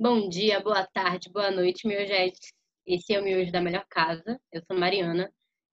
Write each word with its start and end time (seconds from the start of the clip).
Bom 0.00 0.28
dia, 0.28 0.60
boa 0.60 0.86
tarde, 0.86 1.28
boa 1.28 1.50
noite, 1.50 1.84
miojetes. 1.84 2.52
Esse 2.86 3.12
é 3.14 3.20
o 3.20 3.24
Miojo 3.24 3.50
da 3.50 3.60
Melhor 3.60 3.84
Casa. 3.90 4.40
Eu 4.52 4.62
sou 4.62 4.78
Mariana 4.78 5.28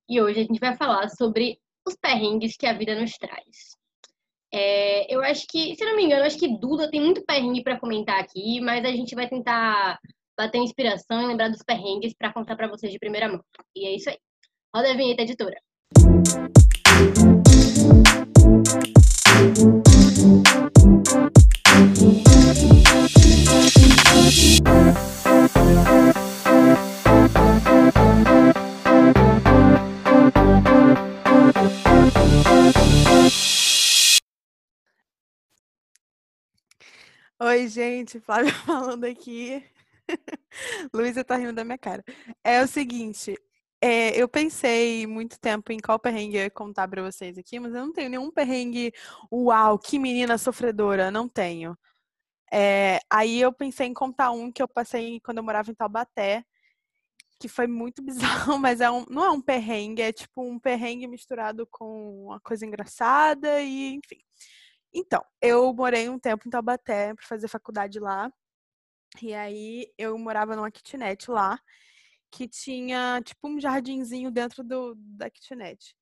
e 0.10 0.20
hoje 0.20 0.40
a 0.40 0.44
gente 0.44 0.60
vai 0.60 0.76
falar 0.76 1.08
sobre 1.10 1.60
os 1.88 1.96
perrengues 1.96 2.58
que 2.58 2.66
a 2.66 2.74
vida 2.74 3.00
nos 3.00 3.12
traz. 3.20 3.78
É, 4.52 5.14
eu 5.14 5.22
acho 5.22 5.46
que, 5.48 5.76
se 5.76 5.86
não 5.86 5.96
me 5.96 6.06
engano, 6.06 6.24
acho 6.24 6.40
que 6.40 6.58
Duda 6.58 6.90
tem 6.90 7.00
muito 7.00 7.24
perrengue 7.24 7.62
para 7.62 7.80
comentar 7.80 8.20
aqui, 8.20 8.60
mas 8.62 8.84
a 8.84 8.92
gente 8.92 9.14
vai 9.14 9.30
tentar 9.30 10.00
bater 10.36 10.58
inspiração 10.58 11.22
e 11.22 11.28
lembrar 11.28 11.50
dos 11.50 11.62
perrengues 11.62 12.16
para 12.18 12.34
contar 12.34 12.56
para 12.56 12.68
vocês 12.68 12.92
de 12.92 12.98
primeira 12.98 13.30
mão. 13.30 13.44
E 13.76 13.86
é 13.86 13.96
isso 13.96 14.10
aí. 14.10 14.18
Roda 14.76 14.92
a 14.92 14.98
vinheta, 14.98 15.22
editora. 15.22 15.62
Oi, 37.40 37.68
gente, 37.68 38.20
Flávia 38.20 38.52
falando 38.66 39.04
aqui. 39.06 39.64
Luísa 40.94 41.24
tá 41.24 41.36
rindo 41.36 41.54
da 41.54 41.64
minha 41.66 41.78
cara. 41.78 42.04
É 42.44 42.62
o 42.64 42.68
seguinte, 42.68 43.36
é, 43.82 44.20
eu 44.20 44.28
pensei 44.28 45.06
muito 45.08 45.40
tempo 45.40 45.72
em 45.72 45.80
qual 45.80 46.00
perrengue 46.00 46.38
eu 46.38 46.44
ia 46.44 46.50
contar 46.50 46.88
pra 46.88 47.02
vocês 47.04 47.38
aqui, 47.38 47.60
mas 47.60 47.74
eu 47.74 47.86
não 47.86 47.94
tenho 47.94 48.10
nenhum 48.10 48.32
perrengue, 48.32 48.94
uau, 49.32 49.78
que 49.80 50.00
menina 50.00 50.38
sofredora, 50.38 51.12
não 51.12 51.28
tenho. 51.28 51.78
É, 52.54 53.00
aí 53.12 53.42
eu 53.42 53.54
pensei 53.54 53.88
em 53.88 53.94
contar 53.94 54.32
um 54.32 54.52
que 54.52 54.62
eu 54.64 54.68
passei 54.68 55.20
quando 55.22 55.40
eu 55.40 55.44
morava 55.44 55.72
em 55.72 55.76
Taubaté, 55.76 56.46
que 57.40 57.48
foi 57.50 57.68
muito 57.68 58.02
bizarro, 58.50 58.60
mas 58.60 58.82
é 58.82 58.92
um, 58.92 59.06
não 59.10 59.26
é 59.26 59.32
um 59.32 59.42
perrengue, 59.42 60.02
é 60.04 60.14
tipo 60.14 60.44
um 60.44 60.60
perrengue 60.60 61.08
misturado 61.08 61.68
com 61.72 62.26
uma 62.28 62.40
coisa 62.42 62.66
engraçada 62.66 63.62
e 63.62 63.96
enfim. 63.96 64.25
Então, 64.98 65.22
eu 65.42 65.74
morei 65.74 66.08
um 66.08 66.18
tempo 66.18 66.48
em 66.48 66.50
Taubaté 66.50 67.14
para 67.14 67.26
fazer 67.26 67.50
faculdade 67.50 68.00
lá. 68.00 68.32
E 69.22 69.34
aí 69.34 69.92
eu 69.98 70.18
morava 70.18 70.56
numa 70.56 70.72
kitnet 70.72 71.30
lá, 71.30 71.60
que 72.32 72.48
tinha 72.48 73.22
tipo 73.22 73.50
um 73.50 73.60
jardinzinho 73.60 74.32
dentro 74.32 74.64
do, 74.64 74.96
da 74.96 75.30
kitnet. 75.30 75.94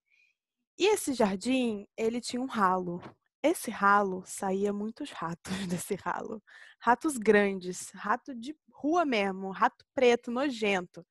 E 0.78 0.86
esse 0.94 1.14
jardim, 1.14 1.88
ele 1.98 2.22
tinha 2.22 2.40
um 2.42 2.46
ralo. 2.46 3.02
Esse 3.42 3.72
ralo 3.72 4.24
saía 4.28 4.72
muitos 4.72 5.10
ratos 5.12 5.52
desse 5.68 5.96
ralo. 5.96 6.42
Ratos 6.80 7.18
grandes, 7.18 7.90
rato 7.96 8.36
de 8.36 8.56
rua 8.72 9.06
mesmo, 9.06 9.50
rato 9.50 9.84
preto, 9.96 10.30
nojento. 10.30 11.04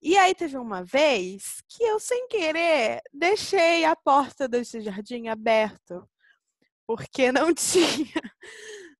E 0.00 0.16
aí 0.16 0.34
teve 0.36 0.56
uma 0.56 0.84
vez 0.84 1.62
que 1.68 1.82
eu, 1.82 1.98
sem 1.98 2.28
querer, 2.28 3.00
deixei 3.12 3.84
a 3.84 3.96
porta 3.96 4.48
desse 4.48 4.80
jardim 4.80 5.28
aberto 5.28 6.08
porque 6.86 7.32
não 7.32 7.52
tinha 7.54 8.22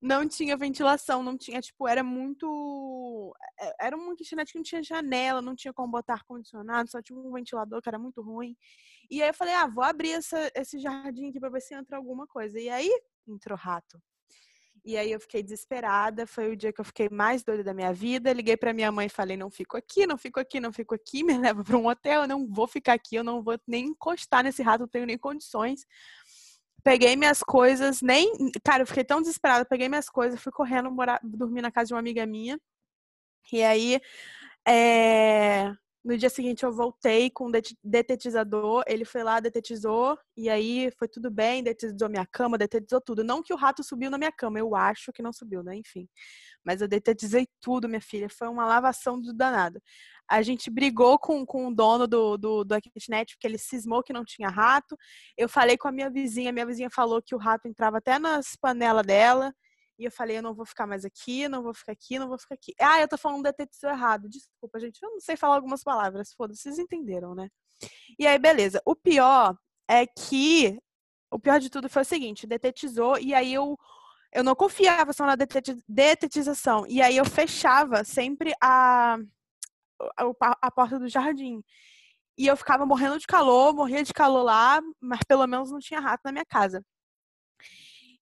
não 0.00 0.28
tinha 0.28 0.56
ventilação, 0.56 1.22
não 1.22 1.36
tinha, 1.38 1.60
tipo, 1.60 1.86
era 1.88 2.02
muito 2.02 3.34
é, 3.60 3.86
era 3.86 3.96
uma 3.96 4.14
kitnet 4.16 4.50
que 4.52 4.58
não 4.58 4.64
tinha 4.64 4.82
janela, 4.82 5.40
não 5.42 5.54
tinha 5.56 5.72
como 5.72 5.92
botar 5.92 6.14
ar 6.14 6.24
condicionado, 6.24 6.90
só 6.90 7.00
tinha 7.02 7.18
um 7.18 7.32
ventilador 7.32 7.80
que 7.82 7.88
era 7.88 7.98
muito 7.98 8.20
ruim. 8.22 8.56
E 9.10 9.22
aí 9.22 9.28
eu 9.30 9.34
falei: 9.34 9.54
"Ah, 9.54 9.66
vou 9.68 9.84
abrir 9.84 10.12
essa, 10.12 10.50
esse 10.56 10.78
jardim 10.80 11.28
aqui 11.30 11.40
para 11.40 11.50
ver 11.50 11.60
se 11.62 11.74
entra 11.74 11.96
alguma 11.98 12.26
coisa". 12.26 12.58
E 12.60 12.68
aí 12.70 12.90
entrou 13.28 13.58
rato. 13.58 14.00
E 14.84 14.96
aí 14.96 15.12
eu 15.12 15.20
fiquei 15.20 15.42
desesperada, 15.44 16.26
foi 16.26 16.50
o 16.50 16.56
dia 16.56 16.72
que 16.72 16.80
eu 16.80 16.84
fiquei 16.84 17.08
mais 17.08 17.44
doida 17.44 17.62
da 17.62 17.72
minha 17.72 17.92
vida. 17.92 18.32
Liguei 18.32 18.56
para 18.56 18.72
minha 18.74 18.90
mãe 18.90 19.06
e 19.06 19.08
falei: 19.08 19.36
"Não 19.36 19.48
fico 19.50 19.76
aqui, 19.76 20.06
não 20.06 20.18
fico 20.18 20.40
aqui, 20.40 20.58
não 20.60 20.72
fico 20.72 20.94
aqui, 20.94 21.22
me 21.24 21.38
leva 21.38 21.62
para 21.64 21.76
um 21.78 21.86
hotel, 21.86 22.22
eu 22.22 22.28
não 22.28 22.48
vou 22.48 22.66
ficar 22.66 22.94
aqui, 22.94 23.14
eu 23.16 23.24
não 23.24 23.42
vou 23.42 23.58
nem 23.66 23.86
encostar 23.86 24.42
nesse 24.44 24.62
rato, 24.62 24.80
não 24.82 24.88
tenho 24.88 25.06
nem 25.06 25.18
condições". 25.18 25.86
Peguei 26.84 27.16
minhas 27.16 27.40
coisas, 27.42 28.02
nem. 28.02 28.32
Cara, 28.64 28.82
eu 28.82 28.86
fiquei 28.86 29.04
tão 29.04 29.20
desesperada. 29.20 29.64
Peguei 29.64 29.88
minhas 29.88 30.08
coisas, 30.10 30.40
fui 30.40 30.52
correndo 30.52 30.90
morar, 30.90 31.20
dormir 31.22 31.62
na 31.62 31.70
casa 31.70 31.88
de 31.88 31.94
uma 31.94 32.00
amiga 32.00 32.26
minha. 32.26 32.58
E 33.52 33.62
aí, 33.62 34.00
é... 34.66 35.72
no 36.04 36.16
dia 36.18 36.28
seguinte, 36.28 36.64
eu 36.64 36.72
voltei 36.72 37.30
com 37.30 37.46
o 37.46 37.52
detetizador. 37.82 38.82
Ele 38.86 39.04
foi 39.04 39.22
lá, 39.22 39.40
detetizou. 39.40 40.18
E 40.36 40.50
aí, 40.50 40.90
foi 40.98 41.08
tudo 41.08 41.30
bem. 41.30 41.62
Detetizou 41.62 42.08
minha 42.08 42.26
cama, 42.26 42.58
detetizou 42.58 43.00
tudo. 43.00 43.22
Não 43.22 43.42
que 43.42 43.52
o 43.52 43.56
rato 43.56 43.84
subiu 43.84 44.10
na 44.10 44.18
minha 44.18 44.32
cama. 44.32 44.58
Eu 44.58 44.74
acho 44.74 45.12
que 45.12 45.22
não 45.22 45.32
subiu, 45.32 45.62
né? 45.62 45.76
Enfim. 45.76 46.08
Mas 46.64 46.80
eu 46.80 46.88
detetizei 46.88 47.46
tudo, 47.60 47.88
minha 47.88 48.00
filha. 48.00 48.28
Foi 48.28 48.48
uma 48.48 48.66
lavação 48.66 49.20
do 49.20 49.32
danado 49.32 49.80
a 50.32 50.40
gente 50.40 50.70
brigou 50.70 51.18
com, 51.18 51.44
com 51.44 51.68
o 51.68 51.74
dono 51.74 52.06
do, 52.06 52.38
do, 52.38 52.64
do 52.64 52.80
kitnet, 52.80 53.34
porque 53.34 53.46
ele 53.46 53.58
cismou 53.58 54.02
que 54.02 54.14
não 54.14 54.24
tinha 54.24 54.48
rato. 54.48 54.96
Eu 55.36 55.46
falei 55.46 55.76
com 55.76 55.88
a 55.88 55.92
minha 55.92 56.08
vizinha, 56.08 56.50
minha 56.50 56.64
vizinha 56.64 56.88
falou 56.90 57.20
que 57.20 57.34
o 57.34 57.38
rato 57.38 57.68
entrava 57.68 57.98
até 57.98 58.18
nas 58.18 58.56
panelas 58.56 59.04
dela. 59.04 59.54
E 60.02 60.04
eu 60.04 60.10
falei, 60.10 60.38
eu 60.38 60.42
não 60.42 60.52
vou 60.52 60.66
ficar 60.66 60.84
mais 60.84 61.04
aqui, 61.04 61.48
não 61.48 61.62
vou 61.62 61.72
ficar 61.72 61.92
aqui, 61.92 62.18
não 62.18 62.26
vou 62.26 62.36
ficar 62.36 62.56
aqui. 62.56 62.74
Ah, 62.80 63.00
eu 63.00 63.06
tô 63.06 63.16
falando 63.16 63.44
detetive 63.44 63.86
errado. 63.86 64.28
Desculpa, 64.28 64.80
gente, 64.80 65.00
eu 65.00 65.10
não 65.10 65.20
sei 65.20 65.36
falar 65.36 65.54
algumas 65.54 65.84
palavras. 65.84 66.32
Foda-se, 66.32 66.62
vocês 66.62 66.78
entenderam, 66.80 67.36
né? 67.36 67.48
E 68.18 68.26
aí, 68.26 68.36
beleza. 68.36 68.82
O 68.84 68.96
pior 68.96 69.56
é 69.88 70.04
que. 70.04 70.76
O 71.30 71.38
pior 71.38 71.60
de 71.60 71.70
tudo 71.70 71.88
foi 71.88 72.02
o 72.02 72.04
seguinte: 72.04 72.48
detetizou, 72.48 73.16
e 73.16 73.32
aí 73.32 73.54
eu 73.54 73.78
eu 74.32 74.42
não 74.42 74.54
confiava 74.56 75.12
só 75.12 75.24
na 75.26 75.36
detetização. 75.36 76.86
E 76.88 77.02
aí 77.02 77.16
eu 77.16 77.24
fechava 77.24 78.02
sempre 78.02 78.54
a, 78.60 79.18
a, 80.16 80.70
porta 80.70 80.98
do 80.98 81.06
jardim. 81.06 81.62
E 82.36 82.46
eu 82.46 82.56
ficava 82.56 82.86
morrendo 82.86 83.18
de 83.18 83.26
calor, 83.26 83.74
morria 83.74 84.02
de 84.02 84.12
calor 84.12 84.42
lá, 84.42 84.80
mas 85.00 85.20
pelo 85.28 85.46
menos 85.46 85.70
não 85.70 85.78
tinha 85.78 86.00
rato 86.00 86.22
na 86.24 86.32
minha 86.32 86.46
casa. 86.46 86.82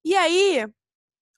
E 0.03 0.15
aí, 0.15 0.67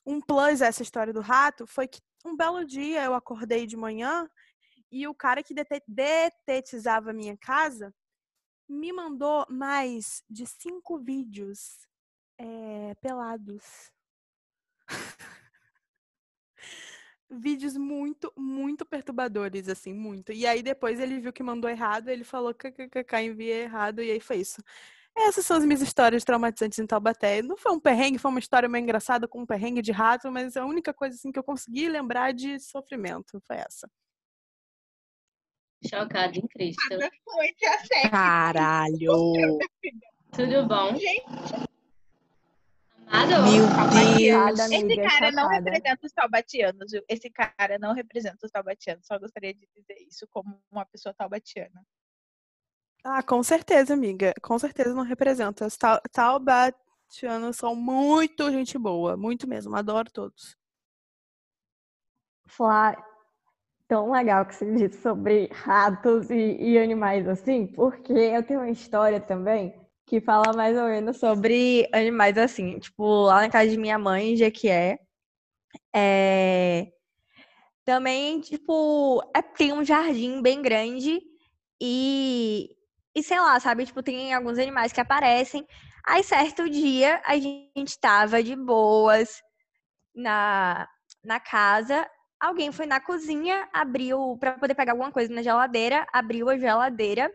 um 0.06 0.19
plus 0.22 0.62
essa 0.62 0.84
história 0.84 1.14
do 1.14 1.22
rato 1.22 1.66
foi 1.66 1.88
que 1.88 2.02
um 2.25 2.36
belo 2.36 2.66
dia 2.66 3.03
eu 3.03 3.14
acordei 3.14 3.66
de 3.66 3.78
manhã 3.78 4.30
e 4.91 5.08
o 5.08 5.14
cara 5.14 5.44
que 5.44 5.56
detetizava 5.88 7.09
a 7.09 7.14
minha 7.14 7.38
casa 7.38 7.94
me 8.68 8.92
mandou 8.94 9.46
mais 9.50 10.24
de 10.30 10.46
cinco 10.46 10.97
vídeos 11.00 11.88
é, 12.38 12.96
pelados. 12.96 13.92
vídeos 17.30 17.75
muito, 17.75 18.31
muito 18.38 18.86
perturbadores, 18.86 19.68
assim, 19.68 19.94
muito. 19.94 20.31
E 20.31 20.46
aí 20.46 20.62
depois 20.62 21.00
ele 21.00 21.19
viu 21.19 21.34
que 21.34 21.44
mandou 21.44 21.69
errado, 21.69 22.09
ele 22.09 22.24
falou 22.24 22.53
kkkk, 22.53 23.18
enviei 23.22 23.63
errado, 23.63 24.02
e 24.02 24.12
aí 24.12 24.19
foi 24.19 24.38
isso. 24.38 24.62
Essas 25.16 25.46
são 25.46 25.57
as 25.57 25.63
minhas 25.63 25.81
histórias 25.81 26.24
traumatizantes 26.24 26.79
em 26.79 26.88
Taubaté. 26.88 27.41
Não 27.41 27.56
foi 27.56 27.72
um 27.72 27.79
perrengue, 27.79 28.18
foi 28.18 28.31
uma 28.31 28.40
história 28.40 28.68
meio 28.68 28.84
engraçada 28.84 29.28
com 29.28 29.41
um 29.41 29.46
perrengue 29.46 29.81
de 29.81 29.91
rato, 29.91 30.31
mas 30.31 30.57
a 30.57 30.66
única 30.66 30.94
coisa 30.94 31.16
assim 31.16 31.31
que 31.31 31.38
eu 31.38 31.44
consegui 31.44 31.88
lembrar 31.88 32.34
de 32.34 32.59
sofrimento 32.59 33.40
foi 33.46 33.57
essa. 33.57 33.90
Chocada 35.88 36.38
em 36.38 36.47
Cristo. 36.47 36.97
Caralho! 38.09 39.34
Tudo 40.31 40.68
bom? 40.68 40.96
Gente, 40.96 41.24
meu 43.44 44.18
Deus. 44.18 44.59
Esse 44.72 44.95
cara 44.97 45.31
não 45.31 45.47
representa 45.47 46.00
os 46.07 46.12
taubatianos, 46.12 46.91
viu? 46.91 47.03
Esse 47.07 47.30
cara 47.30 47.78
não 47.78 47.94
representa 47.94 48.40
os 48.44 48.51
taubatianos. 48.51 49.06
Só 49.06 49.19
gostaria 49.19 49.53
de 49.53 49.68
dizer 49.75 50.01
isso 50.07 50.28
como 50.31 50.59
uma 50.72 50.85
pessoa 50.85 51.13
taubatiana. 51.13 51.85
Ah, 53.03 53.22
com 53.22 53.44
certeza, 53.44 53.94
amiga. 53.94 54.34
Com 54.41 54.58
certeza 54.58 54.94
não 54.94 55.03
representa. 55.03 55.66
Os 55.68 55.78
taubatianos 56.12 57.58
são 57.58 57.75
muito 57.75 58.50
gente 58.52 58.78
boa. 58.78 59.18
Muito 59.18 59.47
mesmo. 59.47 59.75
Adoro 59.75 60.09
todos. 60.12 60.56
Flá, 62.48 62.95
tão 63.88 64.12
legal 64.12 64.45
que 64.45 64.56
você 64.56 64.72
disse 64.74 65.01
sobre 65.01 65.48
ratos 65.51 66.30
e, 66.30 66.57
e 66.60 66.77
animais 66.80 67.27
assim, 67.27 67.68
porque 67.68 68.13
eu 68.13 68.44
tenho 68.44 68.60
uma 68.62 68.69
história 68.69 69.19
também 69.19 69.74
que 70.06 70.22
fala 70.22 70.54
mais 70.54 70.77
ou 70.77 70.86
menos 70.86 71.18
sobre 71.18 71.89
animais 71.92 72.38
assim. 72.38 72.80
Tipo, 72.80 73.24
lá 73.25 73.42
na 73.42 73.50
casa 73.50 73.69
de 73.69 73.77
minha 73.77 73.98
mãe, 73.98 74.36
Jequié, 74.36 75.00
é... 75.94 76.92
também, 77.86 78.39
tipo, 78.42 79.22
é, 79.36 79.42
tem 79.42 79.74
um 79.74 79.83
jardim 79.83 80.42
bem 80.42 80.62
grande 80.62 81.22
e, 81.81 82.69
e 83.15 83.24
sei 83.24 83.39
lá, 83.39 83.60
sabe? 83.60 83.86
Tipo, 83.86 84.01
tem 84.01 84.33
alguns 84.33 84.57
animais 84.57 84.92
que 84.92 85.01
aparecem. 85.01 85.68
Aí, 86.06 86.24
certo 86.24 86.69
dia, 86.69 87.21
a 87.25 87.38
gente 87.38 87.98
tava 88.00 88.44
de 88.44 88.56
boas 88.56 89.42
na, 90.15 90.88
na 91.24 91.39
casa. 91.39 92.10
Alguém 92.39 92.71
foi 92.71 92.86
na 92.86 93.00
cozinha, 93.00 93.69
abriu 93.71 94.38
para 94.39 94.54
poder 94.54 94.75
pegar 94.75 94.94
alguma 94.94 95.12
coisa 95.12 95.33
na 95.33 95.42
geladeira, 95.42 96.06
abriu 96.12 96.50
a 96.50 96.57
geladeira 96.57 97.33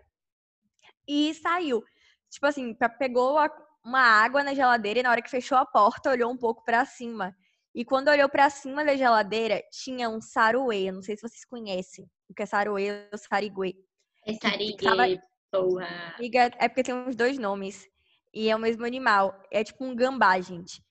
e 1.07 1.33
saiu 1.35 1.83
tipo 2.31 2.47
assim, 2.47 2.75
pegou 2.99 3.39
uma 3.85 4.01
água 4.01 4.43
na 4.43 4.55
geladeira 4.55 5.01
e 5.01 5.03
na 5.03 5.11
hora 5.11 5.23
que 5.23 5.31
fechou 5.31 5.57
a 5.57 5.67
porta, 5.67 6.11
olhou 6.11 6.31
um 6.31 6.37
pouco 6.37 6.65
para 6.65 6.85
cima. 6.85 7.35
E 7.75 7.85
quando 7.85 8.09
olhou 8.09 8.29
para 8.29 8.51
cima 8.51 8.85
da 8.85 8.97
geladeira, 8.97 9.63
tinha 9.71 10.09
um 10.09 10.21
saruê. 10.21 10.89
Eu 10.89 10.95
não 10.95 11.03
sei 11.03 11.17
se 11.17 11.23
vocês 11.23 11.45
conhecem 11.45 12.09
o 12.29 12.35
que 12.35 12.43
é 12.43 12.47
saruê 12.47 13.09
ou 13.13 13.19
sariguê. 13.19 13.77
É 14.27 14.35
sariguê, 14.35 15.29
Porra. 15.51 16.15
Amiga, 16.17 16.51
é 16.59 16.69
porque 16.69 16.83
tem 16.83 16.95
uns 16.95 17.17
dois 17.17 17.39
nomes. 17.39 17.89
E 18.33 18.51
é 18.51 18.57
o 18.57 18.59
mesmo 18.59 18.85
animal. 18.85 19.41
É 19.51 19.65
tipo 19.65 19.85
um 19.85 19.95
gambá, 19.95 20.39
gente. 20.41 20.83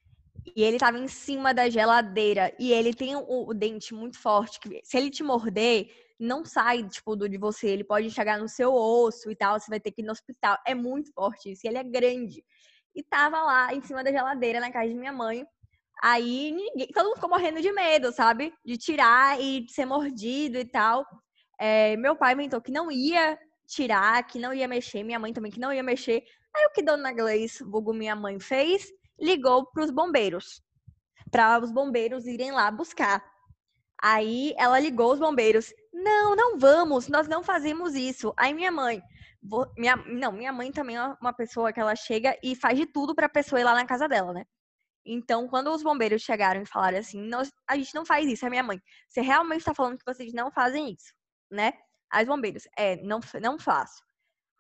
E 0.56 0.64
ele 0.64 0.78
tava 0.78 0.98
em 0.98 1.08
cima 1.08 1.54
da 1.54 1.70
geladeira. 1.70 2.54
E 2.60 2.72
ele 2.72 2.94
tem 2.94 3.16
o, 3.16 3.48
o 3.48 3.54
dente 3.54 3.94
muito 3.94 4.20
forte. 4.20 4.60
Que 4.60 4.82
se 4.84 4.98
ele 4.98 5.10
te 5.10 5.24
morder, 5.24 5.90
não 6.20 6.44
sai, 6.44 6.84
tipo, 6.88 7.16
do 7.16 7.30
de 7.30 7.38
você. 7.38 7.68
Ele 7.68 7.84
pode 7.84 8.10
chegar 8.10 8.40
no 8.40 8.48
seu 8.48 8.74
osso 8.74 9.30
e 9.30 9.36
tal. 9.36 9.60
Você 9.60 9.70
vai 9.70 9.80
ter 9.80 9.92
que 9.92 10.02
ir 10.02 10.06
no 10.06 10.12
hospital. 10.12 10.58
É 10.66 10.74
muito 10.74 11.12
forte 11.14 11.52
isso. 11.52 11.62
E 11.66 11.68
ele 11.68 11.78
é 11.78 11.84
grande. 11.84 12.44
E 12.96 13.04
tava 13.04 13.42
lá 13.44 13.74
em 13.74 13.82
cima 13.82 14.04
da 14.04 14.12
geladeira, 14.12 14.60
na 14.60 14.72
casa 14.72 14.90
de 14.90 14.96
minha 14.96 15.14
mãe. 15.14 15.46
Aí 16.02 16.52
ninguém, 16.52 16.88
todo 16.88 17.06
mundo 17.06 17.16
ficou 17.16 17.30
morrendo 17.30 17.62
de 17.62 17.72
medo, 17.72 18.12
sabe? 18.12 18.54
De 18.66 18.78
tirar 18.78 19.40
e 19.40 19.62
de 19.62 19.72
ser 19.72 19.86
mordido 19.86 20.58
e 20.58 20.66
tal. 20.66 21.06
É, 21.60 21.96
meu 21.98 22.16
pai 22.16 22.34
inventou 22.34 22.62
que 22.62 22.72
não 22.72 22.92
ia 22.92 23.38
tirar, 23.68 24.24
que 24.26 24.40
não 24.40 24.54
ia 24.54 24.68
mexer, 24.68 25.04
minha 25.04 25.20
mãe 25.20 25.34
também 25.34 25.52
que 25.52 25.60
não 25.60 25.74
ia 25.74 25.84
mexer. 25.84 26.24
Aí 26.56 26.66
o 26.66 26.72
que 26.72 26.82
Dona 26.82 27.12
Gleice, 27.12 27.64
vulgo 27.64 27.94
minha 27.94 28.16
mãe, 28.16 28.40
fez? 28.40 28.92
Ligou 29.20 29.66
para 29.68 29.84
os 29.84 29.92
bombeiros, 29.92 30.64
para 31.30 31.60
os 31.60 31.72
bombeiros 31.72 32.26
irem 32.26 32.52
lá 32.52 32.72
buscar. 32.72 33.24
Aí 34.02 34.54
ela 34.58 34.80
ligou 34.80 35.12
os 35.14 35.20
bombeiros. 35.20 35.74
Não, 35.94 36.36
não 36.36 36.58
vamos, 36.58 37.08
nós 37.08 37.28
não 37.28 37.44
fazemos 37.44 37.96
isso. 37.96 38.34
Aí 38.38 38.54
minha 38.54 38.72
mãe, 38.72 39.02
vou- 39.42 39.72
minha, 39.78 39.96
não, 39.96 40.32
minha 40.32 40.52
mãe 40.54 40.72
também 40.72 40.98
é 40.98 41.04
uma 41.22 41.34
pessoa 41.34 41.74
que 41.74 41.80
ela 41.80 41.96
chega 41.96 42.38
e 42.44 42.56
faz 42.56 42.78
de 42.78 42.86
tudo 42.86 43.16
para 43.16 43.26
a 43.26 43.30
pessoa 43.30 43.60
ir 43.60 43.64
lá 43.64 43.74
na 43.74 43.86
casa 43.86 44.08
dela, 44.08 44.34
né? 44.34 44.46
Então, 45.06 45.48
quando 45.48 45.72
os 45.72 45.82
bombeiros 45.82 46.22
chegaram 46.22 46.62
e 46.62 46.66
falaram 46.66 46.98
assim, 47.00 47.22
nós, 47.22 47.52
a 47.68 47.78
gente 47.78 47.96
não 47.96 48.06
faz 48.06 48.28
isso, 48.28 48.46
é 48.46 48.50
minha 48.50 48.64
mãe. 48.64 48.82
Você 49.08 49.22
realmente 49.22 49.60
está 49.60 49.74
falando 49.74 49.98
que 49.98 50.06
vocês 50.06 50.34
não 50.34 50.52
fazem 50.52 50.92
isso, 50.92 51.14
né? 51.50 51.74
Aí 52.12 52.24
os 52.24 52.30
bombeiros, 52.30 52.68
é, 52.78 52.96
não, 52.98 53.20
não 53.42 53.60
faço. 53.60 54.02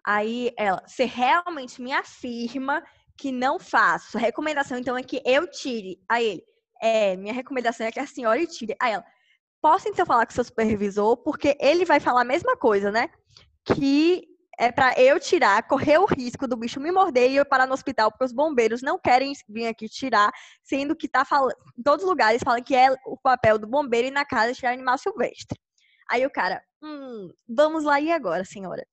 Aí 0.06 0.52
ela, 0.58 0.82
você 0.86 1.06
realmente 1.06 1.82
me 1.82 1.92
afirma 1.92 2.84
que 3.18 3.32
não 3.32 3.60
faço. 3.60 4.18
A 4.18 4.22
recomendação, 4.22 4.78
então, 4.78 4.98
é 4.98 5.04
que 5.04 5.22
eu 5.26 5.50
tire. 5.50 6.00
Aí 6.08 6.26
ele, 6.26 6.44
é, 6.82 7.16
minha 7.18 7.34
recomendação 7.34 7.86
é 7.86 7.92
que 7.92 8.00
a 8.00 8.08
senhora 8.08 8.46
tire. 8.46 8.76
Aí 8.80 8.94
ela, 8.94 9.04
posso 9.62 9.90
então 9.90 10.06
falar 10.06 10.26
com 10.26 10.34
seu 10.34 10.44
supervisor? 10.44 11.18
Porque 11.18 11.58
ele 11.60 11.84
vai 11.84 12.00
falar 12.00 12.22
a 12.22 12.26
mesma 12.26 12.56
coisa, 12.56 12.92
né? 12.92 13.10
Que 13.66 14.24
é 14.60 14.72
pra 14.72 14.94
eu 15.00 15.20
tirar, 15.20 15.68
correr 15.68 16.00
o 16.00 16.06
risco 16.06 16.48
do 16.48 16.58
bicho 16.58 16.80
me 16.80 16.92
morder 16.92 17.30
e 17.30 17.36
eu 17.36 17.46
parar 17.46 17.68
no 17.68 17.74
hospital, 17.74 18.10
porque 18.12 18.26
os 18.26 18.34
bombeiros 18.34 18.82
não 18.82 18.98
querem 18.98 19.32
vir 19.48 19.68
aqui 19.68 19.88
tirar, 19.88 20.32
sendo 20.64 20.96
que 20.96 21.08
tá 21.08 21.24
falando, 21.24 21.54
em 21.78 21.84
todos 21.84 22.04
os 22.04 22.10
lugares 22.10 22.42
falam 22.44 22.64
que 22.64 22.76
é 22.76 22.92
o 23.06 23.16
papel 23.18 23.60
do 23.60 23.68
bombeiro 23.68 24.08
ir 24.08 24.12
na 24.12 24.26
casa 24.26 24.54
tirar 24.54 24.74
animal 24.74 24.98
silvestre. 24.98 25.60
Aí 26.10 26.26
o 26.26 26.32
cara, 26.32 26.64
hum, 26.82 27.34
vamos 27.48 27.84
lá 27.84 28.00
e 28.00 28.12
agora, 28.12 28.46
senhora? 28.46 28.86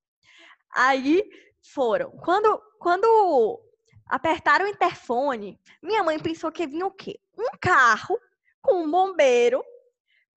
Aí 0.75 1.22
foram. 1.62 2.10
Quando, 2.19 2.60
quando 2.78 3.60
apertaram 4.06 4.66
o 4.66 4.69
interfone, 4.69 5.58
minha 5.82 6.02
mãe 6.02 6.19
pensou 6.19 6.50
que 6.52 6.66
vinha 6.66 6.86
o 6.86 6.90
quê? 6.90 7.19
Um 7.38 7.56
carro 7.60 8.19
com 8.60 8.82
um 8.84 8.90
bombeiro 8.90 9.62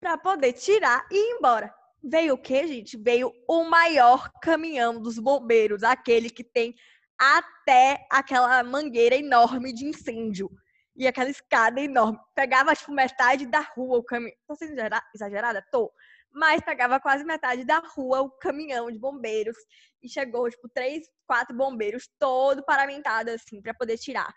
para 0.00 0.18
poder 0.18 0.52
tirar 0.52 1.06
e 1.10 1.16
ir 1.16 1.36
embora. 1.36 1.74
Veio 2.02 2.34
o 2.34 2.38
quê, 2.38 2.66
gente? 2.66 2.96
Veio 2.96 3.32
o 3.48 3.64
maior 3.64 4.30
caminhão 4.40 5.00
dos 5.00 5.18
bombeiros, 5.18 5.82
aquele 5.82 6.30
que 6.30 6.44
tem 6.44 6.74
até 7.18 8.06
aquela 8.10 8.62
mangueira 8.62 9.16
enorme 9.16 9.72
de 9.72 9.86
incêndio 9.86 10.50
e 10.94 11.06
aquela 11.06 11.30
escada 11.30 11.80
enorme. 11.80 12.18
Pegava, 12.34 12.74
tipo, 12.74 12.92
metade 12.92 13.46
da 13.46 13.60
rua 13.60 13.98
o 13.98 14.04
caminhão. 14.04 14.36
Tô 14.46 14.54
sendo 14.54 14.72
exagera- 14.72 15.02
exagerada? 15.14 15.66
Tô. 15.70 15.92
Mas 16.36 16.60
pegava 16.60 17.00
quase 17.00 17.24
metade 17.24 17.64
da 17.64 17.78
rua 17.78 18.20
o 18.20 18.30
caminhão 18.30 18.90
de 18.90 18.98
bombeiros 18.98 19.56
e 20.02 20.08
chegou, 20.08 20.50
tipo, 20.50 20.68
três, 20.68 21.08
quatro 21.26 21.56
bombeiros, 21.56 22.06
todo 22.18 22.62
paramentado, 22.62 23.30
assim, 23.30 23.62
para 23.62 23.72
poder 23.72 23.96
tirar. 23.96 24.30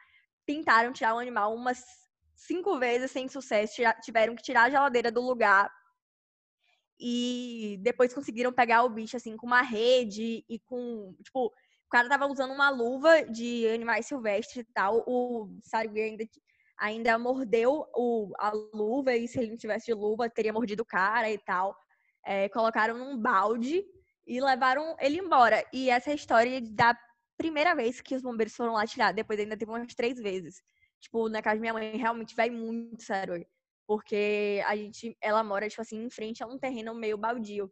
Tentaram 0.45 0.93
tirar 0.93 1.13
o 1.15 1.19
animal 1.19 1.53
umas 1.53 1.83
cinco 2.33 2.79
vezes 2.79 3.11
sem 3.11 3.27
sucesso, 3.27 3.81
tiveram 4.01 4.33
que 4.33 4.41
tirar 4.41 4.63
a 4.63 4.69
geladeira 4.69 5.11
do 5.11 5.21
lugar 5.21 5.69
e 6.97 7.77
depois 7.81 8.13
conseguiram 8.13 8.53
pegar 8.53 8.83
o 8.83 8.89
bicho, 8.89 9.17
assim, 9.17 9.35
com 9.35 9.45
uma 9.45 9.61
rede 9.61 10.45
e 10.49 10.57
com, 10.59 11.13
tipo, 11.21 11.47
o 11.47 11.89
cara 11.89 12.07
tava 12.07 12.27
usando 12.27 12.53
uma 12.53 12.69
luva 12.69 13.23
de 13.23 13.67
animais 13.67 14.05
silvestres 14.05 14.65
e 14.65 14.73
tal, 14.73 15.03
o 15.05 15.49
Sargue 15.63 16.01
ainda, 16.01 16.25
ainda 16.77 17.19
mordeu 17.19 17.85
o, 17.93 18.31
a 18.37 18.51
luva 18.73 19.15
e 19.15 19.27
se 19.27 19.37
ele 19.37 19.51
não 19.51 19.57
tivesse 19.57 19.87
de 19.87 19.93
luva, 19.93 20.29
teria 20.29 20.53
mordido 20.53 20.83
o 20.83 20.85
cara 20.85 21.29
e 21.29 21.37
tal. 21.37 21.75
É, 22.25 22.49
colocaram 22.49 22.97
num 22.97 23.17
balde 23.17 23.83
e 24.27 24.41
levaram 24.41 24.95
ele 24.99 25.19
embora. 25.19 25.63
E 25.73 25.89
essa 25.89 26.11
é 26.11 26.15
história 26.15 26.61
da 26.61 26.97
primeira 27.37 27.73
vez 27.73 28.01
que 28.01 28.15
os 28.15 28.21
bombeiros 28.21 28.55
foram 28.55 28.73
lá 28.73 28.85
tirar. 28.85 29.13
Depois 29.13 29.39
ainda 29.39 29.57
teve 29.57 29.71
umas 29.71 29.93
três 29.95 30.19
vezes. 30.19 30.61
Tipo, 31.01 31.29
na 31.29 31.41
casa 31.41 31.55
da 31.55 31.61
minha 31.61 31.73
mãe 31.73 31.95
realmente 31.97 32.35
vai 32.35 32.49
muito 32.49 33.01
sério. 33.01 33.45
Porque 33.87 34.61
a 34.67 34.75
gente, 34.75 35.17
ela 35.21 35.43
mora, 35.43 35.67
tipo 35.67 35.81
assim, 35.81 36.03
em 36.03 36.09
frente 36.09 36.43
a 36.43 36.47
um 36.47 36.59
terreno 36.59 36.93
meio 36.93 37.17
baldio. 37.17 37.71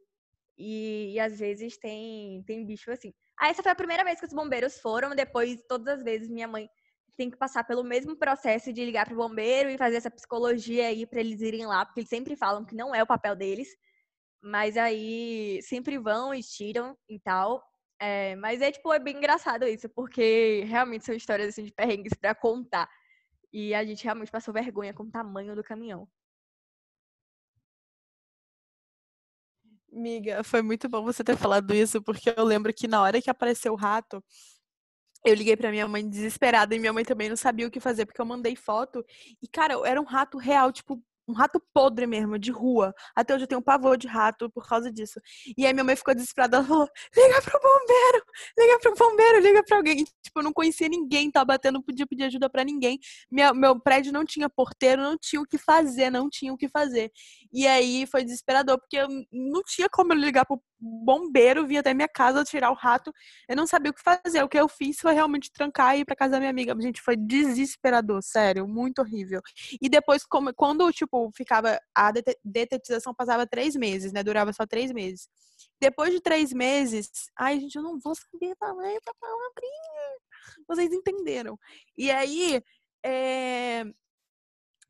E, 0.58 1.14
e 1.14 1.20
às 1.20 1.38
vezes 1.38 1.78
tem, 1.78 2.44
tem 2.48 2.66
bicho 2.66 2.90
assim. 2.92 3.14
Ah, 3.40 3.50
essa 3.50 3.62
foi 3.62 3.72
a 3.72 3.76
primeira 3.76 4.04
vez 4.04 4.20
que 4.20 4.26
os 4.26 4.34
bombeiros 4.34 4.80
foram. 4.80 5.16
Depois, 5.16 5.62
todas 5.68 6.00
as 6.00 6.04
vezes, 6.04 6.28
minha 6.28 6.48
mãe 6.48 6.68
tem 7.16 7.30
que 7.30 7.38
passar 7.38 7.64
pelo 7.64 7.84
mesmo 7.84 8.16
processo 8.16 8.72
de 8.72 8.86
ligar 8.86 9.06
pro 9.06 9.16
bombeiro 9.16 9.70
e 9.70 9.78
fazer 9.78 9.98
essa 9.98 10.10
psicologia 10.10 10.88
aí 10.88 11.06
pra 11.06 11.20
eles 11.20 11.42
irem 11.42 11.66
lá, 11.66 11.84
porque 11.86 12.00
eles 12.00 12.10
sempre 12.10 12.36
falam 12.36 12.64
que 12.64 12.76
não 12.76 12.94
é 12.94 13.02
o 13.02 13.08
papel 13.08 13.36
deles. 13.36 13.68
Mas 14.42 14.78
aí 14.78 15.60
sempre 15.64 15.98
vão 15.98 16.34
e 16.34 16.42
tiram 16.42 16.98
e 17.10 17.20
tal. 17.20 17.64
É, 18.00 18.36
mas 18.36 18.62
é 18.62 18.72
tipo, 18.72 18.94
é 18.94 19.00
bem 19.00 19.18
engraçado 19.18 19.66
isso, 19.68 19.90
porque 19.90 20.64
realmente 20.68 21.06
são 21.06 21.16
histórias 21.16 21.50
assim, 21.50 21.64
de 21.64 21.72
perrengues 21.74 22.14
pra 22.14 22.36
contar. 22.36 22.88
E 23.52 23.74
a 23.74 23.84
gente 23.86 24.04
realmente 24.04 24.32
passou 24.32 24.54
vergonha 24.54 24.94
com 24.94 25.04
o 25.04 25.12
tamanho 25.12 25.56
do 25.56 25.64
caminhão. 25.64 26.08
Miga, 29.92 30.44
foi 30.44 30.62
muito 30.62 30.88
bom 30.88 31.02
você 31.04 31.24
ter 31.24 31.36
falado 31.38 31.74
isso, 31.74 32.02
porque 32.02 32.30
eu 32.36 32.44
lembro 32.44 32.74
que 32.74 32.88
na 32.88 33.02
hora 33.02 33.22
que 33.22 33.30
apareceu 33.30 33.74
o 33.74 33.76
rato, 33.76 34.24
eu 35.26 35.34
liguei 35.34 35.58
pra 35.58 35.72
minha 35.72 35.88
mãe 35.88 36.08
desesperada 36.08 36.76
e 36.76 36.80
minha 36.80 36.94
mãe 36.94 37.04
também 37.04 37.30
não 37.30 37.36
sabia 37.36 37.68
o 37.68 37.72
que 37.72 37.80
fazer, 37.80 38.06
porque 38.06 38.22
eu 38.22 38.26
mandei 38.26 38.56
foto 38.56 39.04
e, 39.42 39.48
cara, 39.48 39.74
era 39.88 40.00
um 40.00 40.06
rato 40.06 40.38
real, 40.38 40.72
tipo, 40.72 41.02
um 41.28 41.34
rato 41.34 41.62
podre 41.74 42.08
mesmo, 42.08 42.40
de 42.40 42.52
rua. 42.52 42.94
Até 43.16 43.34
hoje 43.34 43.44
eu 43.44 43.48
tenho 43.48 43.60
um 43.60 43.64
pavor 43.64 43.98
de 43.98 44.08
rato 44.08 44.50
por 44.50 44.68
causa 44.68 44.92
disso. 44.92 45.20
E 45.58 45.66
aí 45.66 45.74
minha 45.74 45.84
mãe 45.84 45.96
ficou 45.96 46.14
desesperada, 46.14 46.58
ela 46.58 46.66
falou: 46.66 46.90
liga 47.16 47.42
pro 47.42 47.60
bombeiro, 47.60 48.26
liga 48.58 48.80
pro 48.80 48.96
bombeiro, 48.96 49.40
liga 49.40 49.64
pra 49.64 49.78
alguém. 49.78 50.02
E, 50.02 50.06
tipo, 50.06 50.40
eu 50.40 50.44
não 50.44 50.54
conhecia 50.54 50.88
ninguém, 50.88 51.30
tava 51.30 51.46
batendo, 51.46 51.84
podia 51.84 52.08
pedir 52.08 52.24
ajuda 52.24 52.50
pra 52.50 52.64
ninguém. 52.64 53.00
Minha, 53.30 53.54
meu 53.54 53.80
prédio 53.80 54.14
não 54.14 54.26
tinha 54.26 54.50
porteiro, 54.50 55.02
não 55.02 55.18
tinha 55.18 55.42
o 55.42 55.46
que 55.46 55.58
fazer, 55.58 56.10
não 56.10 56.30
tinha 56.30 56.54
o 56.54 56.58
que 56.58 56.70
fazer. 56.70 57.12
E 57.52 57.68
aí 57.68 58.06
foi 58.08 58.24
desesperador, 58.24 58.80
porque 58.80 58.98
eu 58.98 59.08
não 59.32 59.62
tinha 59.64 59.90
como 59.90 60.14
eu 60.14 60.18
ligar 60.18 60.46
pro 60.46 60.62
bombeiro, 60.80 61.66
vir 61.66 61.78
até 61.78 61.94
minha 61.94 62.08
casa 62.08 62.44
tirar 62.44 62.72
o 62.72 62.76
rato. 62.76 63.12
Eu 63.48 63.56
não 63.56 63.66
sabia 63.68 63.92
o 63.92 63.94
que 63.94 64.02
fazer. 64.02 64.44
O 64.44 64.50
que 64.50 64.60
eu 64.60 64.68
fiz 64.68 65.00
foi 65.00 65.14
realmente 65.14 65.52
trancar 65.52 65.96
e 65.98 66.02
ir 66.02 66.06
pra 66.06 66.16
casa 66.16 66.32
da 66.32 66.40
minha 66.40 66.52
amiga. 66.52 66.76
Gente, 66.80 67.02
foi 67.02 67.16
desesperador, 67.16 68.22
sério, 68.22 68.68
muito 68.68 69.00
horrível. 69.00 69.42
E 69.82 69.90
depois, 69.90 70.26
como, 70.26 70.54
quando, 70.54 70.92
tipo, 70.92 71.30
ficava. 71.36 71.80
A 71.96 72.12
dete- 72.12 72.38
detetização 72.44 73.14
passava 73.14 73.48
três 73.48 73.76
meses, 73.76 74.12
né? 74.12 74.24
Durava 74.24 74.54
só 74.54 74.66
três 74.66 74.92
meses. 74.92 75.28
Depois 75.82 76.12
de 76.14 76.22
três 76.22 76.54
meses, 76.54 77.10
ai, 77.38 77.60
gente, 77.60 77.76
eu 77.76 77.84
não 77.84 78.00
vou 78.00 78.14
saber 78.16 78.56
falar 78.60 78.88
essa 78.90 79.14
palavrinha. 79.20 80.20
Vocês 80.68 80.92
entenderam. 80.94 81.58
E 81.98 82.10
aí, 82.12 82.62
é, 83.04 83.84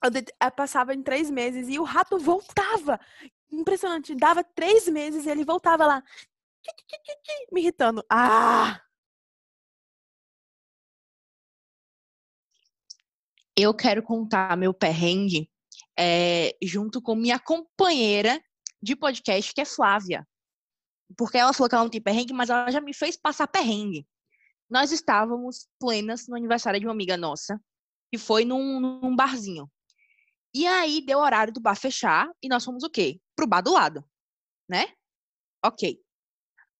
eu 0.03 0.11
eh, 0.39 0.51
passava 0.51 0.93
em 0.93 1.01
três 1.01 1.29
meses 1.29 1.67
e 1.69 1.79
o 1.79 1.83
rato 1.83 2.19
voltava. 2.19 2.99
Impressionante. 3.51 4.15
Dava 4.15 4.43
três 4.43 4.87
meses 4.87 5.25
e 5.25 5.29
ele 5.29 5.45
voltava 5.45 5.85
lá. 5.85 6.03
Me 7.51 7.61
irritando. 7.61 8.03
Ah! 8.09 8.81
eu 13.57 13.73
quero 13.73 14.03
contar 14.03 14.55
meu 14.55 14.71
perrengue 14.71 15.49
é, 15.97 16.55
junto 16.61 17.01
com 17.01 17.15
minha 17.15 17.39
companheira 17.39 18.39
de 18.79 18.95
podcast, 18.95 19.51
que 19.51 19.61
é 19.61 19.65
Flávia. 19.65 20.27
Porque 21.17 21.39
ela 21.39 21.51
falou 21.53 21.67
que 21.67 21.73
ela 21.73 21.83
não 21.83 21.89
tem 21.89 22.01
perrengue, 22.01 22.33
mas 22.33 22.51
ela 22.51 22.69
já 22.69 22.79
me 22.79 22.93
fez 22.93 23.17
passar 23.17 23.47
perrengue. 23.47 24.05
Nós 24.69 24.91
estávamos 24.91 25.67
plenas 25.79 26.27
no 26.27 26.35
aniversário 26.35 26.79
de 26.79 26.85
uma 26.85 26.91
amiga 26.91 27.17
nossa, 27.17 27.59
que 28.11 28.17
foi 28.19 28.45
num, 28.45 28.79
num 28.79 29.15
barzinho. 29.15 29.67
E 30.53 30.67
aí 30.67 31.03
deu 31.03 31.17
horário 31.17 31.51
do 31.51 31.59
bar 31.59 31.75
fechar 31.75 32.29
e 32.43 32.47
nós 32.47 32.63
fomos 32.63 32.83
o 32.83 32.89
quê? 32.89 33.19
Pro 33.37 33.47
bar 33.47 33.61
do 33.61 33.71
lado, 33.71 34.03
né? 34.67 34.93
Ok. 35.63 36.03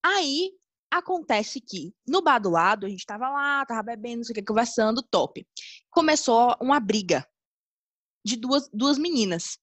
Aí 0.03 0.51
acontece 0.91 1.61
que 1.61 1.93
no 2.05 2.21
bar 2.21 2.39
do 2.39 2.49
lado 2.49 2.85
a 2.85 2.89
gente 2.89 3.05
tava 3.05 3.29
lá, 3.29 3.65
tava 3.65 3.83
bebendo, 3.83 4.17
não 4.17 4.23
sei 4.23 4.33
o 4.33 4.35
que, 4.35 4.43
conversando, 4.43 5.03
top 5.03 5.45
começou 5.97 6.55
uma 6.61 6.79
briga. 6.79 7.27
de 8.23 8.35
duas, 8.35 8.69
duas 8.73 8.97
meninas. 8.97 9.57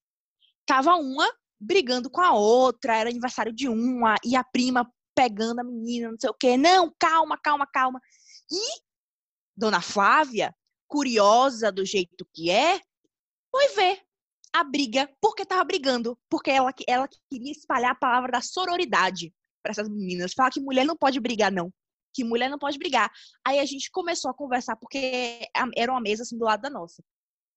Tava 0.66 0.96
uma 0.96 1.30
brigando 1.60 2.10
com 2.10 2.20
a 2.20 2.32
outra, 2.32 2.96
era 2.96 3.10
aniversário 3.10 3.52
de 3.52 3.68
uma, 3.68 4.16
e 4.24 4.34
a 4.34 4.42
prima 4.42 4.90
pegando 5.14 5.60
a 5.60 5.64
menina, 5.64 6.10
não 6.10 6.18
sei 6.18 6.30
o 6.30 6.34
quê. 6.34 6.56
Não, 6.56 6.92
calma, 6.98 7.38
calma, 7.38 7.66
calma. 7.66 8.00
E 8.50 8.82
Dona 9.56 9.80
Flávia, 9.80 10.54
curiosa 10.88 11.70
do 11.70 11.84
jeito 11.84 12.26
que 12.32 12.50
é, 12.50 12.80
foi 13.50 13.68
ver 13.74 14.02
a 14.54 14.62
briga, 14.62 15.11
porque 15.20 15.44
tava 15.44 15.64
brigando, 15.64 16.16
porque 16.30 16.49
ela, 16.49 16.73
ela 16.87 17.08
queria 17.28 17.50
espalhar 17.50 17.90
a 17.90 17.96
palavra 17.96 18.30
da 18.30 18.40
sororidade 18.40 19.34
para 19.61 19.73
essas 19.73 19.88
meninas, 19.88 20.32
falar 20.32 20.50
que 20.50 20.61
mulher 20.61 20.84
não 20.84 20.96
pode 20.96 21.18
brigar, 21.18 21.50
não. 21.50 21.73
Que 22.14 22.23
mulher 22.23 22.49
não 22.49 22.58
pode 22.58 22.78
brigar. 22.78 23.11
Aí 23.44 23.58
a 23.58 23.64
gente 23.64 23.90
começou 23.90 24.30
a 24.30 24.34
conversar, 24.34 24.76
porque 24.76 25.40
era 25.76 25.90
uma 25.90 26.00
mesa 26.00 26.23
assim 26.23 26.38
do 26.38 26.44
lado 26.44 26.62
da 26.62 26.70
nossa. 26.70 27.02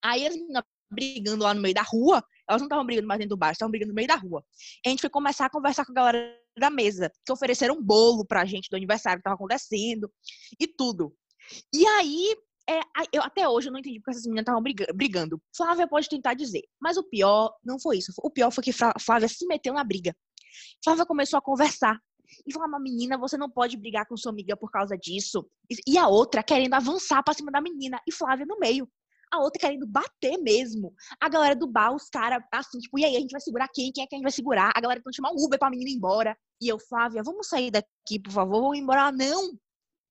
Aí 0.04 0.26
as 0.26 0.36
meninas 0.36 0.64
brigando 0.90 1.44
lá 1.44 1.54
no 1.54 1.62
meio 1.62 1.76
da 1.76 1.84
rua, 1.84 2.24
elas 2.50 2.62
não 2.62 2.68
estavam 2.68 2.86
brigando 2.86 3.08
mais 3.08 3.20
dentro 3.20 3.36
do 3.36 3.38
bar, 3.38 3.52
estavam 3.52 3.70
brigando 3.70 3.92
no 3.92 3.96
meio 3.96 4.08
da 4.08 4.16
rua. 4.16 4.44
E 4.84 4.88
a 4.88 4.90
gente 4.90 5.02
foi 5.02 5.10
começar 5.10 5.46
a 5.46 5.50
conversar 5.52 5.86
com 5.86 5.92
a 5.92 5.96
galera 5.96 6.40
da 6.58 6.72
mesa, 6.72 7.12
que 7.24 7.32
ofereceram 7.32 7.76
um 7.76 7.84
bolo 7.84 8.26
pra 8.26 8.46
gente 8.46 8.70
do 8.70 8.76
aniversário 8.76 9.20
que 9.20 9.24
tava 9.24 9.36
acontecendo 9.36 10.12
e 10.60 10.66
tudo. 10.66 11.14
E 11.72 11.86
aí, 11.86 12.36
é, 12.70 12.82
eu 13.14 13.22
até 13.22 13.48
hoje 13.48 13.70
eu 13.70 13.72
não 13.72 13.80
entendi 13.80 14.00
porque 14.00 14.12
essas 14.12 14.24
meninas 14.24 14.44
estavam 14.44 14.62
brigando. 14.62 15.42
Flávia 15.56 15.88
pode 15.88 16.10
tentar 16.10 16.34
dizer, 16.34 16.64
mas 16.80 16.98
o 16.98 17.04
pior 17.04 17.56
não 17.64 17.80
foi 17.80 17.98
isso. 17.98 18.12
O 18.22 18.30
pior 18.30 18.52
foi 18.52 18.64
que 18.64 18.74
Flávia 18.74 19.28
se 19.28 19.46
meteu 19.48 19.74
na 19.74 19.84
briga. 19.84 20.16
Flávia 20.84 21.06
começou 21.06 21.38
a 21.38 21.42
conversar. 21.42 22.00
E 22.46 22.52
falou, 22.52 22.68
uma 22.68 22.80
menina, 22.80 23.18
você 23.18 23.38
não 23.38 23.50
pode 23.50 23.78
brigar 23.78 24.06
com 24.06 24.18
sua 24.18 24.32
amiga 24.32 24.56
por 24.58 24.70
causa 24.70 24.98
disso. 24.98 25.50
E 25.88 25.98
a 25.98 26.08
outra 26.08 26.44
querendo 26.44 26.74
avançar 26.74 27.24
pra 27.24 27.34
cima 27.34 27.52
da 27.52 27.62
menina. 27.62 28.02
E 28.06 28.12
Flávia 28.12 28.46
no 28.46 28.60
meio. 28.60 28.90
A 29.32 29.40
outra 29.40 29.60
querendo 29.60 29.86
bater 29.86 30.38
mesmo. 30.38 30.94
A 31.22 31.30
galera 31.30 31.56
do 31.56 31.68
bar, 31.68 31.94
os 31.94 32.10
caras, 32.10 32.44
assim, 32.52 32.80
tipo, 32.80 32.98
e 33.00 33.06
aí, 33.06 33.16
a 33.16 33.20
gente 33.20 33.32
vai 33.32 33.42
segurar 33.42 33.68
quem? 33.74 33.92
Quem 33.92 34.04
é 34.04 34.08
que 34.08 34.16
a 34.16 34.18
gente 34.18 34.24
vai 34.24 34.32
segurar? 34.32 34.72
A 34.76 34.82
galera 34.82 35.00
tentando 35.00 35.16
chamar 35.16 35.32
um 35.32 35.44
Uber 35.44 35.60
pra 35.60 35.70
menina 35.70 35.90
ir 35.90 35.96
embora. 35.96 36.38
E 36.62 36.68
eu, 36.68 36.80
Flávia, 36.80 37.24
vamos 37.24 37.48
sair 37.48 37.72
daqui, 37.72 38.20
por 38.22 38.32
favor, 38.32 38.62
vamos 38.62 38.78
embora. 38.78 39.12
Não! 39.12 39.58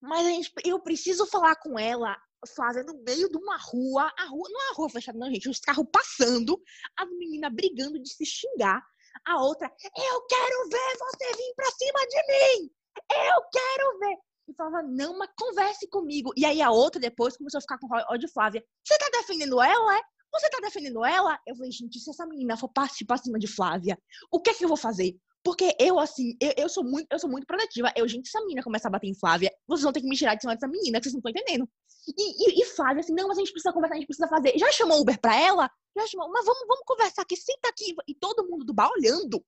Mas 0.03 0.27
gente, 0.27 0.53
eu 0.65 0.79
preciso 0.81 1.27
falar 1.27 1.57
com 1.57 1.79
ela. 1.79 2.17
Flávia, 2.47 2.83
no 2.83 3.03
meio 3.03 3.29
de 3.29 3.37
uma 3.37 3.57
rua, 3.57 4.13
a 4.19 4.25
rua, 4.27 4.49
não 4.51 4.61
é 4.61 4.71
a 4.71 4.75
rua 4.75 4.91
fechada, 4.91 5.19
não, 5.19 5.29
gente, 5.29 5.49
os 5.49 5.61
carros 5.61 5.87
passando, 5.91 6.61
as 6.99 7.09
meninas 7.11 7.53
brigando 7.53 7.99
de 7.99 8.09
se 8.09 8.25
xingar, 8.25 8.83
a 9.27 9.43
outra, 9.43 9.67
eu 9.67 10.27
quero 10.27 10.69
ver 10.69 10.99
você 10.99 11.37
vir 11.37 11.55
pra 11.55 11.71
cima 11.71 12.01
de 12.07 12.61
mim! 12.63 12.71
Eu 13.11 13.43
quero 13.53 13.99
ver! 13.99 14.17
E 14.49 14.55
falava, 14.55 14.83
não, 14.83 15.19
mas 15.19 15.31
converse 15.37 15.89
comigo. 15.89 16.33
E 16.37 16.45
aí 16.45 16.63
a 16.63 16.71
outra 16.71 17.01
depois 17.01 17.37
começou 17.37 17.59
a 17.59 17.61
ficar 17.61 17.79
com 17.79 17.89
ódio 18.09 18.29
Flávia. 18.29 18.65
Você 18.85 18.97
tá 18.97 19.09
defendendo 19.13 19.61
ela, 19.61 19.99
é? 19.99 20.01
Você 20.33 20.49
tá 20.51 20.59
defendendo 20.61 21.05
ela? 21.05 21.39
Eu 21.47 21.57
falei, 21.57 21.73
gente, 21.73 21.99
se 21.99 22.11
essa 22.11 22.27
menina 22.27 22.57
for 22.57 22.69
partir 22.69 23.05
pra 23.05 23.17
cima 23.17 23.39
de 23.39 23.49
Flávia, 23.49 23.99
o 24.31 24.41
que 24.41 24.51
é 24.51 24.55
que 24.55 24.65
eu 24.65 24.69
vou 24.69 24.77
fazer? 24.77 25.17
Porque 25.43 25.77
eu, 25.81 25.99
assim, 25.99 26.37
eu, 26.41 26.53
eu, 26.57 26.69
sou 26.69 26.85
muito, 26.85 27.07
eu 27.11 27.19
sou 27.19 27.31
muito 27.31 27.47
protetiva. 27.47 27.93
Eu, 27.97 28.07
gente, 28.09 28.29
se 28.29 28.37
a 28.37 28.41
menina 28.41 28.63
começar 28.63 28.89
a 28.89 28.91
bater 28.91 29.09
em 29.09 29.19
Flávia, 29.19 29.51
vocês 29.67 29.83
vão 29.83 29.93
ter 29.93 30.01
que 30.01 30.09
me 30.09 30.17
tirar 30.17 30.35
de 30.35 30.41
cima 30.41 30.55
dessa 30.55 30.69
menina, 30.69 30.99
que 30.99 31.05
vocês 31.05 31.15
não 31.15 31.21
estão 31.21 31.31
entendendo. 31.31 31.69
E, 32.07 32.13
e, 32.17 32.61
e, 32.61 32.63
assim, 32.63 33.13
não, 33.13 33.29
mas 33.29 33.37
a 33.37 33.41
gente 33.41 33.53
precisa 33.53 33.73
conversar, 33.73 33.95
a 33.95 33.99
gente 33.99 34.07
precisa 34.07 34.29
fazer. 34.29 34.57
Já 34.57 34.71
chamou 34.71 35.01
Uber 35.01 35.21
pra 35.21 35.35
ela? 35.39 35.71
Já 35.97 36.07
chamou, 36.07 36.31
mas 36.31 36.45
vamos, 36.45 36.67
vamos 36.69 36.85
conversar 36.87 37.23
aqui, 37.23 37.37
senta 37.37 37.69
aqui. 37.69 37.95
E 38.07 38.15
todo 38.15 38.49
mundo 38.49 38.65
do 38.65 38.73
bar 38.73 38.91
olhando. 38.91 39.45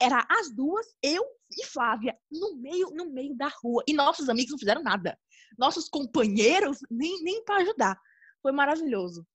Era 0.00 0.24
as 0.30 0.54
duas, 0.54 0.86
eu 1.02 1.24
e 1.50 1.64
Flávia, 1.66 2.16
no 2.30 2.56
meio, 2.56 2.90
no 2.90 3.10
meio 3.10 3.34
da 3.34 3.48
rua. 3.62 3.82
E 3.86 3.92
nossos 3.92 4.28
amigos 4.28 4.52
não 4.52 4.58
fizeram 4.58 4.82
nada. 4.82 5.18
Nossos 5.58 5.88
companheiros, 5.88 6.78
nem, 6.90 7.22
nem 7.22 7.44
para 7.44 7.62
ajudar. 7.62 8.00
Foi 8.40 8.52
maravilhoso. 8.52 9.26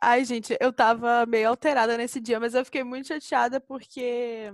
Ai, 0.00 0.24
gente, 0.24 0.56
eu 0.60 0.72
tava 0.72 1.26
meio 1.26 1.48
alterada 1.48 1.96
nesse 1.96 2.20
dia, 2.20 2.40
mas 2.40 2.54
eu 2.54 2.64
fiquei 2.64 2.84
muito 2.84 3.08
chateada 3.08 3.60
porque. 3.60 4.52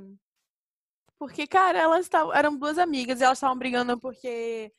Porque, 1.18 1.46
cara, 1.46 1.78
elas 1.78 2.08
tavam, 2.08 2.32
eram 2.32 2.56
duas 2.56 2.78
amigas 2.78 3.20
e 3.20 3.24
elas 3.24 3.36
estavam 3.36 3.58
brigando 3.58 3.98
porque 3.98 4.72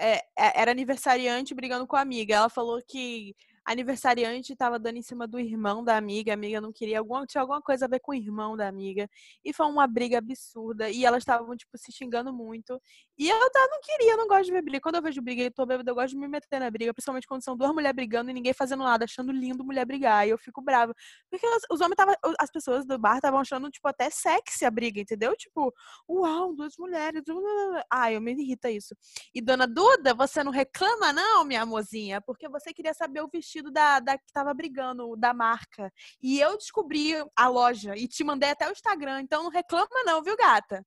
é, 0.00 0.16
é, 0.16 0.60
era 0.60 0.70
aniversariante 0.70 1.54
brigando 1.54 1.86
com 1.86 1.96
a 1.96 2.00
amiga. 2.00 2.34
Ela 2.34 2.48
falou 2.48 2.80
que 2.86 3.34
aniversariante 3.64 4.52
estava 4.52 4.78
dando 4.78 4.96
em 4.96 5.02
cima 5.02 5.26
do 5.26 5.38
irmão 5.38 5.84
da 5.84 5.96
amiga, 5.96 6.32
a 6.32 6.34
amiga 6.34 6.60
não 6.60 6.72
queria, 6.72 6.98
alguma, 6.98 7.24
tinha 7.26 7.40
alguma 7.40 7.62
coisa 7.62 7.84
a 7.84 7.88
ver 7.88 8.00
com 8.00 8.12
o 8.12 8.14
irmão 8.14 8.56
da 8.56 8.66
amiga. 8.66 9.08
E 9.44 9.52
foi 9.52 9.66
uma 9.66 9.86
briga 9.86 10.18
absurda. 10.18 10.90
E 10.90 11.04
elas 11.04 11.22
estavam, 11.22 11.56
tipo, 11.56 11.76
se 11.78 11.92
xingando 11.92 12.32
muito. 12.32 12.80
E 13.16 13.28
eu 13.28 13.38
não 13.38 13.80
queria, 13.82 14.12
eu 14.12 14.16
não 14.16 14.26
gosto 14.26 14.46
de 14.46 14.52
ver 14.52 14.62
briga. 14.62 14.80
Quando 14.80 14.96
eu 14.96 15.02
vejo 15.02 15.22
briga 15.22 15.42
e 15.44 15.50
tô 15.50 15.64
bêbada, 15.64 15.90
eu 15.90 15.94
gosto 15.94 16.10
de 16.10 16.16
me 16.16 16.26
meter 16.26 16.58
na 16.58 16.70
briga, 16.70 16.92
principalmente 16.92 17.26
quando 17.26 17.44
são 17.44 17.56
duas 17.56 17.72
mulheres 17.72 17.94
brigando 17.94 18.30
e 18.30 18.34
ninguém 18.34 18.52
fazendo 18.52 18.82
nada, 18.82 19.04
achando 19.04 19.30
lindo 19.30 19.64
mulher 19.64 19.84
brigar. 19.84 20.26
E 20.26 20.30
eu 20.30 20.38
fico 20.38 20.60
brava. 20.60 20.94
Porque 21.30 21.46
os, 21.70 21.80
homens 21.80 21.92
estavam, 21.92 22.14
as 22.38 22.50
pessoas 22.50 22.84
do 22.84 22.98
bar 22.98 23.16
estavam 23.16 23.40
achando, 23.40 23.70
tipo, 23.70 23.86
até 23.86 24.10
sexy 24.10 24.64
a 24.64 24.70
briga, 24.70 25.00
entendeu? 25.00 25.36
Tipo, 25.36 25.72
uau, 26.08 26.54
duas 26.54 26.74
mulheres. 26.76 27.22
Ai, 27.90 28.16
eu 28.16 28.20
me 28.20 28.32
irrita 28.32 28.70
isso. 28.70 28.96
E 29.34 29.40
dona 29.40 29.66
Duda, 29.66 30.14
você 30.14 30.42
não 30.42 30.50
reclama, 30.50 31.12
não, 31.12 31.44
minha 31.44 31.64
mozinha, 31.64 32.20
porque 32.20 32.48
você 32.48 32.72
queria 32.72 32.92
saber 32.92 33.22
o 33.22 33.28
vestido 33.28 33.51
vestido 33.52 33.70
da, 33.70 34.00
da 34.00 34.16
que 34.16 34.32
tava 34.32 34.54
brigando, 34.54 35.14
da 35.16 35.34
marca. 35.34 35.92
E 36.22 36.40
eu 36.40 36.56
descobri 36.56 37.12
a 37.36 37.48
loja 37.48 37.94
e 37.96 38.08
te 38.08 38.24
mandei 38.24 38.50
até 38.50 38.68
o 38.68 38.72
Instagram, 38.72 39.20
então 39.20 39.44
não 39.44 39.50
reclama 39.50 40.02
não, 40.04 40.22
viu, 40.22 40.36
gata? 40.36 40.84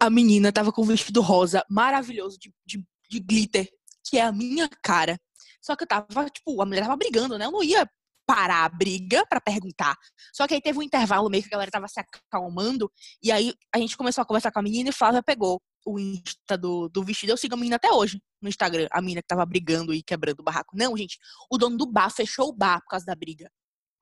A 0.00 0.10
menina 0.10 0.52
tava 0.52 0.72
com 0.72 0.82
um 0.82 0.86
vestido 0.86 1.20
rosa 1.20 1.64
maravilhoso 1.70 2.38
de, 2.38 2.52
de, 2.66 2.84
de 3.08 3.20
glitter, 3.20 3.68
que 4.04 4.18
é 4.18 4.22
a 4.22 4.32
minha 4.32 4.68
cara. 4.82 5.18
Só 5.60 5.76
que 5.76 5.84
eu 5.84 5.88
tava, 5.88 6.28
tipo, 6.30 6.60
a 6.60 6.66
mulher 6.66 6.82
tava 6.82 6.96
brigando, 6.96 7.38
né? 7.38 7.46
Eu 7.46 7.52
não 7.52 7.62
ia 7.62 7.88
parar 8.26 8.64
a 8.64 8.68
briga 8.68 9.24
para 9.26 9.40
perguntar. 9.40 9.96
Só 10.34 10.46
que 10.46 10.54
aí 10.54 10.60
teve 10.60 10.78
um 10.78 10.82
intervalo 10.82 11.30
meio 11.30 11.42
que 11.42 11.48
a 11.48 11.52
galera 11.52 11.70
tava 11.70 11.88
se 11.88 11.98
acalmando. 11.98 12.90
E 13.22 13.32
aí 13.32 13.54
a 13.74 13.78
gente 13.78 13.96
começou 13.96 14.22
a 14.22 14.24
conversar 14.24 14.52
com 14.52 14.58
a 14.58 14.62
menina 14.62 14.90
e 14.90 14.92
Flávia 14.92 15.22
pegou 15.22 15.60
o 15.88 15.98
Insta 15.98 16.56
do, 16.58 16.88
do 16.88 17.02
vestido. 17.02 17.32
Eu 17.32 17.36
sigo 17.36 17.54
a 17.54 17.56
menina 17.56 17.76
até 17.76 17.90
hoje 17.90 18.20
no 18.40 18.48
Instagram. 18.48 18.86
A 18.90 19.00
menina 19.00 19.22
que 19.22 19.28
tava 19.28 19.44
brigando 19.46 19.94
e 19.94 20.02
quebrando 20.02 20.40
o 20.40 20.42
barraco. 20.42 20.76
Não, 20.76 20.96
gente. 20.96 21.18
O 21.50 21.56
dono 21.56 21.76
do 21.76 21.86
bar 21.86 22.10
fechou 22.10 22.48
o 22.48 22.52
bar 22.52 22.80
por 22.82 22.88
causa 22.88 23.06
da 23.06 23.14
briga. 23.14 23.50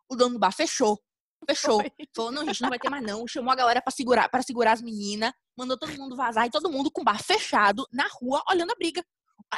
O 0.09 0.17
dono 0.17 0.35
do 0.35 0.39
bar 0.39 0.53
fechou. 0.53 1.01
Fechou. 1.49 1.81
Foi. 1.81 1.93
Falou, 2.15 2.33
não, 2.33 2.45
gente, 2.45 2.61
não 2.63 2.69
vai 2.69 2.79
ter 2.79 2.91
mais 2.91 3.05
não. 3.05 3.27
Chamou 3.27 3.53
a 3.53 3.57
galera 3.57 3.81
para 3.81 3.93
segurar, 3.93 4.29
para 4.29 4.43
segurar 4.43 4.73
as 4.73 4.83
meninas. 4.83 5.33
Mandou 5.57 5.79
todo 5.79 5.97
mundo 5.97 6.17
vazar 6.17 6.47
e 6.47 6.51
todo 6.51 6.71
mundo 6.71 6.91
com 6.91 7.03
o 7.03 7.05
bar 7.05 7.23
fechado 7.23 7.87
na 7.93 8.07
rua 8.21 8.43
olhando 8.51 8.73
a 8.73 8.75
briga. 8.75 9.05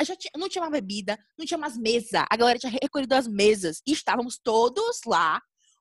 Já 0.02 0.14
tinha, 0.14 0.30
não 0.36 0.48
tinha 0.48 0.60
mais 0.60 0.72
bebida, 0.72 1.18
não 1.38 1.46
tinha 1.46 1.58
mais 1.58 1.76
mesa. 1.78 2.26
A 2.30 2.36
galera 2.36 2.58
tinha 2.58 2.70
recolhido 2.70 3.14
as 3.14 3.26
mesas. 3.26 3.80
E 3.86 3.92
estávamos 3.92 4.38
todos 4.38 5.00
lá, 5.06 5.40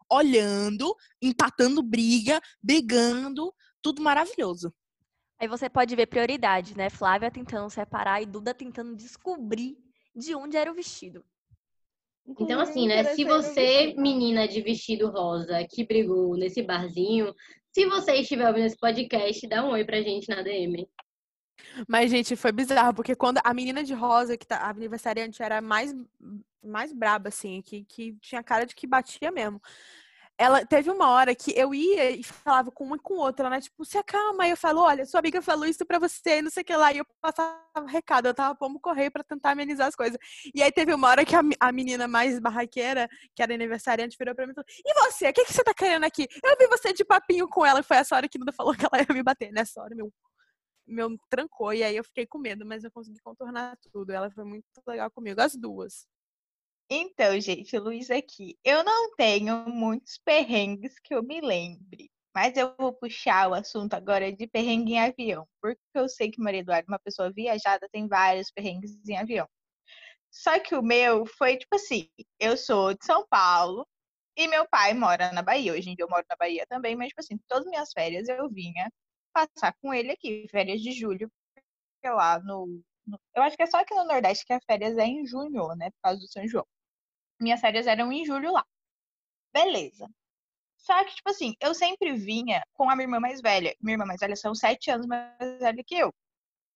olhando, 0.10 0.96
empatando 1.22 1.84
briga, 1.84 2.39
brigando. 2.63 3.54
Tudo 3.82 4.01
maravilhoso. 4.01 4.74
Aí 5.39 5.48
você 5.48 5.70
pode 5.70 5.96
ver 5.96 6.08
prioridade, 6.08 6.75
né? 6.75 6.89
Flávia 6.89 7.29
tentando 7.29 7.70
separar 7.70 8.22
e 8.22 8.25
Duda 8.25 8.53
tentando 8.53 8.96
descobrir 8.96 9.77
de 10.15 10.34
onde 10.34 10.58
era 10.58 10.72
o 10.72 10.74
vestido. 10.74 11.24
Então, 12.39 12.60
assim, 12.60 12.88
né? 12.88 13.03
Se 13.03 13.24
você, 13.24 13.94
menina 13.96 14.48
de 14.48 14.62
vestido 14.62 15.10
rosa, 15.10 15.65
que 15.70 15.86
brigou 15.86 16.36
nesse 16.36 16.62
barzinho, 16.62 17.34
se 17.72 17.86
você 17.86 18.15
estiver 18.15 18.48
ouvindo 18.48 18.65
esse 18.65 18.77
podcast, 18.77 19.48
dá 19.48 19.63
um 19.63 19.72
oi 19.72 19.86
pra 19.86 20.01
gente 20.01 20.27
na 20.27 20.41
DM. 20.41 20.88
Mas, 21.88 22.12
gente, 22.12 22.36
foi 22.36 22.51
bizarro, 22.51 22.94
porque 22.94 23.15
quando 23.15 23.39
a 23.44 23.53
menina 23.53 23.84
de 23.84 23.94
rosa, 23.94 24.38
que 24.38 24.46
tá, 24.46 24.58
a 24.58 24.70
aniversariante, 24.72 25.41
era 25.41 25.62
mais, 25.62 25.96
mais 26.62 26.91
braba, 26.91 27.29
assim, 27.29 27.62
que, 27.62 27.86
que 27.86 28.17
tinha 28.20 28.44
cara 28.44 28.65
de 28.65 28.75
que 28.75 28.88
batia 28.88 29.32
mesmo 29.32 29.62
ela 30.38 30.63
teve 30.65 30.91
uma 30.91 31.10
hora 31.10 31.34
que 31.34 31.51
eu 31.58 31.74
ia 31.74 32.12
e 32.12 32.24
falava 32.24 32.72
com 32.72 32.84
uma 32.84 32.96
e 32.96 33.00
com 33.00 33.15
outra, 33.15 33.50
né? 33.50 33.60
Tipo, 33.60 33.84
se 33.84 33.98
acalma. 33.98 34.44
Aí 34.44 34.51
eu 34.51 34.58
falo, 34.58 34.82
olha, 34.82 35.06
sua 35.06 35.20
amiga 35.20 35.41
falou 35.41 35.65
isso 35.65 35.84
pra 35.86 35.98
você, 35.98 36.41
não 36.41 36.51
sei 36.51 36.62
o 36.62 36.65
que 36.65 36.75
lá. 36.75 36.94
E 36.94 37.00
eu 37.00 37.06
passava 37.20 37.60
recado, 37.88 38.27
eu 38.27 38.34
tava 38.34 38.56
pondo 38.56 38.79
correio 38.79 39.12
pra 39.12 39.24
tentar 39.24 39.51
amenizar 39.51 39.88
as 39.88 39.96
coisas. 39.96 40.17
E 40.53 40.62
aí 40.62 40.72
teve 40.72 40.94
uma 40.94 41.08
hora 41.08 41.25
que 41.25 41.36
a, 41.36 41.41
a 41.60 41.72
menina 41.72 42.08
mais 42.08 42.39
barraqueira, 42.39 43.10
que 43.36 43.41
era 43.41 43.53
aniversariante, 43.53 44.15
virou 44.17 44.36
pra 44.36 44.46
mim 44.46 44.51
e 44.51 44.56
falou: 44.56 44.67
E 44.86 44.94
você? 45.12 45.29
O 45.29 45.34
que, 45.34 45.46
que 45.46 45.53
você 45.53 45.63
tá 45.63 45.74
querendo 45.74 46.03
aqui? 46.03 46.27
Eu 46.44 46.56
vi 46.58 46.67
você 46.67 46.94
de 46.94 47.03
papinho 47.03 47.48
com 47.48 47.65
ela. 47.65 47.79
E 47.79 47.84
foi 47.84 47.98
essa 47.98 48.15
hora 48.15 48.29
que 48.29 48.38
Duda 48.38 48.51
falou 48.53 48.75
que 48.75 48.86
ela 48.86 49.01
ia 49.01 49.15
me 49.15 49.24
bater. 49.24 49.51
Nessa 49.51 49.82
hora, 49.82 49.96
meu 49.96 50.12
meu 50.88 51.17
trancou 51.29 51.74
e 51.74 51.84
aí 51.84 51.98
eu 51.98 52.03
fiquei 52.03 52.25
com 52.25 52.38
medo, 52.39 52.65
mas 52.65 52.84
eu 52.84 52.91
consegui 52.91 53.20
contornar 53.22 53.77
tudo. 53.91 54.12
Ela 54.12 54.32
foi 54.32 54.46
muito 54.46 54.65
legal 54.88 55.12
comigo, 55.12 55.41
as 55.41 55.56
duas. 55.56 56.08
Então, 56.89 57.39
gente, 57.39 57.77
Luiz 57.77 58.10
aqui. 58.10 58.58
Eu 58.63 58.84
não 58.84 59.13
tenho 59.15 59.67
muitos 59.70 60.17
perrengues 60.20 60.98
que 61.00 61.13
eu 61.13 61.22
me 61.22 61.41
lembre, 61.41 62.10
mas 62.34 62.56
eu 62.56 62.74
vou 62.77 62.94
puxar 62.94 63.50
o 63.50 63.53
assunto 63.53 63.94
agora 63.94 64.32
de 64.32 64.48
perrengue 64.48 64.94
em 64.94 65.00
avião, 65.00 65.46
porque 65.62 65.79
eu 65.94 66.08
sei 66.08 66.32
que 66.32 66.41
Maria 66.41 66.62
Eduarda, 66.62 66.86
uma 66.88 67.00
pessoa 67.00 67.32
viajada, 67.32 67.89
tem 67.91 68.08
vários 68.08 68.51
perrengues 68.51 68.91
em 69.08 69.17
avião. 69.17 69.48
Só 70.32 70.60
que 70.60 70.75
o 70.75 70.84
meu 70.84 71.25
foi 71.25 71.58
tipo 71.58 71.75
assim: 71.75 72.10
eu 72.39 72.58
sou 72.58 72.94
de 72.94 73.06
São 73.06 73.27
Paulo 73.27 73.88
e 74.38 74.48
meu 74.48 74.67
pai 74.70 74.94
mora 74.94 75.32
na 75.34 75.41
Bahia. 75.41 75.74
Hoje 75.74 75.89
em 75.89 75.96
dia 75.96 76.06
eu 76.06 76.10
moro 76.10 76.25
na 76.29 76.36
Bahia 76.38 76.65
também, 76.67 76.96
mas 76.96 77.10
tipo 77.10 77.22
assim, 77.22 77.38
todas 77.48 77.65
as 77.65 77.72
minhas 77.72 77.91
férias 77.94 78.27
eu 78.29 78.50
vinha 78.50 78.89
passar 79.34 79.74
com 79.82 79.94
ele 79.94 80.12
aqui, 80.12 80.48
férias 80.51 80.82
de 80.82 80.91
julho, 80.94 81.32
lá 82.06 82.39
no, 82.39 82.67
no. 83.06 83.20
Eu 83.36 83.44
acho 83.44 83.56
que 83.58 83.63
é 83.63 83.67
só 83.67 83.77
aqui 83.79 83.94
no 83.96 84.06
Nordeste 84.06 84.46
que 84.46 84.53
as 84.53 84.63
férias 84.65 84.98
é 84.98 85.06
em 85.06 85.25
junho, 85.25 85.75
né? 85.75 85.89
Por 85.91 86.01
causa 86.03 86.20
do 86.22 86.27
São 86.27 86.48
João. 86.48 86.65
Minhas 87.39 87.62
férias 87.62 87.88
eram 87.88 88.12
em 88.12 88.25
julho 88.25 88.51
lá. 88.51 88.65
Beleza. 89.53 90.08
Só 90.77 91.03
que, 91.03 91.15
tipo 91.15 91.29
assim, 91.29 91.56
eu 91.62 91.74
sempre 91.74 92.13
vinha 92.13 92.63
com 92.74 92.89
a 92.89 92.96
minha 92.96 93.06
irmã 93.06 93.20
mais 93.20 93.41
velha. 93.41 93.75
Minha 93.82 93.96
irmã 93.96 94.06
mais 94.06 94.20
velha 94.20 94.36
são 94.36 94.56
sete 94.56 94.89
anos 94.91 95.08
mais 95.08 95.60
velha 95.60 95.84
que 95.86 95.96
eu. 95.96 96.13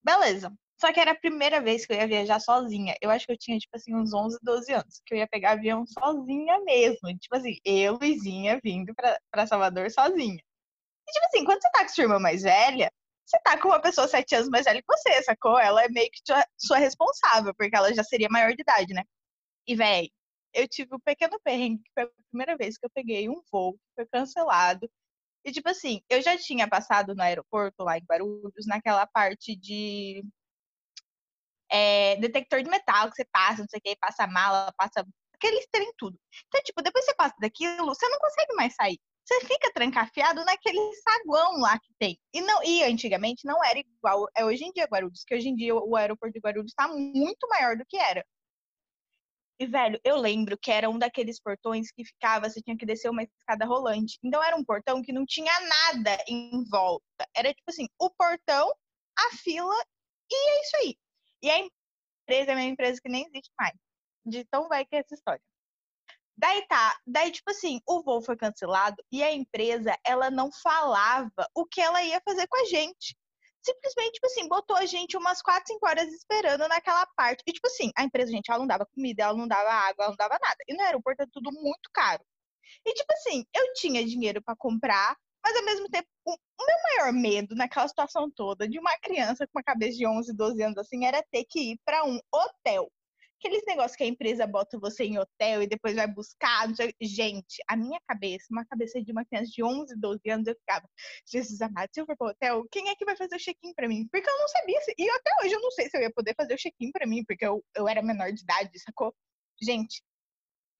Beleza. 0.03 0.53
Só 0.79 0.91
que 0.91 0.99
era 0.99 1.11
a 1.11 1.19
primeira 1.19 1.61
vez 1.61 1.85
que 1.85 1.93
eu 1.93 1.97
ia 1.97 2.07
viajar 2.07 2.39
sozinha. 2.39 2.95
Eu 3.01 3.11
acho 3.11 3.25
que 3.27 3.31
eu 3.33 3.37
tinha, 3.37 3.57
tipo 3.59 3.75
assim, 3.77 3.95
uns 3.95 4.13
11, 4.13 4.39
12 4.41 4.73
anos. 4.73 5.01
Que 5.05 5.13
eu 5.13 5.19
ia 5.19 5.27
pegar 5.27 5.51
avião 5.51 5.85
sozinha 5.85 6.59
mesmo. 6.61 7.17
Tipo 7.19 7.35
assim, 7.35 7.57
eu, 7.63 7.97
Luizinha, 7.97 8.59
vindo 8.63 8.93
pra, 8.95 9.17
pra 9.31 9.47
Salvador 9.47 9.89
sozinha. 9.91 10.41
E, 11.07 11.11
tipo 11.11 11.25
assim, 11.27 11.45
quando 11.45 11.61
você 11.61 11.71
tá 11.71 11.83
com 11.83 11.89
sua 11.89 12.03
irmã 12.03 12.19
mais 12.19 12.41
velha, 12.41 12.91
você 13.25 13.39
tá 13.43 13.59
com 13.59 13.69
uma 13.69 13.81
pessoa 13.81 14.07
sete 14.07 14.35
anos 14.35 14.49
mais 14.49 14.65
velha 14.65 14.81
que 14.81 14.87
você, 14.87 15.23
sacou? 15.23 15.59
Ela 15.59 15.83
é 15.85 15.89
meio 15.89 16.09
que 16.11 16.19
sua, 16.57 16.77
responsável, 16.77 17.53
porque 17.55 17.75
ela 17.75 17.93
já 17.93 18.03
seria 18.03 18.27
maior 18.29 18.53
de 18.53 18.61
idade, 18.61 18.93
né? 18.93 19.03
E, 19.67 19.75
véi, 19.75 20.09
eu 20.53 20.67
tive 20.67 20.95
um 20.95 20.99
pequeno 20.99 21.39
perrengue, 21.43 21.83
que 21.83 21.91
foi 21.93 22.03
a 22.03 22.09
primeira 22.29 22.57
vez 22.57 22.77
que 22.77 22.85
eu 22.85 22.89
peguei 22.89 23.29
um 23.29 23.41
voo 23.51 23.73
que 23.73 23.79
foi 23.95 24.05
cancelado. 24.07 24.89
E, 25.45 25.51
tipo 25.51 25.69
assim, 25.69 26.01
eu 26.09 26.21
já 26.21 26.37
tinha 26.37 26.67
passado 26.67 27.15
no 27.15 27.23
aeroporto 27.23 27.83
lá 27.83 27.97
em 27.97 28.03
Guarulhos, 28.03 28.67
naquela 28.67 29.07
parte 29.07 29.55
de 29.55 30.23
é, 31.71 32.15
detector 32.17 32.61
de 32.61 32.69
metal 32.69 33.09
que 33.09 33.15
você 33.15 33.25
passa, 33.31 33.61
não 33.61 33.67
sei 33.69 33.79
o 33.79 33.81
que, 33.81 33.95
passa 33.97 34.27
mala, 34.27 34.73
passa. 34.77 35.05
Aqueles 35.33 35.65
trem 35.71 35.91
tudo. 35.97 36.19
Então, 36.47 36.61
tipo, 36.63 36.81
depois 36.83 37.03
você 37.05 37.15
passa 37.15 37.33
daquilo, 37.39 37.85
você 37.85 38.07
não 38.09 38.19
consegue 38.19 38.53
mais 38.55 38.75
sair. 38.75 38.99
Você 39.25 39.39
fica 39.41 39.71
trancafiado 39.73 40.43
naquele 40.43 40.79
saguão 40.95 41.59
lá 41.59 41.79
que 41.79 41.93
tem. 41.97 42.19
E, 42.33 42.41
não, 42.41 42.63
e 42.63 42.83
antigamente 42.83 43.45
não 43.45 43.63
era 43.63 43.79
igual 43.79 44.27
é 44.35 44.43
hoje 44.45 44.65
em 44.65 44.71
dia 44.71 44.85
Guarulhos, 44.85 45.23
que 45.25 45.33
hoje 45.33 45.49
em 45.49 45.55
dia 45.55 45.73
o 45.75 45.95
aeroporto 45.95 46.33
de 46.33 46.39
Guarulhos 46.39 46.71
está 46.71 46.87
muito 46.87 47.47
maior 47.47 47.77
do 47.77 47.85
que 47.87 47.97
era. 47.97 48.25
E, 49.61 49.65
velho, 49.67 50.01
eu 50.03 50.17
lembro 50.17 50.57
que 50.57 50.71
era 50.71 50.89
um 50.89 50.97
daqueles 50.97 51.39
portões 51.39 51.91
que 51.91 52.03
ficava, 52.03 52.49
você 52.49 52.59
tinha 52.63 52.75
que 52.75 52.83
descer 52.83 53.11
uma 53.11 53.21
escada 53.21 53.63
rolante. 53.63 54.17
Então 54.23 54.43
era 54.43 54.55
um 54.55 54.65
portão 54.65 55.03
que 55.03 55.13
não 55.13 55.23
tinha 55.23 55.53
nada 55.59 56.17
em 56.27 56.63
volta. 56.67 57.29
Era 57.35 57.53
tipo 57.53 57.69
assim, 57.69 57.87
o 57.99 58.09
portão, 58.09 58.73
a 59.15 59.37
fila 59.37 59.75
e 60.31 60.35
é 60.35 60.61
isso 60.61 60.77
aí. 60.77 60.97
E 61.43 61.51
a 61.51 61.59
empresa 61.59 62.51
é 62.53 62.55
uma 62.55 62.63
empresa 62.63 62.99
que 62.99 63.07
nem 63.07 63.23
existe 63.27 63.51
mais. 63.59 63.75
De 64.25 64.43
tão 64.45 64.67
vai 64.67 64.83
que 64.83 64.95
é 64.95 64.99
essa 65.01 65.13
história. 65.13 65.43
Daí 66.35 66.65
tá, 66.67 66.97
daí 67.05 67.29
tipo 67.29 67.51
assim, 67.51 67.79
o 67.87 68.01
voo 68.01 68.19
foi 68.19 68.35
cancelado 68.35 68.97
e 69.11 69.21
a 69.21 69.31
empresa, 69.31 69.95
ela 70.03 70.31
não 70.31 70.49
falava 70.51 71.47
o 71.53 71.67
que 71.67 71.79
ela 71.79 72.01
ia 72.01 72.19
fazer 72.27 72.47
com 72.47 72.59
a 72.63 72.65
gente. 72.65 73.15
Simplesmente, 73.63 74.13
tipo 74.13 74.27
assim, 74.27 74.47
botou 74.47 74.75
a 74.75 74.85
gente 74.85 75.17
umas 75.17 75.41
4, 75.41 75.73
5 75.73 75.87
horas 75.87 76.11
esperando 76.11 76.67
naquela 76.67 77.05
parte. 77.15 77.43
E 77.47 77.53
tipo 77.53 77.67
assim, 77.67 77.91
a 77.95 78.03
empresa, 78.03 78.31
gente, 78.31 78.49
ela 78.49 78.59
não 78.59 78.67
dava 78.67 78.85
comida, 78.87 79.23
ela 79.23 79.37
não 79.37 79.47
dava 79.47 79.69
água, 79.69 80.05
ela 80.05 80.09
não 80.09 80.17
dava 80.17 80.37
nada. 80.41 80.57
E 80.67 80.73
no 80.73 80.81
aeroporto 80.83 81.23
é 81.23 81.27
tudo 81.31 81.51
muito 81.51 81.89
caro. 81.93 82.23
E 82.85 82.93
tipo 82.93 83.11
assim, 83.13 83.45
eu 83.53 83.73
tinha 83.73 84.05
dinheiro 84.05 84.41
para 84.41 84.55
comprar 84.55 85.15
mas 85.43 85.55
ao 85.55 85.63
mesmo 85.63 85.89
tempo, 85.89 86.07
o, 86.25 86.37
meu 86.65 86.77
maior 86.83 87.13
medo 87.13 87.55
naquela 87.55 87.87
situação 87.87 88.29
toda 88.29 88.67
de 88.67 88.79
uma 88.79 88.95
criança 88.99 89.47
com 89.47 89.57
uma 89.57 89.63
cabeça 89.63 89.97
de 89.97 90.05
11, 90.05 90.33
12 90.33 90.61
anos 90.61 90.77
assim 90.77 91.05
era 91.05 91.23
ter 91.31 91.45
que 91.45 91.71
ir 91.71 91.79
para 91.83 92.05
um 92.05 92.19
hotel. 92.31 92.91
Aqueles 93.41 93.63
negócios 93.65 93.95
que 93.95 94.03
a 94.03 94.07
empresa 94.07 94.45
bota 94.45 94.77
você 94.77 95.03
em 95.03 95.17
hotel 95.17 95.63
e 95.63 95.67
depois 95.67 95.95
vai 95.95 96.05
buscar. 96.05 96.67
Gente, 97.01 97.57
a 97.67 97.75
minha 97.75 97.99
cabeça, 98.07 98.45
uma 98.51 98.63
cabeça 98.63 99.01
de 99.01 99.11
uma 99.11 99.25
criança 99.25 99.49
de 99.51 99.63
11, 99.63 99.99
12 99.99 100.29
anos, 100.29 100.45
eu 100.45 100.55
ficava, 100.55 100.87
Jesus 101.25 101.59
amado, 101.59 101.89
se 101.91 101.99
eu 101.99 102.05
for 102.05 102.15
pro 102.15 102.27
hotel, 102.27 102.67
quem 102.71 102.89
é 102.89 102.95
que 102.95 103.03
vai 103.03 103.15
fazer 103.15 103.35
o 103.35 103.39
check-in 103.39 103.73
pra 103.73 103.87
mim? 103.87 104.07
Porque 104.11 104.29
eu 104.29 104.37
não 104.37 104.47
sabia 104.47 104.79
se. 104.81 104.93
E 104.95 105.09
até 105.09 105.31
hoje 105.43 105.55
eu 105.55 105.59
não 105.59 105.71
sei 105.71 105.89
se 105.89 105.97
eu 105.97 106.01
ia 106.01 106.13
poder 106.13 106.35
fazer 106.35 106.53
o 106.53 106.57
check-in 106.57 106.91
pra 106.91 107.07
mim, 107.07 107.23
porque 107.25 107.43
eu, 107.43 107.65
eu 107.75 107.87
era 107.87 108.03
menor 108.03 108.31
de 108.31 108.43
idade, 108.43 108.79
sacou? 108.79 109.11
Gente, 109.59 110.03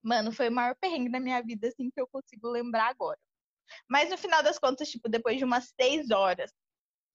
mano, 0.03 0.32
foi 0.32 0.50
o 0.50 0.51
maior 0.51 0.75
perrengue 0.80 1.12
da 1.12 1.20
minha 1.20 1.41
vida, 1.41 1.68
assim, 1.68 1.89
que 1.89 2.00
eu 2.00 2.08
consigo 2.08 2.48
lembrar 2.48 2.89
agora. 2.89 3.18
Mas 3.89 4.10
no 4.10 4.18
final 4.18 4.44
das 4.44 4.60
contas, 4.60 4.89
tipo, 4.89 5.10
depois 5.10 5.38
de 5.38 5.46
umas 5.46 5.74
seis 5.80 6.12
horas, 6.12 6.51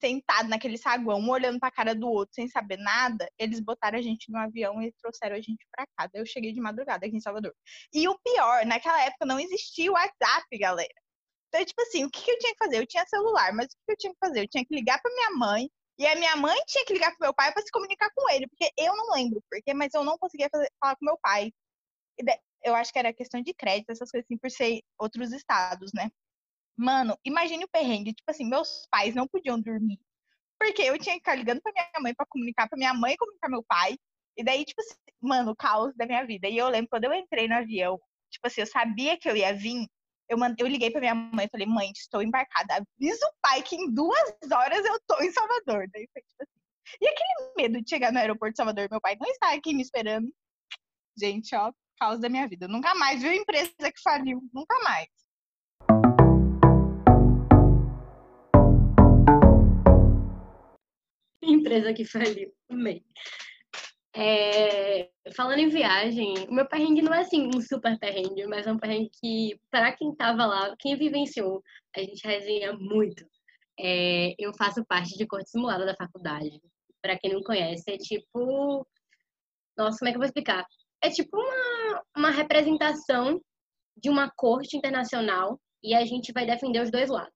sentado 0.00 0.49
naquele 0.49 0.76
saguão, 0.78 1.18
um 1.21 1.30
olhando 1.30 1.58
pra 1.58 1.71
cara 1.71 1.94
do 1.94 2.08
outro, 2.08 2.34
sem 2.34 2.49
saber 2.49 2.76
nada, 2.76 3.28
eles 3.38 3.60
botaram 3.60 3.99
a 3.99 4.02
gente 4.02 4.30
no 4.30 4.38
avião 4.38 4.82
e 4.82 4.92
trouxeram 4.92 5.36
a 5.36 5.40
gente 5.40 5.66
pra 5.71 5.86
cá. 5.97 6.10
Eu 6.14 6.26
cheguei 6.26 6.52
de 6.52 6.60
madrugada 6.60 7.06
aqui 7.06 7.16
em 7.16 7.21
Salvador. 7.21 7.54
E 7.92 8.06
o 8.08 8.18
pior, 8.18 8.66
naquela 8.66 9.00
época 9.02 9.26
não 9.26 9.40
existia 9.40 9.90
o 9.90 9.94
WhatsApp, 9.94 10.58
galera. 10.58 10.94
Então, 11.49 11.64
tipo 11.64 11.80
assim, 11.82 12.04
o 12.04 12.10
que 12.10 12.30
eu 12.30 12.38
tinha 12.38 12.52
que 12.52 12.64
fazer? 12.64 12.78
Eu 12.78 12.86
tinha 12.86 13.06
celular, 13.06 13.52
mas 13.54 13.66
o 13.66 13.68
que 13.86 13.92
eu 13.92 13.97
tinha 13.97 14.12
que 14.12 14.18
fazer? 14.18 14.40
Eu 14.42 14.49
tinha 14.49 14.64
que 14.64 14.75
ligar 14.75 15.00
pra 15.00 15.12
minha 15.12 15.30
mãe, 15.30 15.71
e 15.99 16.06
a 16.06 16.14
minha 16.14 16.36
mãe 16.36 16.56
tinha 16.66 16.84
que 16.84 16.92
ligar 16.92 17.10
pro 17.12 17.21
meu 17.23 17.34
pai 17.34 17.52
para 17.52 17.62
se 17.62 17.71
comunicar 17.71 18.10
com 18.14 18.28
ele, 18.30 18.47
porque 18.49 18.71
eu 18.76 18.94
não 18.94 19.14
lembro 19.14 19.42
porque, 19.50 19.73
mas 19.73 19.94
eu 19.94 20.04
não 20.04 20.18
conseguia 20.18 20.49
fazer, 20.50 20.71
falar 20.78 20.97
com 20.97 21.06
meu 21.06 21.18
pai. 21.18 21.50
Eu 22.62 22.75
acho 22.75 22.92
que 22.92 22.99
era 22.99 23.12
questão 23.14 23.40
de 23.40 23.54
crédito, 23.54 23.90
essas 23.90 24.10
coisas 24.10 24.26
assim, 24.26 24.36
por 24.38 24.50
ser 24.50 24.82
outros 24.99 25.32
estados, 25.32 25.92
né? 25.94 26.10
Mano, 26.76 27.19
imagine 27.25 27.65
o 27.65 27.69
perrengue. 27.69 28.12
Tipo 28.12 28.30
assim, 28.30 28.45
meus 28.45 28.86
pais 28.91 29.15
não 29.15 29.26
podiam 29.26 29.60
dormir. 29.60 29.99
Porque 30.58 30.82
eu 30.82 30.99
tinha 30.99 31.15
que 31.15 31.21
ficar 31.21 31.34
ligando 31.34 31.60
pra 31.62 31.73
minha 31.73 31.89
mãe 32.00 32.15
pra 32.15 32.26
comunicar 32.26 32.69
pra 32.69 32.78
minha 32.78 32.95
mãe 32.95 33.15
e 33.15 33.17
comunicar 33.17 33.49
meu 33.49 33.65
pai. 33.65 33.97
E 34.36 34.45
daí, 34.45 34.65
tipo 34.65 34.80
assim, 34.82 34.95
mano, 35.21 35.52
o 35.52 35.56
caos 35.56 35.95
da 35.97 36.06
minha 36.06 36.25
vida. 36.26 36.49
E 36.49 36.56
eu 36.56 36.69
lembro 36.69 36.91
quando 36.91 37.04
eu 37.04 37.15
entrei 37.15 37.49
no 37.49 37.54
avião, 37.54 37.99
tipo 38.30 38.47
assim, 38.47 38.60
eu 38.62 38.67
sabia 38.67 39.19
que 39.19 39.28
eu 39.28 39.36
ia 39.36 39.54
vir. 39.54 39.86
Eu, 40.28 40.39
mand... 40.39 40.54
eu 40.58 40.67
liguei 40.67 40.91
pra 40.91 41.00
minha 41.00 41.15
mãe 41.15 41.47
e 41.47 41.50
falei, 41.50 41.67
mãe, 41.67 41.91
estou 41.95 42.23
embarcada. 42.23 42.75
Avisa 42.75 43.26
o 43.26 43.34
pai 43.41 43.62
que 43.62 43.76
em 43.76 43.93
duas 43.93 44.34
horas 44.52 44.84
eu 44.84 45.00
tô 45.06 45.23
em 45.23 45.30
Salvador. 45.32 45.89
Daí 45.93 46.08
foi 46.12 46.23
tipo 46.23 46.43
assim. 46.43 46.56
E 47.00 47.08
aquele 47.08 47.52
medo 47.56 47.82
de 47.82 47.89
chegar 47.89 48.12
no 48.12 48.19
aeroporto 48.19 48.52
de 48.52 48.56
Salvador, 48.58 48.89
meu 48.91 49.00
pai 49.00 49.17
não 49.19 49.28
está 49.30 49.52
aqui 49.52 49.75
me 49.75 49.82
esperando. 49.82 50.28
Gente, 51.19 51.54
ó, 51.56 51.73
caos 51.99 52.21
da 52.21 52.28
minha 52.28 52.47
vida. 52.47 52.69
Nunca 52.69 52.95
mais 52.95 53.23
viu 53.23 53.32
empresa 53.32 53.73
que 53.78 54.02
faliu. 54.02 54.41
Nunca 54.52 54.78
mais. 54.82 55.08
empresa 61.42 61.92
que 61.92 62.04
faliu. 62.04 62.52
Amei. 62.70 63.02
É, 64.18 65.10
falando 65.36 65.58
em 65.58 65.68
viagem, 65.68 66.32
o 66.49 66.54
meu 66.54 66.66
perrengue 66.66 67.02
não 67.02 67.12
é 67.12 67.20
assim 67.20 67.50
um 67.54 67.60
super 67.60 67.99
perrengue, 67.99 68.46
mas 68.46 68.66
é 68.66 68.72
um 68.72 68.78
perrengue 68.78 69.10
que, 69.20 69.60
para 69.70 69.92
quem 69.92 70.14
tava 70.16 70.46
lá, 70.46 70.75
quem 70.78 70.96
vivenciou, 70.96 71.62
a 71.94 72.00
gente 72.00 72.26
resenha 72.26 72.72
muito. 72.72 73.26
É, 73.78 74.34
eu 74.38 74.54
faço 74.54 74.84
parte 74.86 75.18
de 75.18 75.26
corte 75.26 75.50
simulada 75.50 75.84
da 75.84 75.94
faculdade. 75.94 76.60
Para 77.02 77.18
quem 77.18 77.32
não 77.32 77.42
conhece, 77.42 77.84
é 77.90 77.99
tipo. 77.99 78.86
Nossa, 79.76 79.99
como 79.99 80.08
é 80.08 80.12
que 80.12 80.16
eu 80.16 80.20
vou 80.20 80.26
explicar? 80.26 80.64
É 81.02 81.10
tipo 81.10 81.36
uma, 81.36 82.02
uma 82.16 82.30
representação 82.30 83.38
de 83.96 84.08
uma 84.08 84.30
corte 84.34 84.76
internacional 84.76 85.60
e 85.82 85.94
a 85.94 86.04
gente 86.06 86.32
vai 86.32 86.46
defender 86.46 86.80
os 86.80 86.90
dois 86.90 87.10
lados. 87.10 87.34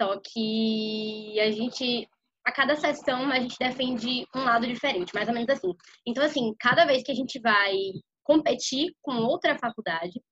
Só 0.00 0.20
que 0.20 1.40
a 1.40 1.50
gente 1.50 2.06
a 2.46 2.52
cada 2.52 2.76
sessão 2.76 3.30
a 3.32 3.40
gente 3.40 3.56
defende 3.58 4.24
um 4.34 4.44
lado 4.44 4.66
diferente, 4.68 5.12
mais 5.12 5.26
ou 5.26 5.34
menos 5.34 5.48
assim. 5.48 5.74
Então, 6.06 6.24
assim, 6.24 6.54
cada 6.60 6.84
vez 6.84 7.02
que 7.02 7.10
a 7.10 7.14
gente 7.14 7.40
vai 7.40 7.74
competir 8.22 8.94
com 9.02 9.16
outra 9.16 9.58
faculdade, 9.58 10.22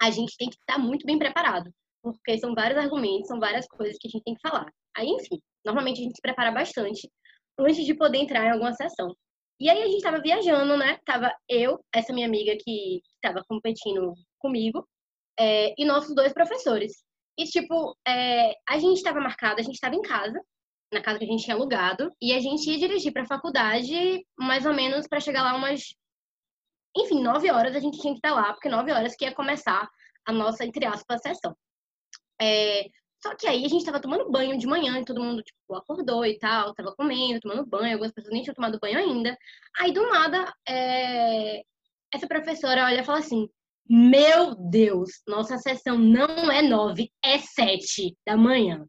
a 0.00 0.10
gente 0.10 0.36
tem 0.36 0.50
que 0.50 0.56
estar 0.56 0.76
muito 0.76 1.06
bem 1.06 1.18
preparado, 1.18 1.70
porque 2.02 2.36
são 2.38 2.52
vários 2.52 2.76
argumentos, 2.76 3.28
são 3.28 3.38
várias 3.38 3.66
coisas 3.68 3.96
que 4.00 4.08
a 4.08 4.10
gente 4.10 4.24
tem 4.24 4.34
que 4.34 4.40
falar. 4.40 4.66
Aí, 4.96 5.06
enfim, 5.06 5.40
normalmente 5.64 6.00
a 6.00 6.02
gente 6.02 6.16
se 6.16 6.20
prepara 6.20 6.50
bastante 6.50 7.08
antes 7.56 7.86
de 7.86 7.94
poder 7.94 8.18
entrar 8.18 8.44
em 8.44 8.50
alguma 8.50 8.72
sessão. 8.72 9.14
E 9.60 9.70
aí 9.70 9.80
a 9.84 9.86
gente 9.86 10.02
tava 10.02 10.20
viajando, 10.20 10.76
né? 10.76 10.98
Tava 11.06 11.32
eu, 11.48 11.78
essa 11.94 12.12
minha 12.12 12.26
amiga 12.26 12.56
que 12.58 13.00
estava 13.14 13.44
competindo 13.48 14.14
comigo, 14.40 14.84
é, 15.38 15.72
e 15.78 15.84
nossos 15.84 16.12
dois 16.12 16.32
professores. 16.32 16.92
E, 17.38 17.44
tipo, 17.44 17.96
é, 18.06 18.52
a 18.68 18.78
gente 18.78 18.96
estava 18.96 19.20
marcado, 19.20 19.60
a 19.60 19.62
gente 19.62 19.74
estava 19.74 19.94
em 19.94 20.02
casa, 20.02 20.42
na 20.92 21.02
casa 21.02 21.18
que 21.18 21.24
a 21.24 21.28
gente 21.28 21.44
tinha 21.44 21.56
alugado, 21.56 22.10
e 22.20 22.32
a 22.32 22.40
gente 22.40 22.68
ia 22.70 22.78
dirigir 22.78 23.12
para 23.12 23.22
a 23.22 23.26
faculdade 23.26 24.24
mais 24.38 24.66
ou 24.66 24.74
menos 24.74 25.06
para 25.08 25.20
chegar 25.20 25.42
lá 25.42 25.54
umas. 25.54 25.94
Enfim, 26.96 27.22
nove 27.22 27.50
horas 27.50 27.74
a 27.74 27.80
gente 27.80 27.98
tinha 27.98 28.12
que 28.12 28.18
estar 28.18 28.34
lá, 28.34 28.52
porque 28.52 28.68
nove 28.68 28.92
horas 28.92 29.16
que 29.16 29.24
ia 29.24 29.34
começar 29.34 29.88
a 30.26 30.32
nossa, 30.32 30.64
entre 30.64 30.84
aspas, 30.84 31.22
sessão. 31.22 31.56
É... 32.40 32.86
Só 33.22 33.36
que 33.36 33.46
aí 33.46 33.64
a 33.64 33.68
gente 33.68 33.80
estava 33.80 34.00
tomando 34.00 34.30
banho 34.30 34.58
de 34.58 34.66
manhã 34.66 34.98
e 34.98 35.04
todo 35.04 35.22
mundo, 35.22 35.42
tipo, 35.42 35.76
acordou 35.76 36.26
e 36.26 36.38
tal, 36.38 36.74
tava 36.74 36.92
comendo, 36.94 37.40
tomando 37.40 37.64
banho, 37.64 37.92
algumas 37.92 38.12
pessoas 38.12 38.32
nem 38.32 38.42
tinham 38.42 38.54
tomado 38.54 38.80
banho 38.80 38.98
ainda. 38.98 39.36
Aí, 39.78 39.92
do 39.92 40.04
nada, 40.08 40.52
é... 40.68 41.62
essa 42.12 42.26
professora 42.26 42.84
olha 42.84 43.00
e 43.00 43.04
fala 43.04 43.20
assim, 43.20 43.48
meu 43.88 44.54
Deus, 44.56 45.22
nossa 45.26 45.56
sessão 45.58 45.98
não 45.98 46.50
é 46.50 46.62
nove, 46.62 47.10
é 47.24 47.38
sete 47.38 48.16
da 48.26 48.36
manhã. 48.36 48.84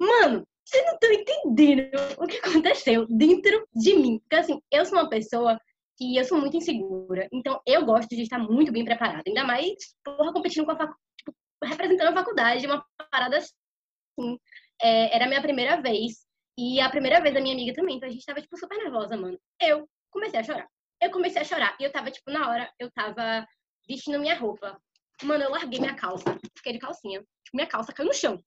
Mano, 0.00 0.46
vocês 0.68 0.84
não 0.84 0.94
estão 0.94 1.12
entendendo 1.12 1.96
o 2.18 2.26
que 2.26 2.36
aconteceu 2.36 3.06
dentro 3.08 3.66
de 3.74 3.94
mim. 3.94 4.18
Porque, 4.18 4.36
assim, 4.36 4.60
eu 4.70 4.84
sou 4.84 4.98
uma 4.98 5.08
pessoa 5.08 5.58
que 5.96 6.14
eu 6.14 6.24
sou 6.24 6.38
muito 6.38 6.58
insegura. 6.58 7.26
Então, 7.32 7.60
eu 7.66 7.86
gosto 7.86 8.10
de 8.10 8.22
estar 8.22 8.38
muito 8.38 8.70
bem 8.70 8.84
preparada. 8.84 9.22
Ainda 9.26 9.44
mais, 9.44 9.74
porra, 10.04 10.32
competindo 10.32 10.66
com 10.66 10.72
a 10.72 10.76
faculdade, 10.76 11.00
tipo, 11.16 11.36
representando 11.64 12.08
a 12.08 12.12
faculdade, 12.12 12.66
uma 12.66 12.84
parada 13.10 13.38
assim. 13.38 14.38
É, 14.82 15.16
era 15.16 15.24
a 15.24 15.28
minha 15.28 15.40
primeira 15.40 15.80
vez. 15.80 16.26
E 16.58 16.80
a 16.80 16.90
primeira 16.90 17.20
vez 17.22 17.32
da 17.32 17.40
minha 17.40 17.54
amiga 17.54 17.72
também. 17.72 17.96
Então, 17.96 18.08
a 18.08 18.12
gente 18.12 18.26
tava, 18.26 18.42
tipo, 18.42 18.56
super 18.58 18.76
nervosa, 18.76 19.16
mano. 19.16 19.40
Eu 19.60 19.88
comecei 20.10 20.38
a 20.38 20.44
chorar. 20.44 20.68
Eu 21.00 21.10
comecei 21.10 21.40
a 21.40 21.44
chorar. 21.44 21.76
E 21.80 21.84
eu 21.84 21.90
tava, 21.90 22.10
tipo, 22.10 22.30
na 22.30 22.46
hora, 22.46 22.70
eu 22.78 22.90
tava 22.90 23.46
vestindo 23.88 24.20
minha 24.20 24.38
roupa. 24.38 24.78
Mano, 25.22 25.44
eu 25.44 25.50
larguei 25.50 25.80
minha 25.80 25.96
calça, 25.96 26.38
fiquei 26.56 26.74
de 26.74 26.78
calcinha. 26.78 27.20
Tipo, 27.20 27.56
minha 27.56 27.66
calça 27.66 27.92
caiu 27.92 28.06
no 28.06 28.14
chão. 28.14 28.38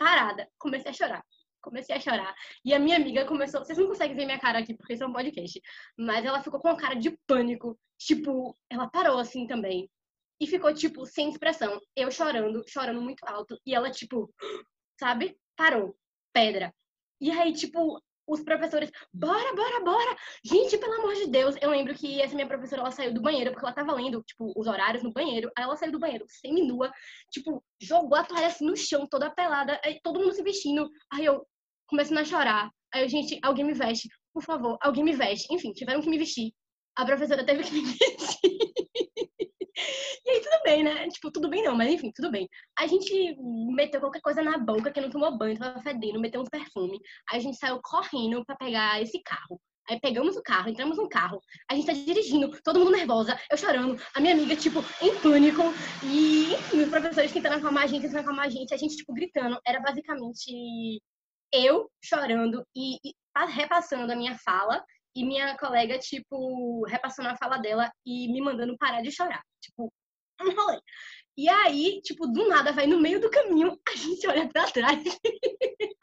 Parada, 0.00 0.48
comecei 0.58 0.90
a 0.90 0.94
chorar. 0.94 1.22
Comecei 1.60 1.94
a 1.94 2.00
chorar. 2.00 2.34
E 2.64 2.72
a 2.72 2.78
minha 2.78 2.96
amiga 2.96 3.26
começou. 3.26 3.62
Vocês 3.62 3.76
não 3.76 3.86
conseguem 3.86 4.16
ver 4.16 4.24
minha 4.24 4.40
cara 4.40 4.58
aqui 4.58 4.74
porque 4.74 4.94
isso 4.94 5.04
é 5.04 5.06
um 5.06 5.12
podcast. 5.12 5.60
Mas 5.98 6.24
ela 6.24 6.42
ficou 6.42 6.58
com 6.58 6.68
uma 6.68 6.76
cara 6.76 6.94
de 6.94 7.10
pânico. 7.26 7.78
Tipo, 7.98 8.56
ela 8.70 8.88
parou 8.88 9.18
assim 9.18 9.46
também. 9.46 9.90
E 10.40 10.46
ficou, 10.46 10.72
tipo, 10.72 11.04
sem 11.04 11.28
expressão. 11.28 11.78
Eu 11.94 12.10
chorando, 12.10 12.64
chorando 12.66 13.02
muito 13.02 13.22
alto. 13.26 13.60
E 13.66 13.74
ela, 13.74 13.90
tipo, 13.90 14.32
sabe? 14.98 15.36
Parou. 15.54 15.94
Pedra. 16.32 16.74
E 17.20 17.30
aí, 17.30 17.52
tipo, 17.52 18.02
os 18.30 18.42
professores, 18.42 18.90
bora, 19.12 19.54
bora, 19.54 19.84
bora! 19.84 20.16
Gente, 20.44 20.78
pelo 20.78 20.94
amor 20.94 21.14
de 21.14 21.26
Deus! 21.26 21.56
Eu 21.60 21.70
lembro 21.70 21.94
que 21.94 22.22
essa 22.22 22.34
minha 22.34 22.46
professora, 22.46 22.82
ela 22.82 22.90
saiu 22.92 23.12
do 23.12 23.20
banheiro, 23.20 23.50
porque 23.50 23.66
ela 23.66 23.74
tava 23.74 23.92
lendo, 23.92 24.22
tipo, 24.22 24.52
os 24.56 24.66
horários 24.68 25.02
no 25.02 25.12
banheiro. 25.12 25.50
Aí 25.56 25.64
ela 25.64 25.76
saiu 25.76 25.90
do 25.90 25.98
banheiro, 25.98 26.24
semi-nua, 26.28 26.92
tipo, 27.30 27.62
jogou 27.80 28.16
a 28.16 28.24
toalha 28.24 28.46
assim 28.46 28.64
no 28.64 28.76
chão, 28.76 29.06
toda 29.08 29.30
pelada, 29.30 29.80
aí 29.84 30.00
todo 30.02 30.20
mundo 30.20 30.32
se 30.32 30.42
vestindo. 30.42 30.88
Aí 31.12 31.24
eu 31.24 31.44
começando 31.88 32.18
a 32.18 32.24
chorar. 32.24 32.70
Aí 32.94 33.02
eu, 33.02 33.08
gente, 33.08 33.38
alguém 33.42 33.64
me 33.64 33.74
veste, 33.74 34.08
por 34.32 34.44
favor, 34.44 34.78
alguém 34.80 35.02
me 35.02 35.12
veste. 35.12 35.52
Enfim, 35.52 35.72
tiveram 35.72 36.00
que 36.00 36.08
me 36.08 36.18
vestir. 36.18 36.52
A 36.96 37.04
professora 37.04 37.44
teve 37.44 37.64
que 37.64 37.72
me 37.72 37.82
vestir. 37.82 38.69
Bem, 40.70 40.84
né? 40.84 41.08
Tipo, 41.08 41.32
tudo 41.32 41.50
bem 41.50 41.64
não, 41.64 41.74
mas 41.74 41.90
enfim, 41.92 42.12
tudo 42.14 42.30
bem. 42.30 42.48
A 42.78 42.86
gente 42.86 43.36
meteu 43.74 43.98
qualquer 43.98 44.20
coisa 44.20 44.40
na 44.40 44.56
boca 44.56 44.92
que 44.92 45.00
não 45.00 45.10
tomou 45.10 45.36
banho, 45.36 45.58
tava 45.58 45.80
fedendo, 45.80 46.20
meteu 46.20 46.40
uns 46.40 46.48
perfume. 46.48 47.00
A 47.28 47.40
gente 47.40 47.56
saiu 47.56 47.80
correndo 47.82 48.44
para 48.44 48.54
pegar 48.54 49.02
esse 49.02 49.20
carro. 49.20 49.60
Aí 49.88 49.98
pegamos 49.98 50.36
o 50.36 50.42
carro, 50.42 50.68
entramos 50.68 50.96
no 50.96 51.08
carro, 51.08 51.40
a 51.68 51.74
gente 51.74 51.86
tá 51.86 51.92
dirigindo, 51.92 52.56
todo 52.62 52.78
mundo 52.78 52.92
nervosa, 52.92 53.36
eu 53.50 53.56
chorando, 53.56 54.00
a 54.14 54.20
minha 54.20 54.34
amiga, 54.34 54.54
tipo, 54.54 54.78
em 55.02 55.18
pânico, 55.20 55.62
e 56.04 56.54
enfim, 56.54 56.82
os 56.82 56.88
professores 56.88 57.32
tentando 57.32 57.56
acalmar 57.56 57.82
a 57.82 57.86
gente, 57.88 58.02
tentando 58.02 58.20
acalmar 58.20 58.46
a 58.46 58.50
gente, 58.50 58.72
a 58.72 58.76
gente, 58.76 58.96
tipo, 58.96 59.12
gritando. 59.12 59.58
Era 59.66 59.80
basicamente 59.80 61.02
eu 61.52 61.90
chorando 62.00 62.64
e, 62.76 62.94
e 63.04 63.12
repassando 63.48 64.12
a 64.12 64.16
minha 64.16 64.38
fala 64.38 64.84
e 65.16 65.24
minha 65.24 65.58
colega, 65.58 65.98
tipo, 65.98 66.86
repassando 66.86 67.30
a 67.30 67.36
fala 67.36 67.58
dela 67.58 67.90
e 68.06 68.32
me 68.32 68.40
mandando 68.40 68.76
parar 68.78 69.02
de 69.02 69.10
chorar. 69.10 69.42
Tipo, 69.60 69.92
um 70.44 70.54
rolê. 70.54 70.80
E 71.36 71.48
aí, 71.48 72.00
tipo, 72.02 72.26
do 72.26 72.48
nada, 72.48 72.72
vai 72.72 72.86
no 72.86 73.00
meio 73.00 73.20
do 73.20 73.30
caminho, 73.30 73.80
a 73.88 73.96
gente 73.96 74.26
olha 74.26 74.48
pra 74.48 74.70
trás. 74.70 74.98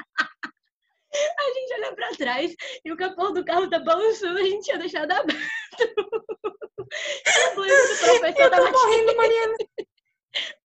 a 1.40 1.54
gente 1.54 1.74
olha 1.74 1.96
pra 1.96 2.10
trás 2.12 2.56
e 2.84 2.92
o 2.92 2.98
capô 2.98 3.32
do 3.32 3.46
carro 3.46 3.70
tá 3.70 3.80
balançando, 3.80 4.40
a 4.40 4.44
gente 4.44 4.64
tinha 4.64 4.78
deixado 4.78 5.12
aberto. 5.12 5.38
o 6.80 7.56
banho 7.56 7.88
do 7.88 7.98
professor 8.00 8.50
tava 8.50 8.72
tô 8.72 8.80
morrendo, 8.80 9.16
Mariana. 9.16 9.58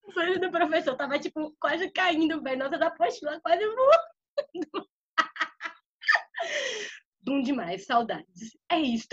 O 0.02 0.12
banho 0.12 0.38
do 0.38 0.50
professor 0.50 0.94
tava, 0.96 1.18
tipo, 1.18 1.56
quase 1.58 1.90
caindo, 1.90 2.42
velho. 2.42 2.58
Nossa, 2.58 2.76
da 2.76 2.88
apostila 2.88 3.40
quase 3.40 3.64
voando. 3.64 4.88
Bom 7.22 7.40
demais, 7.40 7.86
saudades. 7.86 8.54
É 8.70 8.78
isso. 8.78 9.08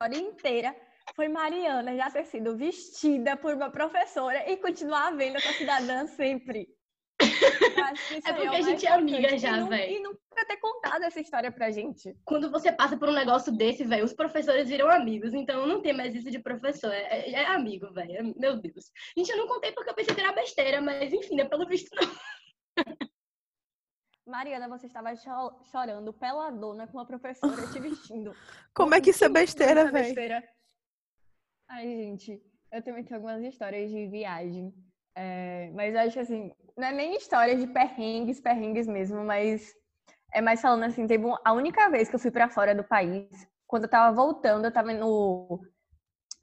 A 0.00 0.08
história 0.08 0.18
inteira 0.18 0.74
foi 1.14 1.28
Mariana 1.28 1.94
já 1.96 2.10
ter 2.10 2.24
sido 2.24 2.56
vestida 2.56 3.36
por 3.36 3.54
uma 3.54 3.70
professora 3.70 4.50
e 4.50 4.56
continuar 4.56 5.10
vendo 5.16 5.40
com 5.42 5.48
a 5.48 5.52
cidadã 5.52 6.06
sempre. 6.06 6.68
É 8.24 8.30
aí 8.30 8.34
porque 8.34 8.56
a 8.56 8.62
gente 8.62 8.86
é 8.86 8.92
amiga 8.92 9.36
já, 9.36 9.58
E 9.58 9.68
véi. 9.68 9.96
E 9.96 10.02
nunca 10.02 10.46
ter 10.46 10.56
contado 10.56 11.02
essa 11.02 11.20
história 11.20 11.50
pra 11.52 11.70
gente. 11.70 12.16
Quando 12.24 12.50
você 12.50 12.72
passa 12.72 12.96
por 12.96 13.08
um 13.08 13.12
negócio 13.12 13.52
desse, 13.52 13.84
velho, 13.84 14.04
os 14.04 14.14
professores 14.14 14.68
viram 14.68 14.88
amigos. 14.88 15.34
Então 15.34 15.66
não 15.66 15.82
tem 15.82 15.92
mais 15.92 16.14
isso 16.14 16.30
de 16.30 16.38
professor. 16.38 16.90
É, 16.92 17.02
é- 17.02 17.30
é 17.32 17.46
amigo, 17.46 17.92
velho. 17.92 18.12
É- 18.16 18.22
Meu 18.22 18.58
Deus. 18.60 18.90
Gente, 19.16 19.30
eu 19.30 19.36
não 19.36 19.48
contei 19.48 19.72
porque 19.72 19.90
eu 19.90 19.94
pensei 19.94 20.14
que 20.14 20.20
era 20.20 20.32
besteira, 20.32 20.80
mas 20.80 21.12
enfim, 21.12 21.34
né? 21.36 21.44
Pelo 21.44 21.66
visto 21.66 21.90
não. 21.94 22.10
Mariana, 24.26 24.68
você 24.68 24.86
estava 24.86 25.14
cho- 25.16 25.60
chorando 25.70 26.12
peladona 26.14 26.86
com 26.86 26.96
uma 26.98 27.06
professora 27.06 27.66
te 27.72 27.80
vestindo. 27.80 28.32
Como 28.72 28.94
é 28.94 29.00
que 29.00 29.10
isso 29.10 29.24
é 29.24 29.28
besteira, 29.28 29.80
é 29.80 29.90
velho? 29.90 30.42
Ai, 31.70 31.86
gente, 31.86 32.42
eu 32.72 32.82
também 32.82 33.04
tenho 33.04 33.16
algumas 33.20 33.42
histórias 33.42 33.90
de 33.90 34.06
viagem. 34.08 34.74
É, 35.14 35.70
mas 35.74 35.94
acho 35.96 36.14
que, 36.14 36.20
assim, 36.20 36.52
não 36.76 36.88
é 36.88 36.92
nem 36.92 37.16
história 37.16 37.56
de 37.56 37.66
perrengues, 37.66 38.40
perrengues 38.40 38.86
mesmo, 38.86 39.24
mas 39.24 39.72
é 40.32 40.40
mais 40.40 40.60
falando 40.60 40.84
assim, 40.84 41.06
teve 41.06 41.24
um- 41.26 41.36
a 41.44 41.52
única 41.52 41.90
vez 41.90 42.08
que 42.08 42.14
eu 42.16 42.20
fui 42.20 42.30
pra 42.30 42.48
fora 42.48 42.74
do 42.74 42.84
país, 42.84 43.28
quando 43.66 43.84
eu 43.84 43.90
tava 43.90 44.14
voltando, 44.14 44.64
eu 44.66 44.72
tava 44.72 44.92
no, 44.92 45.60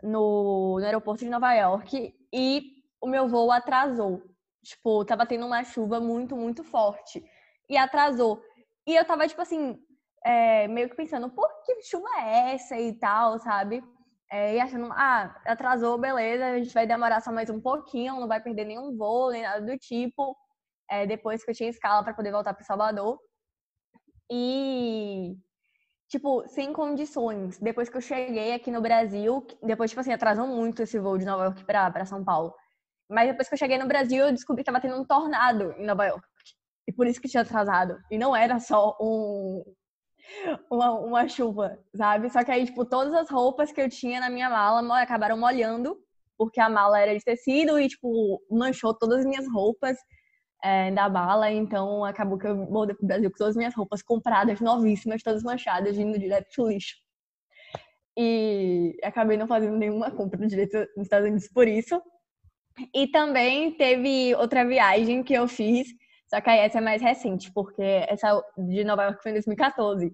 no, 0.04 0.80
no 0.80 0.86
aeroporto 0.86 1.24
de 1.24 1.30
Nova 1.32 1.54
York 1.54 2.16
e 2.34 2.64
o 3.02 3.08
meu 3.08 3.28
voo 3.28 3.52
atrasou. 3.52 4.24
Tipo, 4.64 5.06
tava 5.06 5.26
tendo 5.26 5.46
uma 5.46 5.64
chuva 5.64 6.00
muito, 6.00 6.36
muito 6.36 6.64
forte. 6.64 7.24
E 7.70 7.78
atrasou. 7.78 8.42
E 8.88 8.96
eu 8.96 9.06
tava, 9.06 9.28
tipo 9.28 9.42
assim, 9.42 9.80
é, 10.26 10.68
meio 10.68 10.90
que 10.90 10.96
pensando, 10.96 11.30
por 11.30 11.50
que 11.66 11.82
chuva 11.84 12.10
é 12.20 12.54
essa 12.56 12.80
e 12.80 12.94
tal, 12.94 13.40
sabe? 13.40 13.84
É, 14.30 14.56
e 14.56 14.60
achando, 14.60 14.92
ah, 14.92 15.40
atrasou, 15.46 15.98
beleza, 15.98 16.46
a 16.46 16.58
gente 16.60 16.74
vai 16.74 16.86
demorar 16.86 17.22
só 17.22 17.32
mais 17.32 17.50
um 17.50 17.62
pouquinho, 17.62 18.20
não 18.20 18.28
vai 18.28 18.42
perder 18.42 18.66
nenhum 18.66 18.96
voo, 18.98 19.32
nem 19.32 19.44
nada 19.44 19.62
do 19.66 19.78
tipo. 19.78 20.36
É, 20.90 21.06
depois 21.06 21.44
que 21.44 21.52
eu 21.52 21.56
tinha 21.56 21.70
escala 21.70 22.04
para 22.04 22.14
poder 22.14 22.32
voltar 22.32 22.54
para 22.54 22.64
Salvador. 22.66 23.20
E, 24.30 25.38
tipo, 26.10 26.48
sem 26.50 26.74
condições. 26.74 27.58
Depois 27.60 27.90
que 27.90 27.98
eu 27.98 28.02
cheguei 28.02 28.54
aqui 28.54 28.72
no 28.72 28.82
Brasil, 28.82 29.46
depois, 29.64 29.92
tipo 29.92 30.02
assim, 30.02 30.14
atrasou 30.14 30.48
muito 30.48 30.82
esse 30.82 31.00
voo 31.00 31.18
de 31.18 31.26
Nova 31.26 31.46
York 31.46 31.66
para 31.66 32.06
São 32.06 32.24
Paulo. 32.24 32.54
Mas 33.10 33.30
depois 33.30 33.48
que 33.48 33.54
eu 33.56 33.60
cheguei 33.60 33.78
no 33.78 33.88
Brasil, 33.88 34.26
eu 34.26 34.34
descobri 34.34 34.64
que 34.64 34.72
tava 34.72 34.82
tendo 34.82 35.00
um 35.00 35.06
tornado 35.06 35.74
em 35.78 35.86
Nova 35.86 36.06
York. 36.06 36.28
E 36.88 36.94
por 36.94 37.08
isso 37.08 37.22
que 37.22 37.30
tinha 37.30 37.44
atrasado. 37.44 37.98
E 38.12 38.18
não 38.18 38.36
era 38.36 38.60
só 38.60 38.98
um, 39.02 39.64
uma, 40.70 40.92
uma 40.92 41.28
chuva, 41.28 41.80
sabe? 41.96 42.30
Só 42.30 42.44
que 42.44 42.52
aí, 42.52 42.66
tipo, 42.66 42.86
todas 42.86 43.14
as 43.14 43.30
roupas 43.30 43.72
que 43.72 43.82
eu 43.82 43.90
tinha 43.90 44.20
na 44.20 44.30
minha 44.30 44.50
mala 44.50 45.02
acabaram 45.02 45.38
molhando, 45.38 45.98
porque 46.38 46.60
a 46.60 46.70
mala 46.70 47.00
era 47.00 47.18
de 47.18 47.24
tecido 47.24 47.80
e, 47.80 47.88
tipo, 47.88 48.42
manchou 48.50 48.94
todas 48.94 49.20
as 49.20 49.26
minhas 49.26 49.46
roupas 49.52 49.98
é, 50.64 50.92
da 50.92 51.10
mala. 51.10 51.52
Então, 51.52 52.04
acabou 52.06 52.38
que 52.38 52.48
eu 52.48 52.66
voltei 52.68 52.96
pro 52.96 53.08
Brasil 53.08 53.32
com 53.32 53.38
todas 53.38 53.52
as 53.52 53.58
minhas 53.58 53.76
roupas 53.76 54.02
compradas, 54.02 54.60
novíssimas, 54.60 55.24
todas 55.24 55.44
manchadas, 55.44 55.98
indo 55.98 56.20
direto 56.20 56.48
pro 56.56 56.68
lixo. 56.68 56.96
E 58.18 58.98
acabei 59.04 59.38
não 59.38 59.48
fazendo 59.48 59.78
nenhuma 59.78 60.10
compra 60.10 60.46
direito 60.48 60.76
nos 60.96 61.06
Estados 61.06 61.28
Unidos 61.28 61.48
por 61.50 61.68
isso. 61.68 62.02
E 62.94 63.08
também 63.08 63.72
teve 63.72 64.36
outra 64.36 64.66
viagem 64.66 65.24
que 65.24 65.34
eu 65.34 65.48
fiz, 65.48 65.88
só 66.28 66.42
que 66.42 66.50
aí 66.50 66.60
essa 66.60 66.80
é 66.80 66.82
mais 66.82 67.02
recente, 67.02 67.52
porque 67.52 68.06
essa 68.08 68.44
de 68.58 68.84
Nova 68.84 69.04
York 69.04 69.24
foi 69.24 69.32
em 69.32 69.36
2014. 69.36 70.12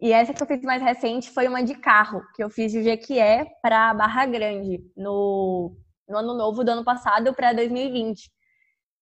E 0.00 0.12
essa 0.12 0.34
que 0.34 0.42
eu 0.42 0.46
fiz 0.46 0.60
mais 0.62 0.82
recente 0.82 1.30
foi 1.30 1.48
uma 1.48 1.62
de 1.62 1.74
carro, 1.74 2.22
que 2.34 2.42
eu 2.42 2.50
fiz 2.50 2.72
de 2.72 2.82
Jequié 2.82 3.46
para 3.62 3.94
Barra 3.94 4.26
Grande, 4.26 4.84
no, 4.96 5.74
no 6.08 6.18
ano 6.18 6.34
novo 6.34 6.62
do 6.64 6.70
ano 6.70 6.84
passado 6.84 7.34
para 7.34 7.52
2020. 7.52 8.30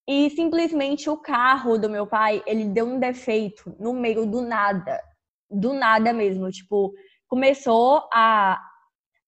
E 0.06 0.30
simplesmente 0.30 1.08
o 1.08 1.16
carro 1.16 1.78
do 1.78 1.88
meu 1.88 2.06
pai, 2.06 2.42
ele 2.46 2.66
deu 2.66 2.86
um 2.86 2.98
defeito 2.98 3.74
no 3.78 3.92
meio 3.92 4.26
do 4.26 4.42
nada. 4.42 5.00
Do 5.50 5.72
nada 5.72 6.12
mesmo. 6.12 6.50
Tipo, 6.50 6.92
começou 7.26 8.06
a, 8.12 8.60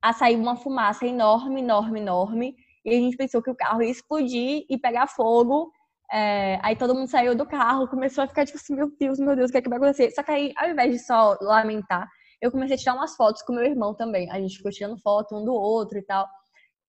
a 0.03 0.13
sair 0.13 0.37
uma 0.37 0.57
fumaça 0.57 1.07
enorme, 1.07 1.61
enorme, 1.61 2.01
enorme. 2.01 2.55
E 2.85 2.91
a 2.91 2.93
gente 2.93 3.17
pensou 3.17 3.43
que 3.43 3.51
o 3.51 3.57
carro 3.57 3.83
ia 3.83 3.91
explodir 3.91 4.65
e 4.69 4.79
pegar 4.79 5.09
fogo. 5.09 5.73
É, 6.13 6.59
aí 6.63 6.77
todo 6.77 6.95
mundo 6.95 7.09
saiu 7.09 7.35
do 7.35 7.47
carro, 7.47 7.89
começou 7.89 8.25
a 8.25 8.29
ficar 8.29 8.45
tipo 8.47 8.59
assim, 8.59 8.75
meu 8.75 8.91
Deus, 8.99 9.19
meu 9.19 9.35
Deus, 9.37 9.51
o 9.51 9.53
que 9.53 9.59
é 9.59 9.63
que 9.63 9.69
vai 9.69 9.79
acontecer? 9.79 10.11
Só 10.13 10.23
que 10.23 10.31
aí, 10.31 10.53
ao 10.57 10.69
invés 10.71 10.93
de 10.93 10.99
só 11.01 11.37
lamentar, 11.41 12.09
eu 12.41 12.51
comecei 12.51 12.77
a 12.77 12.79
tirar 12.79 12.95
umas 12.95 13.17
fotos 13.17 13.43
com 13.43 13.53
meu 13.55 13.65
irmão 13.65 13.95
também. 13.95 14.31
A 14.31 14.39
gente 14.41 14.57
ficou 14.59 14.71
tirando 14.73 14.99
foto 15.01 15.37
um 15.37 15.45
do 15.45 15.53
outro 15.55 15.99
e 15.99 16.03
tal. 16.03 16.27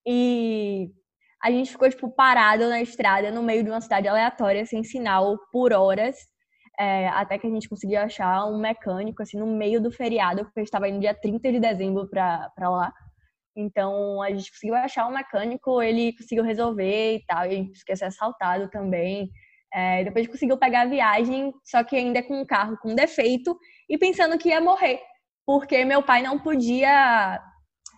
E 0.05 0.89
a 1.43 1.51
gente 1.51 1.71
ficou, 1.71 1.89
tipo, 1.89 2.09
parado 2.11 2.67
na 2.69 2.81
estrada, 2.81 3.31
no 3.31 3.43
meio 3.43 3.63
de 3.63 3.69
uma 3.69 3.81
cidade 3.81 4.07
aleatória, 4.07 4.65
sem 4.65 4.83
sinal, 4.83 5.37
por 5.51 5.73
horas. 5.73 6.17
é, 6.79 7.07
até 7.09 7.39
que 7.39 7.47
a 7.47 7.49
gente 7.49 7.69
conseguiu 7.69 7.99
achar 8.01 8.45
um 8.47 8.59
mecânico, 8.59 9.23
assim, 9.23 9.37
no 9.39 9.47
meio 9.47 9.81
do 9.81 9.91
feriado, 9.91 10.43
porque 10.45 10.59
a 10.59 10.61
gente 10.61 10.67
estava 10.69 10.87
indo 10.89 10.99
dia 10.99 11.13
30 11.13 11.51
de 11.51 11.59
dezembro 11.59 12.07
pra, 12.09 12.49
pra 12.55 12.69
lá. 12.69 12.93
Então, 13.57 14.21
a 14.21 14.29
gente 14.29 14.51
conseguiu 14.51 14.75
achar 14.75 15.07
um 15.07 15.13
mecânico, 15.13 15.81
ele 15.81 16.13
conseguiu 16.15 16.43
resolver 16.43 17.15
e 17.15 17.25
tal, 17.25 17.45
e 17.45 17.49
a 17.49 17.51
gente 17.55 17.69
conseguiu 17.69 17.97
ser 17.97 18.05
assaltado 18.05 18.69
também. 18.69 19.31
É, 19.73 20.03
depois 20.03 20.27
conseguiu 20.27 20.57
pegar 20.57 20.81
a 20.81 20.85
viagem, 20.85 21.51
só 21.65 21.83
que 21.83 21.95
ainda 21.95 22.21
com 22.21 22.39
um 22.39 22.45
carro 22.45 22.77
com 22.77 22.93
defeito, 22.93 23.57
e 23.89 23.97
pensando 23.97 24.37
que 24.37 24.49
ia 24.49 24.61
morrer, 24.61 25.01
porque 25.45 25.83
meu 25.83 26.03
pai 26.03 26.21
não 26.21 26.39
podia, 26.39 27.41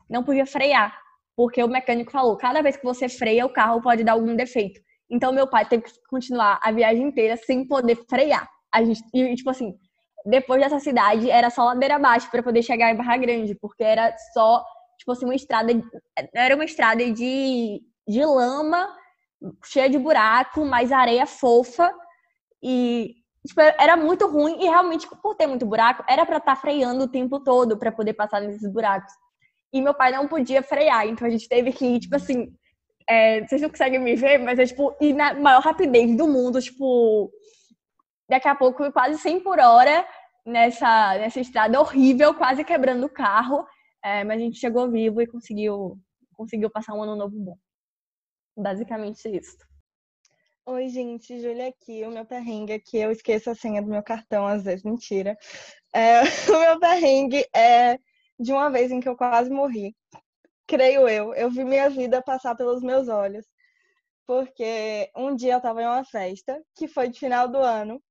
não 0.10 0.24
podia 0.24 0.45
frear, 0.45 0.98
porque 1.36 1.63
o 1.63 1.67
mecânico 1.67 2.12
falou, 2.12 2.38
cada 2.38 2.62
vez 2.62 2.78
que 2.78 2.84
você 2.84 3.10
freia, 3.10 3.45
o 3.45 3.54
carro 3.54 3.82
pode 3.82 4.04
dar 4.04 4.13
algum 4.13 4.36
defeito. 4.36 4.80
Então, 5.12 5.34
meu 5.34 5.48
pai 5.48 5.65
teve 5.65 5.84
que 5.84 5.91
continuar 6.10 6.60
a 6.62 6.72
viagem 6.72 7.08
inteira 7.08 7.36
sem 7.36 7.67
poder 7.67 7.95
frear. 8.08 8.48
A 8.74 8.84
gente, 8.84 9.02
e, 9.13 9.36
tipo 9.36 9.50
assim, 9.50 9.74
depois 10.26 10.62
dessa 10.62 10.80
cidade 10.80 11.30
era 11.30 11.50
só 11.50 11.63
ladeira 11.65 11.95
abaixo 11.95 12.30
para 12.30 12.43
poder 12.43 12.62
chegar 12.62 12.91
em 12.91 12.95
Barra 12.95 13.17
Grande, 13.17 13.56
porque 13.56 13.84
era 13.84 14.15
só, 14.34 14.63
tipo 14.99 15.12
assim, 15.13 15.25
uma 15.25 15.35
estrada, 15.35 15.71
era 16.35 16.55
uma 16.55 16.65
estrada 16.65 17.09
de, 17.12 17.81
de 18.07 18.25
lama, 18.25 18.93
cheia 19.63 19.89
de 19.89 19.97
buraco, 19.97 20.65
mais 20.65 20.91
areia 20.91 21.25
fofa 21.25 21.91
e 22.62 23.15
tipo, 23.47 23.62
era 23.62 23.95
muito 23.95 24.27
ruim 24.27 24.62
e 24.62 24.65
realmente 24.65 25.07
por 25.23 25.35
ter 25.35 25.47
muito 25.47 25.65
buraco, 25.65 26.03
era 26.07 26.25
para 26.25 26.38
estar 26.38 26.55
tá 26.55 26.62
freando 26.62 27.05
o 27.05 27.07
tempo 27.07 27.39
todo 27.39 27.77
para 27.77 27.91
poder 27.91 28.13
passar 28.13 28.41
nesses 28.41 28.69
buracos. 28.71 29.13
E 29.71 29.81
meu 29.81 29.93
pai 29.93 30.12
não 30.12 30.27
podia 30.27 30.62
frear, 30.62 31.07
então 31.07 31.25
a 31.25 31.29
gente 31.29 31.47
teve 31.47 31.71
que 31.71 31.85
ir, 31.85 31.99
tipo 31.99 32.15
assim, 32.15 32.51
é, 33.07 33.41
vocês 33.47 33.62
não 33.62 33.69
conseguem 33.69 33.99
me 33.99 34.15
ver, 34.15 34.38
mas 34.39 34.59
é 34.59 34.65
tipo, 34.65 34.95
ir 34.99 35.13
na 35.13 35.33
maior 35.33 35.62
rapidez 35.62 36.15
do 36.17 36.27
mundo, 36.27 36.62
tipo, 36.62 37.31
daqui 38.29 38.47
a 38.47 38.55
pouco 38.55 38.91
quase 38.91 39.17
100 39.17 39.39
por 39.41 39.59
hora 39.59 40.05
nessa, 40.45 41.17
nessa 41.17 41.39
estrada 41.39 41.79
horrível, 41.79 42.33
quase 42.33 42.63
quebrando 42.63 43.05
o 43.05 43.09
carro. 43.09 43.65
É, 44.03 44.23
mas 44.23 44.38
a 44.38 44.43
gente 44.43 44.59
chegou 44.59 44.89
vivo 44.89 45.21
e 45.21 45.27
conseguiu, 45.27 45.99
conseguiu 46.33 46.69
passar 46.69 46.93
um 46.93 47.03
ano 47.03 47.15
novo 47.15 47.38
bom. 47.38 47.57
Basicamente 48.55 49.27
isso. 49.29 49.57
Oi, 50.65 50.88
gente, 50.89 51.41
Júlia 51.41 51.67
aqui. 51.67 52.05
O 52.05 52.12
meu 52.12 52.25
perrengue 52.25 52.79
que 52.79 52.97
eu 52.97 53.12
esqueço 53.12 53.49
a 53.49 53.55
senha 53.55 53.81
do 53.81 53.89
meu 53.89 54.03
cartão, 54.03 54.45
às 54.45 54.63
vezes, 54.63 54.83
mentira. 54.83 55.38
É, 55.93 56.21
o 56.51 56.59
meu 56.59 56.79
perrengue 56.79 57.45
é 57.55 57.97
de 58.39 58.53
uma 58.53 58.69
vez 58.69 58.91
em 58.91 58.99
que 58.99 59.09
eu 59.09 59.17
quase 59.17 59.49
morri. 59.49 59.95
Creio 60.67 61.07
eu. 61.09 61.33
Eu 61.33 61.49
vi 61.49 61.65
minha 61.65 61.89
vida 61.89 62.21
passar 62.21 62.55
pelos 62.55 62.81
meus 62.81 63.07
olhos. 63.07 63.45
Porque 64.27 65.09
um 65.15 65.35
dia 65.35 65.53
eu 65.53 65.57
estava 65.57 65.81
em 65.81 65.88
uma 65.88 66.05
festa, 66.05 66.62
que 66.75 66.88
foi 66.88 67.09
de 67.09 67.19
final 67.19 67.47
do 67.47 67.57
ano, 67.57 68.01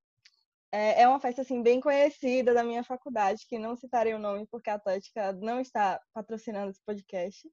é, 0.70 1.02
é 1.02 1.08
uma 1.08 1.20
festa 1.20 1.42
assim 1.42 1.62
bem 1.62 1.80
conhecida 1.80 2.52
da 2.52 2.62
minha 2.62 2.84
faculdade, 2.84 3.46
que 3.48 3.58
não 3.58 3.76
citarei 3.76 4.14
o 4.14 4.18
nome 4.18 4.46
porque 4.50 4.70
a 4.70 4.74
Atlética 4.74 5.32
não 5.32 5.60
está 5.60 6.00
patrocinando 6.12 6.70
esse 6.70 6.82
podcast. 6.84 7.48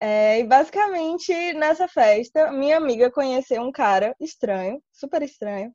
É, 0.00 0.40
e 0.40 0.44
basicamente 0.44 1.52
nessa 1.52 1.86
festa, 1.86 2.50
minha 2.50 2.76
amiga 2.76 3.10
conheceu 3.10 3.62
um 3.62 3.70
cara 3.70 4.16
estranho, 4.18 4.82
super 4.92 5.22
estranho. 5.22 5.72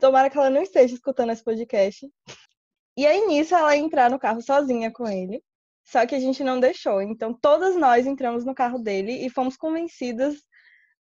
Tomara 0.00 0.30
que 0.30 0.38
ela 0.38 0.50
não 0.50 0.62
esteja 0.62 0.94
escutando 0.94 1.30
esse 1.30 1.44
podcast. 1.44 2.08
E 2.96 3.06
aí 3.06 3.26
nisso 3.26 3.54
ela 3.54 3.76
ia 3.76 3.82
entrar 3.82 4.10
no 4.10 4.18
carro 4.18 4.40
sozinha 4.40 4.90
com 4.92 5.06
ele. 5.06 5.42
Só 5.84 6.06
que 6.06 6.14
a 6.14 6.20
gente 6.20 6.42
não 6.42 6.58
deixou. 6.58 7.02
Então 7.02 7.34
todas 7.34 7.76
nós 7.76 8.06
entramos 8.06 8.44
no 8.44 8.54
carro 8.54 8.78
dele 8.78 9.26
e 9.26 9.28
fomos 9.28 9.56
convencidas 9.56 10.36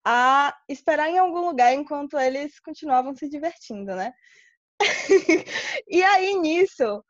a 0.04 0.56
esperar 0.68 1.08
em 1.08 1.18
algum 1.18 1.40
lugar 1.46 1.74
enquanto 1.74 2.18
eles 2.18 2.58
continuavam 2.60 3.14
se 3.14 3.28
divertindo, 3.28 3.94
né? 3.94 4.12
e 5.88 6.02
aí, 6.02 6.34
nisso, 6.34 7.04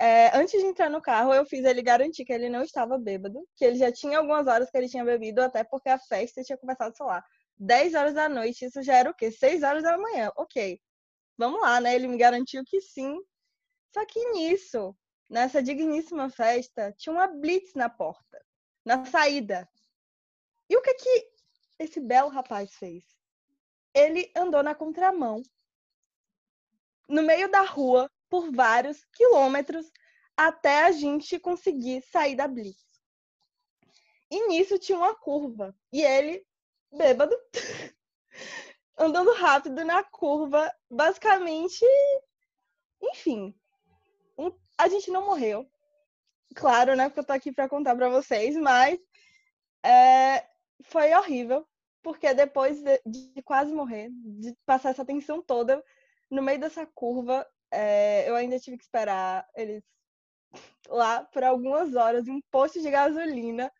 é, 0.00 0.36
antes 0.36 0.60
de 0.60 0.66
entrar 0.66 0.88
no 0.88 1.02
carro, 1.02 1.34
eu 1.34 1.44
fiz 1.44 1.64
ele 1.64 1.82
garantir 1.82 2.24
que 2.24 2.32
ele 2.32 2.48
não 2.48 2.62
estava 2.62 2.98
bêbado, 2.98 3.46
que 3.56 3.64
ele 3.64 3.76
já 3.76 3.90
tinha 3.90 4.18
algumas 4.18 4.46
horas 4.46 4.70
que 4.70 4.78
ele 4.78 4.88
tinha 4.88 5.04
bebido, 5.04 5.42
até 5.42 5.64
porque 5.64 5.88
a 5.88 5.98
festa 5.98 6.42
tinha 6.42 6.56
começado, 6.56 6.96
sei 6.96 7.06
lá, 7.06 7.24
10 7.58 7.94
horas 7.94 8.14
da 8.14 8.28
noite, 8.28 8.64
isso 8.64 8.82
já 8.82 8.96
era 8.96 9.10
o 9.10 9.14
quê? 9.14 9.30
6 9.30 9.62
horas 9.62 9.82
da 9.82 9.98
manhã. 9.98 10.30
Ok, 10.36 10.80
vamos 11.36 11.60
lá, 11.60 11.80
né? 11.80 11.94
Ele 11.94 12.06
me 12.06 12.16
garantiu 12.16 12.62
que 12.64 12.80
sim. 12.80 13.18
Só 13.92 14.04
que 14.06 14.24
nisso, 14.30 14.96
nessa 15.28 15.62
digníssima 15.62 16.30
festa, 16.30 16.92
tinha 16.96 17.12
uma 17.12 17.26
blitz 17.26 17.74
na 17.74 17.88
porta, 17.88 18.40
na 18.84 19.04
saída. 19.04 19.68
E 20.70 20.76
o 20.76 20.82
que 20.82 20.94
que 20.94 21.30
esse 21.78 22.00
belo 22.00 22.28
rapaz 22.28 22.72
fez? 22.74 23.04
Ele 23.94 24.30
andou 24.36 24.62
na 24.62 24.74
contramão 24.74 25.42
no 27.08 27.22
meio 27.22 27.50
da 27.50 27.62
rua 27.62 28.10
por 28.28 28.52
vários 28.52 29.04
quilômetros 29.12 29.90
até 30.36 30.84
a 30.84 30.92
gente 30.92 31.38
conseguir 31.38 32.02
sair 32.02 32.36
da 32.36 32.46
Blitz. 32.46 32.86
E 34.30 34.46
nisso 34.48 34.78
tinha 34.78 34.98
uma 34.98 35.14
curva. 35.14 35.74
E 35.92 36.02
ele, 36.02 36.46
bêbado, 36.92 37.34
andando 38.96 39.32
rápido 39.32 39.84
na 39.84 40.04
curva, 40.04 40.72
basicamente. 40.90 41.84
Enfim. 43.02 43.54
Um, 44.36 44.52
a 44.76 44.88
gente 44.88 45.10
não 45.10 45.24
morreu. 45.24 45.66
Claro, 46.54 46.94
né? 46.94 47.08
Porque 47.08 47.20
eu 47.20 47.26
tô 47.26 47.32
aqui 47.32 47.52
para 47.52 47.68
contar 47.68 47.96
para 47.96 48.08
vocês, 48.08 48.54
mas 48.56 48.98
é, 49.82 50.46
foi 50.82 51.12
horrível. 51.14 51.66
Porque 52.02 52.32
depois 52.32 52.80
de, 52.80 53.00
de 53.04 53.42
quase 53.42 53.72
morrer, 53.72 54.08
de 54.12 54.54
passar 54.64 54.90
essa 54.90 55.04
tensão 55.04 55.42
toda, 55.42 55.82
no 56.30 56.42
meio 56.42 56.60
dessa 56.60 56.86
curva, 56.86 57.46
é, 57.70 58.28
eu 58.28 58.34
ainda 58.36 58.58
tive 58.58 58.76
que 58.76 58.84
esperar 58.84 59.46
eles 59.54 59.82
lá 60.88 61.24
por 61.24 61.44
algumas 61.44 61.94
horas 61.94 62.26
em 62.26 62.32
um 62.32 62.40
posto 62.50 62.80
de 62.80 62.90
gasolina, 62.90 63.70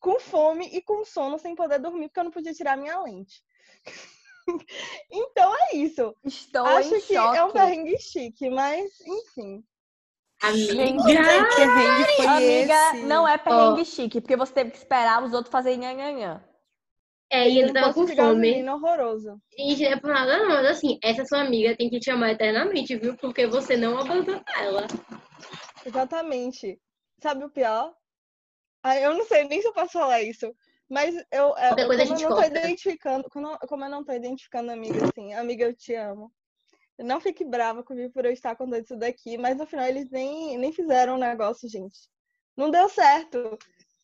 com 0.00 0.18
fome 0.18 0.66
e 0.72 0.82
com 0.82 1.04
sono, 1.04 1.38
sem 1.38 1.54
poder 1.54 1.78
dormir, 1.78 2.08
porque 2.08 2.20
eu 2.20 2.24
não 2.24 2.30
podia 2.30 2.54
tirar 2.54 2.76
minha 2.76 3.00
lente. 3.02 3.42
então 5.10 5.54
é 5.54 5.76
isso. 5.76 6.14
Estou 6.24 6.66
Acho 6.66 6.94
em 6.94 7.00
que 7.00 7.14
choque. 7.14 7.36
é 7.38 7.44
um 7.44 7.50
perrengue 7.50 7.98
chique, 7.98 8.50
mas 8.50 9.00
enfim. 9.00 9.64
Amiga, 10.42 10.74
que 10.74 11.56
perrengue 11.56 12.16
foi 12.16 12.26
Amiga, 12.26 12.74
esse? 12.74 13.02
não 13.04 13.26
é 13.26 13.38
perrengue 13.38 13.84
chique, 13.84 14.20
porque 14.20 14.36
você 14.36 14.52
teve 14.52 14.70
que 14.70 14.76
esperar 14.76 15.24
os 15.24 15.32
outros 15.32 15.50
fazerem 15.50 15.78
nhanhanhã. 15.78 16.44
É, 17.30 17.48
e 17.48 17.58
ele 17.58 17.70
Um 17.70 17.72
tava 17.72 17.94
com 17.94 18.06
fome. 18.06 18.68
horroroso. 18.70 19.40
Gente, 19.58 19.82
não 19.82 19.90
é 19.90 20.00
por 20.00 20.10
nada 20.10 20.38
não, 20.38 20.48
mas 20.48 20.66
assim, 20.66 20.98
essa 21.02 21.24
sua 21.24 21.40
amiga 21.40 21.76
tem 21.76 21.90
que 21.90 21.98
te 21.98 22.10
amar 22.10 22.30
eternamente, 22.30 22.96
viu? 22.96 23.16
Porque 23.16 23.46
você 23.46 23.76
não 23.76 23.98
abandonou 23.98 24.42
ela. 24.56 24.86
Exatamente. 25.84 26.80
Sabe 27.20 27.44
o 27.44 27.50
pior? 27.50 27.94
Ah, 28.82 28.96
eu 29.00 29.14
não 29.14 29.24
sei 29.24 29.44
nem 29.44 29.60
se 29.60 29.66
eu 29.66 29.72
posso 29.72 29.92
falar 29.92 30.22
isso. 30.22 30.54
Mas 30.88 31.16
eu, 31.32 31.56
é, 31.56 31.70
a 31.70 31.74
como 31.74 31.92
eu 31.92 32.30
não 32.30 32.36
tô 32.36 32.42
identificando, 32.44 33.24
como 33.28 33.84
eu 33.84 33.90
não 33.90 34.04
tô 34.04 34.12
identificando 34.12 34.70
amiga 34.70 35.04
assim, 35.04 35.34
amiga, 35.34 35.64
eu 35.64 35.74
te 35.74 35.94
amo. 35.94 36.32
Não 36.98 37.20
fique 37.20 37.44
brava 37.44 37.82
comigo 37.82 38.12
por 38.12 38.24
eu 38.24 38.32
estar 38.32 38.54
contando 38.56 38.84
isso 38.84 38.96
daqui, 38.96 39.36
mas 39.36 39.56
no 39.56 39.66
final 39.66 39.86
eles 39.86 40.08
nem, 40.10 40.56
nem 40.56 40.72
fizeram 40.72 41.16
o 41.16 41.18
negócio, 41.18 41.68
gente. 41.68 41.98
Não 42.56 42.70
deu 42.70 42.88
certo. 42.88 43.58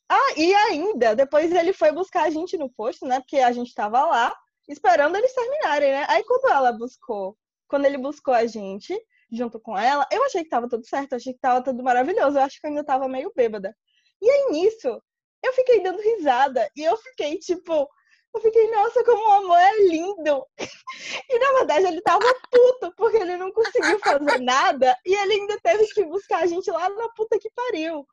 Ah, 0.09 0.35
e 0.37 0.55
ainda, 0.55 1.15
depois 1.17 1.51
ele 1.51 1.73
foi 1.73 1.91
buscar 1.93 2.25
a 2.25 2.31
gente 2.31 2.57
no 2.57 2.71
posto, 2.71 3.07
né? 3.07 3.21
Porque 3.21 3.39
a 3.39 3.53
gente 3.53 3.75
tava 3.75 4.05
lá 4.05 4.35
esperando 4.69 5.17
eles 5.17 5.33
terminarem, 5.35 5.91
né? 5.91 6.07
Aí 6.09 6.23
quando 6.25 6.51
ela 6.51 6.73
buscou, 6.73 7.37
quando 7.69 7.87
ele 7.87 7.99
buscou 7.99 8.35
a 8.35 8.47
gente, 8.47 8.99
junto 9.31 9.59
com 9.59 9.77
ela, 9.77 10.07
eu 10.13 10.25
achei 10.25 10.45
que 10.45 10.51
tava 10.51 10.69
tudo 10.69 10.87
certo, 10.87 11.15
achei 11.15 11.33
que 11.33 11.41
tava 11.41 11.63
tudo 11.63 11.83
maravilhoso, 11.83 12.39
eu 12.39 12.43
acho 12.43 12.61
que 12.61 12.67
eu 12.67 12.71
ainda 12.71 12.85
tava 12.85 13.09
meio 13.09 13.33
bêbada. 13.35 13.75
E 14.21 14.31
aí 14.31 14.51
nisso, 14.53 15.03
eu 15.43 15.53
fiquei 15.55 15.83
dando 15.83 16.01
risada 16.01 16.71
e 16.77 16.85
eu 16.85 16.97
fiquei 16.97 17.39
tipo, 17.39 17.89
eu 18.35 18.41
fiquei, 18.41 18.71
nossa, 18.71 19.05
como 19.05 19.27
o 19.29 19.33
amor 19.33 19.59
é 19.59 19.79
lindo. 19.89 20.47
E 21.29 21.39
na 21.39 21.53
verdade 21.59 21.87
ele 21.87 22.03
tava 22.03 22.25
puto 22.51 22.95
porque 22.97 23.17
ele 23.17 23.39
não 23.39 23.51
conseguiu 23.51 23.99
fazer 24.01 24.39
nada 24.41 24.95
e 25.07 25.15
ele 25.15 25.33
ainda 25.35 25.59
teve 25.61 25.87
que 25.87 26.05
buscar 26.05 26.43
a 26.43 26.47
gente 26.47 26.71
lá 26.71 26.87
na 26.91 27.09
puta 27.17 27.39
que 27.39 27.51
pariu. 27.51 28.07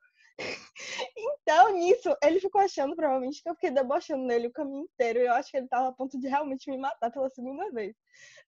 Então, 1.51 1.73
nisso, 1.73 2.15
ele 2.21 2.39
ficou 2.39 2.61
achando 2.61 2.95
provavelmente 2.95 3.41
que 3.41 3.49
eu 3.49 3.55
fiquei 3.55 3.71
debochando 3.71 4.23
nele 4.23 4.47
o 4.47 4.51
caminho 4.51 4.83
inteiro. 4.83 5.17
E 5.17 5.25
eu 5.25 5.33
acho 5.33 5.49
que 5.49 5.57
ele 5.57 5.67
tava 5.67 5.87
a 5.87 5.91
ponto 5.91 6.19
de 6.19 6.27
realmente 6.27 6.69
me 6.69 6.77
matar 6.77 7.11
pela 7.11 7.27
segunda 7.31 7.71
vez. 7.71 7.95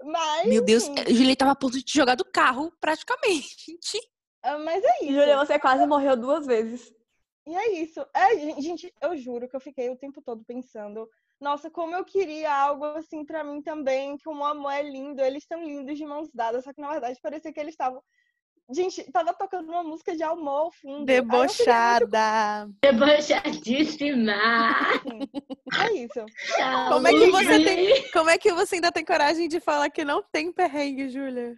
Mas. 0.03 0.47
Meu 0.47 0.63
Deus, 0.63 0.83
enfim, 0.83 1.15
Julie 1.15 1.35
tava 1.35 1.51
a 1.51 1.55
ponto 1.55 1.73
de 1.73 1.83
te 1.83 1.97
jogar 1.97 2.13
do 2.13 2.23
carro, 2.23 2.71
praticamente. 2.79 3.75
ah, 4.43 4.59
mas 4.59 4.83
é 4.83 4.97
isso. 5.03 5.13
Júlia, 5.13 5.35
você 5.35 5.57
quase 5.57 5.83
morreu 5.87 6.15
duas 6.15 6.45
vezes. 6.45 6.93
E 7.47 7.55
é 7.55 7.71
isso. 7.71 8.05
É, 8.13 8.37
gen- 8.37 8.61
gente, 8.61 8.93
eu 9.01 9.17
juro 9.17 9.49
que 9.49 9.55
eu 9.55 9.59
fiquei 9.59 9.89
o 9.89 9.97
tempo 9.97 10.21
todo 10.21 10.45
pensando, 10.45 11.09
nossa, 11.39 11.71
como 11.71 11.95
eu 11.95 12.05
queria 12.05 12.53
algo 12.55 12.85
assim 12.85 13.25
pra 13.25 13.43
mim 13.43 13.63
também, 13.63 14.15
que 14.15 14.29
o 14.29 14.43
amor 14.43 14.73
é 14.73 14.83
lindo, 14.83 15.23
eles 15.23 15.41
estão 15.41 15.63
lindos 15.63 15.97
de 15.97 16.05
mãos 16.05 16.29
dadas, 16.31 16.63
só 16.65 16.71
que 16.71 16.79
na 16.79 16.91
verdade 16.91 17.19
parecia 17.19 17.51
que 17.51 17.59
eles 17.59 17.73
estavam. 17.73 18.03
Gente, 18.73 19.03
tava 19.11 19.33
tocando 19.33 19.69
uma 19.69 19.83
música 19.83 20.15
de 20.15 20.23
amor 20.23 20.59
ao 20.65 20.71
fundo. 20.71 21.05
Queria 21.05 21.21
muito- 21.21 21.57
Debochada. 21.57 22.69
Debochadíssima! 22.81 24.33
É 25.79 25.93
isso. 25.93 26.25
Como 26.89 27.07
é 27.07 27.11
que 27.11 27.31
você 27.31 27.63
tem. 27.63 28.11
Como 28.11 28.29
é 28.29 28.37
que 28.37 28.53
você 28.53 28.75
ainda 28.75 28.91
tem 28.91 29.03
coragem 29.03 29.47
de 29.47 29.59
falar 29.59 29.89
que 29.89 30.05
não 30.05 30.23
tem 30.23 30.51
perrengue, 30.51 31.09
Júlia? 31.09 31.55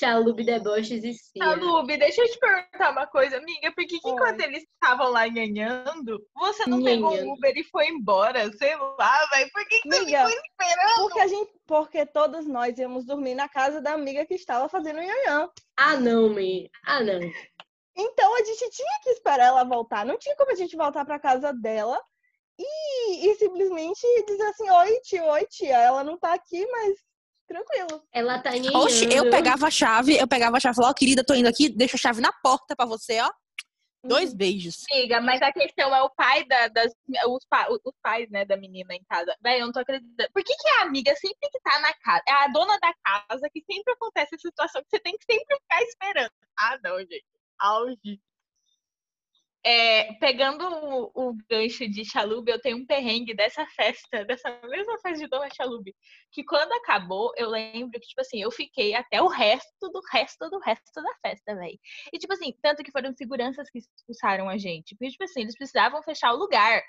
Chalubi, 0.00 0.44
deboches 0.44 1.04
e 1.04 1.12
cia. 1.12 1.44
A 1.44 1.54
Lubi, 1.54 1.98
deixa 1.98 2.22
eu 2.22 2.26
te 2.30 2.38
perguntar 2.38 2.90
uma 2.90 3.06
coisa, 3.06 3.36
amiga. 3.36 3.70
Por 3.72 3.86
que, 3.86 3.96
enquanto 3.96 4.40
eles 4.40 4.62
estavam 4.62 5.10
lá 5.10 5.28
ganhando, 5.28 6.26
você 6.34 6.66
não 6.66 6.82
pegou 6.82 7.10
Nhanhando. 7.10 7.28
o 7.28 7.34
Uber 7.34 7.52
e 7.54 7.64
foi 7.64 7.88
embora? 7.88 8.50
Sei 8.54 8.74
lá, 8.76 9.26
velho. 9.30 9.50
Por 9.52 9.68
que, 9.68 9.80
que 9.80 9.88
você 9.90 9.98
Amiga, 9.98 10.26
ficou 10.26 10.42
esperando? 10.42 10.96
porque 11.02 11.20
a 11.20 11.26
gente. 11.26 11.52
Porque 11.66 12.06
todos 12.06 12.46
nós 12.46 12.78
íamos 12.78 13.04
dormir 13.04 13.34
na 13.34 13.46
casa 13.46 13.82
da 13.82 13.92
amiga 13.92 14.24
que 14.24 14.34
estava 14.34 14.70
fazendo 14.70 15.02
nhanhã. 15.02 15.50
Ah, 15.76 15.96
não, 15.96 16.30
man. 16.30 16.66
Ah, 16.86 17.02
não. 17.02 17.20
Então 17.94 18.34
a 18.36 18.44
gente 18.44 18.70
tinha 18.70 19.00
que 19.02 19.10
esperar 19.10 19.48
ela 19.48 19.64
voltar. 19.64 20.06
Não 20.06 20.16
tinha 20.16 20.34
como 20.34 20.50
a 20.50 20.54
gente 20.56 20.76
voltar 20.76 21.04
pra 21.04 21.18
casa 21.18 21.52
dela 21.52 22.00
e, 22.58 23.28
e 23.28 23.34
simplesmente 23.34 24.00
dizer 24.26 24.44
assim: 24.44 24.70
Oi, 24.70 25.00
tia, 25.02 25.24
oi, 25.24 25.46
tia. 25.46 25.76
Ela 25.76 26.02
não 26.02 26.18
tá 26.18 26.32
aqui, 26.32 26.66
mas 26.66 26.96
Tranquilo. 27.50 28.00
Ela 28.12 28.38
tá 28.38 28.56
em 28.56 28.70
Oxe, 28.76 29.12
eu 29.12 29.28
pegava 29.28 29.66
a 29.66 29.70
chave, 29.72 30.16
eu 30.16 30.28
pegava 30.28 30.56
a 30.56 30.60
chave 30.60 30.74
e 30.74 30.76
falava, 30.76 30.92
ó, 30.92 30.94
querida, 30.94 31.24
tô 31.24 31.34
indo 31.34 31.48
aqui, 31.48 31.68
deixa 31.68 31.96
a 31.96 31.98
chave 31.98 32.20
na 32.20 32.32
porta 32.32 32.76
pra 32.76 32.86
você, 32.86 33.20
ó. 33.20 33.28
Dois 34.04 34.32
beijos. 34.32 34.84
Amiga, 34.88 35.20
mas 35.20 35.42
a 35.42 35.52
questão 35.52 35.92
é 35.92 36.00
o 36.00 36.08
pai 36.10 36.44
da, 36.44 36.68
das. 36.68 36.92
Os, 37.26 37.44
pa, 37.46 37.66
os 37.68 37.94
pais, 38.00 38.30
né, 38.30 38.44
da 38.44 38.56
menina 38.56 38.94
em 38.94 39.02
casa. 39.02 39.36
Véi, 39.42 39.60
eu 39.60 39.66
não 39.66 39.72
tô 39.72 39.80
acreditando. 39.80 40.30
Por 40.32 40.44
que, 40.44 40.54
que 40.54 40.68
a 40.78 40.82
amiga 40.82 41.12
sempre 41.16 41.50
que 41.50 41.60
tá 41.60 41.80
na 41.80 41.92
casa? 41.94 42.22
É 42.26 42.32
a 42.32 42.46
dona 42.46 42.78
da 42.78 42.94
casa 43.02 43.50
que 43.52 43.60
sempre 43.62 43.94
acontece 43.94 44.36
a 44.36 44.38
situação 44.38 44.80
que 44.82 44.90
você 44.90 45.00
tem 45.00 45.18
que 45.18 45.24
sempre 45.30 45.56
ficar 45.56 45.82
esperando. 45.82 46.32
Ah, 46.56 46.78
não, 46.84 46.98
gente. 47.00 47.24
Auge. 47.58 48.20
É, 49.64 50.14
pegando 50.14 50.64
o, 50.66 51.10
o 51.14 51.36
gancho 51.50 51.86
de 51.86 52.02
Chalube, 52.02 52.50
eu 52.50 52.60
tenho 52.60 52.78
um 52.78 52.86
perrengue 52.86 53.34
dessa 53.34 53.66
festa, 53.76 54.24
dessa 54.24 54.58
mesma 54.68 54.98
festa 55.00 55.18
de 55.18 55.28
Dona 55.28 55.48
Chalube, 55.54 55.94
que 56.32 56.42
quando 56.44 56.72
acabou, 56.72 57.30
eu 57.36 57.50
lembro 57.50 58.00
que, 58.00 58.06
tipo 58.06 58.22
assim, 58.22 58.40
eu 58.40 58.50
fiquei 58.50 58.94
até 58.94 59.20
o 59.20 59.28
resto 59.28 59.90
do 59.90 60.00
resto 60.10 60.48
do 60.48 60.58
resto 60.60 61.02
da 61.02 61.14
festa, 61.20 61.54
velho. 61.54 61.78
E, 62.10 62.18
tipo 62.18 62.32
assim, 62.32 62.54
tanto 62.62 62.82
que 62.82 62.90
foram 62.90 63.12
seguranças 63.12 63.68
que 63.70 63.78
expulsaram 63.78 64.48
a 64.48 64.56
gente, 64.56 64.96
porque, 64.96 65.10
tipo 65.10 65.24
assim, 65.24 65.42
eles 65.42 65.56
precisavam 65.56 66.02
fechar 66.02 66.32
o 66.32 66.38
lugar. 66.38 66.82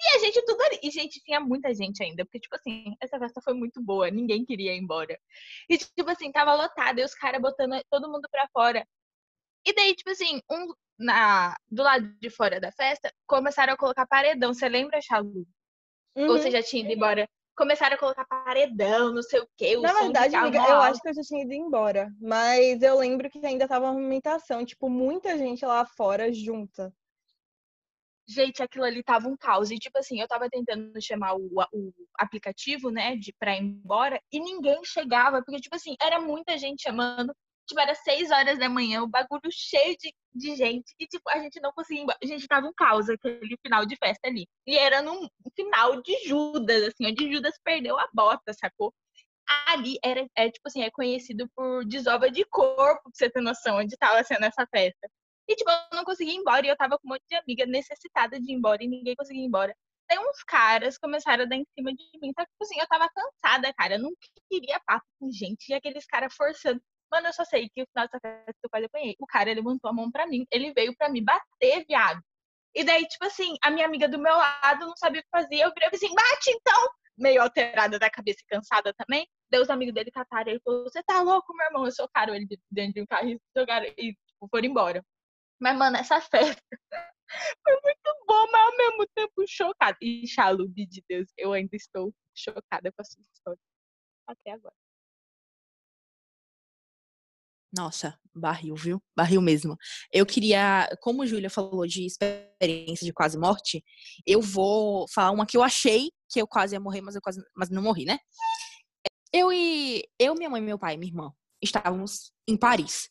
E 0.00 0.16
a 0.16 0.18
gente 0.20 0.42
tudo 0.46 0.62
ali. 0.62 0.80
E, 0.82 0.90
gente, 0.90 1.20
tinha 1.22 1.40
muita 1.40 1.74
gente 1.74 2.02
ainda, 2.02 2.24
porque, 2.24 2.40
tipo 2.40 2.54
assim, 2.56 2.94
essa 3.00 3.18
festa 3.18 3.40
foi 3.42 3.54
muito 3.54 3.82
boa, 3.82 4.10
ninguém 4.10 4.44
queria 4.44 4.74
ir 4.74 4.78
embora. 4.78 5.18
E, 5.68 5.76
tipo 5.78 6.10
assim, 6.10 6.32
tava 6.32 6.54
lotada, 6.54 7.00
e 7.00 7.04
os 7.04 7.14
caras 7.14 7.40
botando 7.40 7.82
todo 7.90 8.10
mundo 8.10 8.26
pra 8.30 8.48
fora. 8.52 8.86
E 9.66 9.74
daí, 9.74 9.94
tipo 9.94 10.10
assim, 10.10 10.40
um, 10.50 10.72
na, 10.98 11.56
do 11.70 11.82
lado 11.82 12.06
de 12.20 12.30
fora 12.30 12.60
da 12.60 12.70
festa, 12.70 13.12
começaram 13.26 13.72
a 13.72 13.76
colocar 13.76 14.06
paredão. 14.06 14.52
Você 14.52 14.68
lembra, 14.68 15.00
Chalu? 15.00 15.46
Uhum. 16.16 16.28
Ou 16.28 16.38
você 16.38 16.50
já 16.50 16.62
tinha 16.62 16.82
ido 16.82 16.92
embora? 16.92 17.28
Começaram 17.56 17.94
a 17.94 17.98
colocar 17.98 18.24
paredão, 18.24 19.12
não 19.12 19.22
sei 19.22 19.40
o 19.40 19.48
quê. 19.56 19.76
O 19.76 19.82
Na 19.82 19.92
verdade, 19.92 20.34
amiga, 20.34 20.58
eu 20.58 20.80
acho 20.80 21.00
que 21.00 21.08
eu 21.08 21.14
já 21.14 21.22
tinha 21.22 21.44
ido 21.44 21.52
embora. 21.52 22.12
Mas 22.20 22.82
eu 22.82 22.98
lembro 22.98 23.30
que 23.30 23.44
ainda 23.44 23.68
tava 23.68 23.86
uma 23.86 23.94
movimentação. 23.94 24.64
Tipo, 24.64 24.88
muita 24.88 25.38
gente 25.38 25.64
lá 25.64 25.84
fora 25.84 26.32
junta. 26.32 26.92
Gente, 28.26 28.62
aquilo 28.62 28.84
ali 28.84 29.02
tava 29.02 29.28
um 29.28 29.36
caos. 29.36 29.70
E, 29.70 29.78
tipo 29.78 29.98
assim, 29.98 30.20
eu 30.20 30.26
tava 30.26 30.48
tentando 30.48 31.00
chamar 31.00 31.34
o, 31.34 31.48
o 31.72 31.92
aplicativo, 32.18 32.90
né, 32.90 33.16
de, 33.16 33.32
pra 33.38 33.56
ir 33.56 33.62
embora, 33.62 34.20
e 34.32 34.40
ninguém 34.40 34.82
chegava, 34.82 35.42
porque, 35.44 35.60
tipo 35.60 35.76
assim, 35.76 35.94
era 36.00 36.20
muita 36.20 36.56
gente 36.56 36.82
chamando. 36.82 37.34
Tipo, 37.66 37.80
era 37.80 37.94
seis 37.94 38.30
horas 38.30 38.58
da 38.58 38.68
manhã, 38.68 39.02
o 39.02 39.08
bagulho 39.08 39.50
cheio 39.50 39.96
de, 39.98 40.12
de 40.34 40.54
gente. 40.56 40.94
E, 40.98 41.06
tipo, 41.06 41.28
a 41.30 41.38
gente 41.38 41.60
não 41.60 41.72
conseguia 41.72 42.00
ir 42.00 42.04
embora. 42.04 42.18
A 42.22 42.26
gente 42.26 42.46
tava 42.46 42.66
um 42.66 42.72
caos 42.74 43.08
aquele 43.08 43.56
final 43.62 43.86
de 43.86 43.96
festa 43.96 44.28
ali. 44.28 44.46
E 44.66 44.76
era 44.76 45.00
num 45.02 45.26
final 45.56 46.02
de 46.02 46.28
Judas, 46.28 46.82
assim, 46.84 47.06
onde 47.06 47.32
Judas 47.32 47.54
perdeu 47.64 47.98
a 47.98 48.08
bota, 48.12 48.52
sacou? 48.52 48.92
Ali 49.68 49.98
era, 50.04 50.26
é, 50.36 50.50
tipo 50.50 50.68
assim, 50.68 50.82
é 50.82 50.90
conhecido 50.90 51.48
por 51.54 51.84
desova 51.86 52.30
de 52.30 52.44
corpo, 52.46 53.02
pra 53.04 53.12
você 53.12 53.30
ter 53.30 53.40
noção, 53.40 53.78
onde 53.78 53.96
tava 53.96 54.22
sendo 54.24 54.44
essa 54.44 54.66
festa. 54.66 55.08
E, 55.48 55.54
tipo, 55.54 55.70
eu 55.70 55.96
não 55.96 56.04
conseguia 56.04 56.34
ir 56.34 56.38
embora. 56.38 56.66
E 56.66 56.68
eu 56.68 56.76
tava 56.76 56.98
com 56.98 57.08
um 57.08 57.12
monte 57.12 57.24
de 57.28 57.36
amiga 57.36 57.66
necessitada 57.66 58.40
de 58.40 58.50
ir 58.52 58.54
embora 58.54 58.82
e 58.82 58.88
ninguém 58.88 59.14
conseguia 59.14 59.42
ir 59.42 59.46
embora. 59.46 59.74
Daí 60.08 60.18
uns 60.18 60.42
caras 60.42 60.98
começaram 60.98 61.44
a 61.44 61.46
dar 61.46 61.56
em 61.56 61.66
cima 61.74 61.92
de 61.94 62.04
mim. 62.20 62.32
Que, 62.32 62.44
tipo 62.44 62.62
assim, 62.62 62.78
eu 62.80 62.86
tava 62.86 63.08
cansada, 63.10 63.72
cara. 63.74 63.94
Eu 63.94 64.00
não 64.00 64.12
queria 64.50 64.80
papo 64.86 65.06
com 65.18 65.30
gente. 65.30 65.70
E 65.70 65.74
aqueles 65.74 66.06
caras 66.06 66.34
forçando. 66.34 66.80
Mano, 67.10 67.28
eu 67.28 67.32
só 67.32 67.44
sei 67.44 67.68
que 67.68 67.80
no 67.80 67.86
final 67.88 68.06
dessa 68.06 68.20
festa 68.20 68.60
eu 68.62 68.70
quase 68.70 68.86
apanhei. 68.86 69.14
O 69.20 69.26
cara 69.26 69.52
levantou 69.52 69.90
a 69.90 69.92
mão 69.92 70.10
pra 70.10 70.26
mim. 70.26 70.46
Ele 70.50 70.72
veio 70.72 70.94
pra 70.96 71.08
me 71.08 71.20
bater, 71.20 71.84
viado. 71.86 72.20
E 72.74 72.82
daí, 72.84 73.06
tipo 73.06 73.24
assim, 73.24 73.56
a 73.62 73.70
minha 73.70 73.86
amiga 73.86 74.08
do 74.08 74.18
meu 74.18 74.36
lado 74.36 74.86
não 74.86 74.96
sabia 74.96 75.20
o 75.20 75.24
que 75.24 75.30
fazer. 75.30 75.56
Eu 75.60 75.72
virei 75.72 75.88
assim, 75.92 76.12
bate 76.14 76.50
então! 76.50 76.88
Meio 77.16 77.40
alterada 77.42 77.98
da 77.98 78.10
cabeça 78.10 78.40
e 78.42 78.46
cansada 78.46 78.92
também. 78.94 79.28
Daí 79.50 79.60
os 79.60 79.70
amigos 79.70 79.94
dele 79.94 80.10
cataram. 80.10 80.50
Ele 80.50 80.60
falou, 80.64 80.82
você 80.84 81.02
tá 81.04 81.20
louco, 81.22 81.54
meu 81.54 81.66
irmão? 81.66 81.84
Eu 81.86 81.92
socaram 81.92 82.34
ele 82.34 82.46
dentro 82.70 82.94
de 82.94 83.02
um 83.02 83.06
carro 83.06 83.28
e 83.28 83.40
jogaram 83.56 83.86
e 83.96 84.14
tipo, 84.14 84.48
foram 84.50 84.66
embora. 84.66 85.04
Mas, 85.60 85.76
mano, 85.78 85.96
essa 85.96 86.20
festa 86.20 86.62
foi 87.64 87.80
muito 87.82 88.24
bom, 88.26 88.50
mas 88.50 88.62
ao 88.62 88.76
mesmo 88.76 89.06
tempo 89.14 89.44
chocada. 89.46 89.96
E 90.00 90.26
Xalubi 90.26 90.86
de 90.86 91.02
Deus, 91.08 91.28
eu 91.38 91.52
ainda 91.52 91.76
estou 91.76 92.12
chocada 92.34 92.90
com 92.92 93.02
a 93.02 93.04
sua 93.04 93.22
história. 93.32 93.60
Até 94.26 94.52
agora. 94.52 94.83
Nossa, 97.76 98.16
barril, 98.34 98.76
viu? 98.76 99.02
Barril 99.16 99.40
mesmo. 99.42 99.76
Eu 100.12 100.24
queria, 100.24 100.88
como 101.00 101.22
a 101.22 101.26
Júlia 101.26 101.50
falou 101.50 101.86
de 101.86 102.06
experiência 102.06 103.04
de 103.04 103.12
quase 103.12 103.36
morte, 103.36 103.84
eu 104.24 104.40
vou 104.40 105.06
falar 105.08 105.32
uma 105.32 105.46
que 105.46 105.56
eu 105.56 105.62
achei 105.62 106.10
que 106.30 106.40
eu 106.40 106.46
quase 106.46 106.74
ia 106.74 106.80
morrer, 106.80 107.00
mas 107.00 107.16
eu 107.16 107.20
quase, 107.20 107.42
mas 107.56 107.70
não 107.70 107.82
morri, 107.82 108.04
né? 108.04 108.18
Eu 109.32 109.52
e 109.52 110.04
eu, 110.18 110.34
minha 110.34 110.48
mãe, 110.48 110.60
meu 110.60 110.78
pai 110.78 110.94
e 110.94 110.96
minha 110.96 111.10
irmã 111.10 111.32
estávamos 111.60 112.32
em 112.46 112.56
Paris. 112.56 113.10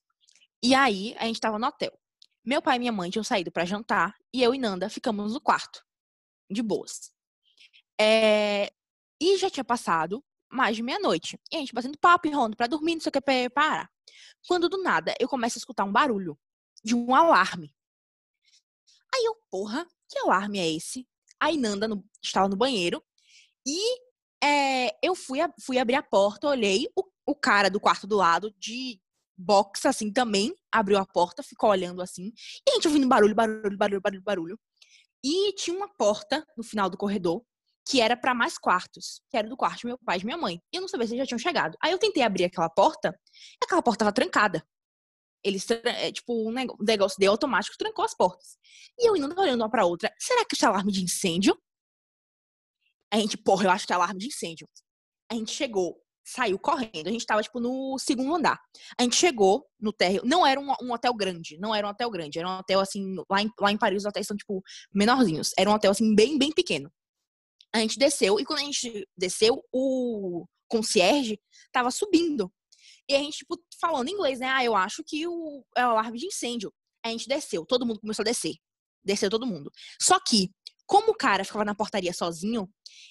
E 0.63 0.73
aí 0.73 1.13
a 1.17 1.25
gente 1.25 1.35
estava 1.35 1.59
no 1.59 1.67
hotel. 1.67 1.91
Meu 2.45 2.61
pai 2.61 2.77
e 2.77 2.79
minha 2.79 2.91
mãe 2.91 3.09
tinham 3.09 3.23
saído 3.23 3.51
para 3.51 3.65
jantar 3.65 4.15
e 4.33 4.41
eu 4.41 4.53
e 4.55 4.57
Nanda 4.57 4.89
ficamos 4.89 5.33
no 5.33 5.41
quarto, 5.41 5.83
de 6.49 6.61
boas. 6.61 7.11
É, 7.99 8.71
E 9.19 9.37
já 9.37 9.49
tinha 9.49 9.63
passado 9.63 10.23
mais 10.53 10.75
de 10.75 10.83
meia-noite. 10.83 11.39
E 11.51 11.55
a 11.55 11.59
gente 11.59 11.73
batendo 11.73 11.97
papo 11.97 12.29
rondo 12.29 12.55
pra 12.55 12.67
dormir, 12.67 12.95
não 12.95 13.01
sei 13.01 13.09
o 13.09 13.13
que, 13.13 13.49
parar. 13.49 13.89
Quando 14.47 14.69
do 14.69 14.81
nada 14.81 15.13
eu 15.19 15.27
começo 15.27 15.57
a 15.57 15.59
escutar 15.59 15.83
um 15.83 15.91
barulho 15.91 16.37
de 16.83 16.95
um 16.95 17.13
alarme. 17.15 17.73
Aí 19.13 19.23
eu, 19.25 19.35
porra, 19.49 19.87
que 20.09 20.17
alarme 20.19 20.59
é 20.59 20.71
esse? 20.71 21.07
Aí 21.39 21.57
Nanda 21.57 21.87
no- 21.87 22.03
estava 22.21 22.47
no 22.47 22.55
banheiro 22.55 23.03
e 23.65 23.99
é, 24.43 24.97
eu 25.01 25.15
fui, 25.15 25.39
a- 25.39 25.53
fui 25.61 25.77
abrir 25.77 25.95
a 25.95 26.03
porta, 26.03 26.47
olhei, 26.47 26.87
o, 26.95 27.03
o 27.27 27.35
cara 27.35 27.69
do 27.69 27.79
quarto 27.79 28.05
do 28.05 28.17
lado, 28.17 28.53
de 28.57 28.99
box, 29.37 29.85
assim, 29.87 30.11
também 30.11 30.53
abriu 30.71 30.97
a 30.97 31.05
porta, 31.05 31.41
ficou 31.41 31.69
olhando 31.69 32.01
assim. 32.01 32.31
E 32.67 32.71
a 32.71 32.73
gente 32.75 32.87
ouvindo 32.87 33.07
barulho, 33.07 33.33
barulho, 33.35 33.77
barulho, 33.77 34.01
barulho, 34.01 34.21
barulho. 34.21 34.59
E 35.23 35.53
tinha 35.53 35.75
uma 35.75 35.87
porta 35.87 36.45
no 36.57 36.63
final 36.63 36.89
do 36.89 36.97
corredor 36.97 37.43
que 37.87 37.99
era 38.01 38.15
para 38.15 38.33
mais 38.33 38.57
quartos, 38.57 39.21
que 39.29 39.37
era 39.37 39.47
do 39.47 39.57
quarto 39.57 39.79
de 39.79 39.87
meu 39.87 39.97
pai 39.97 40.17
e 40.17 40.19
de 40.19 40.25
minha 40.25 40.37
mãe. 40.37 40.61
E 40.71 40.77
eu 40.77 40.81
não 40.81 40.87
sabia 40.87 41.05
se 41.05 41.13
eles 41.13 41.23
já 41.23 41.27
tinham 41.27 41.39
chegado. 41.39 41.77
Aí 41.81 41.91
eu 41.91 41.99
tentei 41.99 42.23
abrir 42.23 42.45
aquela 42.45 42.69
porta 42.69 43.09
e 43.61 43.65
aquela 43.65 43.81
porta 43.81 43.97
estava 43.97 44.13
trancada. 44.13 44.65
Eles, 45.43 45.69
é, 45.69 46.11
tipo, 46.11 46.49
um 46.49 46.53
negócio 46.79 47.17
deu 47.19 47.31
automático, 47.31 47.77
trancou 47.77 48.05
as 48.05 48.15
portas. 48.15 48.57
E 48.97 49.09
eu 49.09 49.15
indo 49.17 49.37
olhando 49.37 49.61
uma 49.61 49.69
pra 49.69 49.85
outra, 49.85 50.13
será 50.17 50.45
que 50.45 50.55
isso 50.55 50.65
é 50.65 50.67
alarme 50.69 50.91
de 50.91 51.03
incêndio? 51.03 51.57
A 53.11 53.17
gente, 53.17 53.37
porra, 53.37 53.65
eu 53.65 53.71
acho 53.71 53.85
que 53.85 53.91
é 53.91 53.95
alarme 53.95 54.19
de 54.19 54.27
incêndio. 54.27 54.67
A 55.29 55.35
gente 55.35 55.51
chegou, 55.51 56.01
saiu 56.25 56.57
correndo. 56.57 57.07
A 57.07 57.11
gente 57.11 57.25
tava, 57.25 57.43
tipo, 57.43 57.59
no 57.59 57.97
segundo 57.99 58.33
andar. 58.33 58.59
A 58.97 59.03
gente 59.03 59.17
chegou 59.17 59.67
no 59.79 59.91
térreo. 59.91 60.21
Não 60.25 60.45
era 60.45 60.59
um, 60.59 60.73
um 60.81 60.93
hotel 60.93 61.13
grande, 61.13 61.57
não 61.59 61.75
era 61.75 61.85
um 61.85 61.89
hotel 61.89 62.09
grande. 62.09 62.39
Era 62.39 62.47
um 62.47 62.57
hotel, 62.59 62.79
assim, 62.79 63.15
lá 63.29 63.41
em, 63.41 63.51
lá 63.59 63.71
em 63.71 63.77
Paris 63.77 64.03
os 64.03 64.05
hotéis 64.05 64.25
são, 64.25 64.37
tipo, 64.37 64.63
menorzinhos. 64.93 65.51
Era 65.57 65.69
um 65.69 65.73
hotel, 65.73 65.91
assim, 65.91 66.15
bem, 66.15 66.37
bem 66.37 66.51
pequeno. 66.51 66.89
A 67.73 67.79
gente 67.79 67.97
desceu, 67.97 68.39
e 68.39 68.45
quando 68.45 68.59
a 68.59 68.63
gente 68.63 69.07
desceu, 69.17 69.63
o 69.71 70.45
concierge 70.67 71.39
tava 71.71 71.89
subindo. 71.89 72.51
E 73.09 73.15
a 73.15 73.19
gente, 73.19 73.39
tipo, 73.39 73.57
falando 73.79 74.09
inglês, 74.09 74.39
né? 74.39 74.47
Ah, 74.47 74.63
eu 74.63 74.75
acho 74.75 75.03
que 75.03 75.27
o, 75.27 75.65
é 75.75 75.85
o 75.85 75.89
alarme 75.89 76.17
de 76.17 76.27
incêndio. 76.27 76.73
A 77.03 77.09
gente 77.09 77.27
desceu, 77.27 77.65
todo 77.65 77.85
mundo 77.85 77.99
começou 77.99 78.23
a 78.23 78.25
descer. 78.25 78.55
Desceu 79.03 79.29
todo 79.29 79.45
mundo. 79.45 79.71
Só 80.01 80.19
que, 80.19 80.49
como 80.85 81.11
o 81.11 81.15
cara 81.15 81.43
ficava 81.43 81.65
na 81.65 81.75
portaria 81.75 82.13
sozinho, 82.13 82.69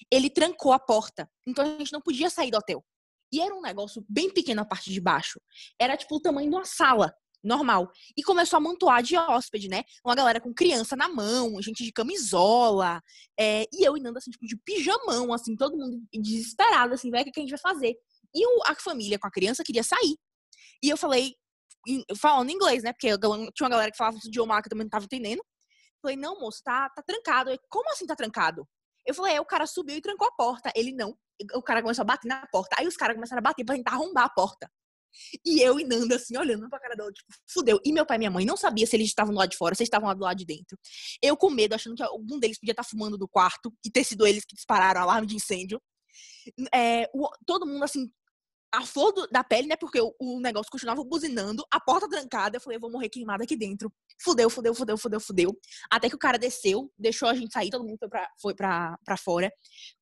ele 0.09 0.29
trancou 0.29 0.71
a 0.71 0.79
porta. 0.79 1.29
Então 1.45 1.63
a 1.63 1.77
gente 1.77 1.93
não 1.93 2.01
podia 2.01 2.29
sair 2.29 2.49
do 2.49 2.57
hotel. 2.57 2.83
E 3.31 3.41
era 3.41 3.53
um 3.53 3.61
negócio 3.61 4.03
bem 4.07 4.31
pequeno 4.31 4.61
a 4.61 4.65
parte 4.65 4.91
de 4.91 5.01
baixo. 5.01 5.39
Era 5.79 5.97
tipo 5.97 6.15
o 6.15 6.21
tamanho 6.21 6.49
de 6.49 6.55
uma 6.55 6.65
sala 6.65 7.13
normal. 7.43 7.91
E 8.17 8.23
começou 8.23 8.57
a 8.57 8.59
amontoar 8.59 9.03
de 9.03 9.17
hóspede, 9.17 9.67
né? 9.67 9.83
Uma 10.05 10.15
galera 10.15 10.39
com 10.39 10.53
criança 10.53 10.95
na 10.95 11.09
mão, 11.09 11.61
gente 11.61 11.83
de 11.83 11.91
camisola. 11.91 13.01
é, 13.39 13.65
e 13.73 13.83
eu 13.85 13.97
e 13.97 14.01
Nanda, 14.01 14.19
assim, 14.19 14.31
tipo, 14.31 14.45
de 14.45 14.55
pijamão, 14.57 15.33
assim, 15.33 15.55
todo 15.55 15.75
mundo 15.77 15.99
desesperado, 16.13 16.93
assim, 16.93 17.09
velho, 17.11 17.29
o 17.29 17.31
que 17.31 17.39
a 17.39 17.43
gente 17.43 17.49
vai 17.51 17.59
fazer? 17.59 17.95
E 18.33 18.45
o- 18.45 18.63
a 18.65 18.75
família 18.75 19.17
com 19.19 19.27
a 19.27 19.31
criança 19.31 19.63
queria 19.63 19.83
sair. 19.83 20.15
E 20.83 20.89
eu 20.89 20.97
falei, 20.97 21.35
em- 21.87 22.03
falando 22.19 22.49
inglês, 22.51 22.83
né? 22.83 22.93
Porque 22.93 23.07
eu- 23.07 23.19
tinha 23.19 23.65
uma 23.65 23.69
galera 23.69 23.91
que 23.91 23.97
falava 23.97 24.17
esse 24.17 24.27
idioma 24.27 24.61
que 24.61 24.67
eu 24.67 24.69
também 24.71 24.85
não 24.85 24.89
tava 24.89 25.05
entendendo. 25.05 25.43
Falei, 26.01 26.17
não, 26.17 26.39
moço, 26.39 26.61
tá, 26.63 26.89
tá 26.89 27.01
trancado. 27.01 27.49
Ele, 27.49 27.59
Como 27.69 27.89
assim 27.91 28.05
tá 28.05 28.15
trancado? 28.15 28.67
Eu 29.05 29.13
falei, 29.13 29.35
é, 29.35 29.41
o 29.41 29.45
cara 29.45 29.65
subiu 29.65 29.95
e 29.97 30.01
trancou 30.01 30.27
a 30.27 30.31
porta. 30.31 30.71
Ele, 30.75 30.91
não. 30.93 31.17
O 31.55 31.61
cara 31.61 31.81
começou 31.81 32.03
a 32.03 32.05
bater 32.05 32.27
na 32.27 32.45
porta. 32.47 32.75
Aí 32.79 32.87
os 32.87 32.95
caras 32.95 33.15
começaram 33.15 33.39
a 33.39 33.43
bater 33.43 33.65
pra 33.65 33.75
tentar 33.75 33.91
arrombar 33.93 34.25
a 34.25 34.29
porta. 34.29 34.71
E 35.45 35.61
eu 35.61 35.79
e 35.79 35.83
Nanda, 35.83 36.15
assim, 36.15 36.37
olhando 36.37 36.69
pra 36.69 36.79
cara 36.79 36.95
dela, 36.95 37.11
tipo, 37.11 37.31
fudeu. 37.47 37.79
E 37.85 37.91
meu 37.93 38.05
pai 38.05 38.17
e 38.17 38.19
minha 38.19 38.31
mãe 38.31 38.45
não 38.45 38.57
sabia 38.57 38.85
se 38.87 38.95
eles 38.95 39.07
estavam 39.07 39.33
lado 39.33 39.49
de 39.49 39.57
fora, 39.57 39.75
se 39.75 39.83
estavam 39.83 40.07
lá 40.07 40.13
do 40.13 40.21
lado 40.21 40.37
de 40.37 40.45
dentro. 40.45 40.77
Eu 41.21 41.35
com 41.37 41.49
medo, 41.49 41.73
achando 41.75 41.95
que 41.95 42.03
algum 42.03 42.39
deles 42.39 42.59
podia 42.59 42.71
estar 42.73 42.83
fumando 42.83 43.17
do 43.17 43.27
quarto 43.27 43.73
e 43.85 43.89
ter 43.91 44.03
sido 44.03 44.25
eles 44.25 44.45
que 44.45 44.55
dispararam 44.55 45.01
o 45.01 45.03
alarme 45.03 45.27
de 45.27 45.35
incêndio. 45.35 45.81
É, 46.73 47.09
o- 47.13 47.29
todo 47.45 47.65
mundo, 47.65 47.83
assim, 47.83 48.09
a 48.73 48.83
flor 48.85 49.11
do- 49.13 49.27
da 49.27 49.43
pele, 49.43 49.67
né? 49.67 49.75
Porque 49.75 50.01
o, 50.01 50.13
o 50.19 50.39
negócio 50.39 50.71
continuava 50.71 51.03
buzinando, 51.03 51.63
a 51.71 51.79
porta 51.79 52.09
trancada. 52.09 52.57
Eu 52.57 52.61
falei, 52.61 52.77
eu 52.77 52.81
vou 52.81 52.91
morrer 52.91 53.07
queimada 53.09 53.43
aqui 53.43 53.55
dentro. 53.55 53.91
Fudeu, 54.23 54.49
fudeu, 54.49 54.73
fudeu, 54.73 54.97
fudeu, 54.97 55.19
fudeu. 55.19 55.59
Até 55.91 56.09
que 56.09 56.15
o 56.15 56.19
cara 56.19 56.39
desceu, 56.39 56.91
deixou 56.97 57.29
a 57.29 57.35
gente 57.35 57.53
sair, 57.53 57.69
todo 57.69 57.83
mundo 57.85 57.97
foi 57.99 58.09
pra, 58.09 58.27
foi 58.41 58.55
pra, 58.55 58.97
pra 59.05 59.15
fora. 59.17 59.51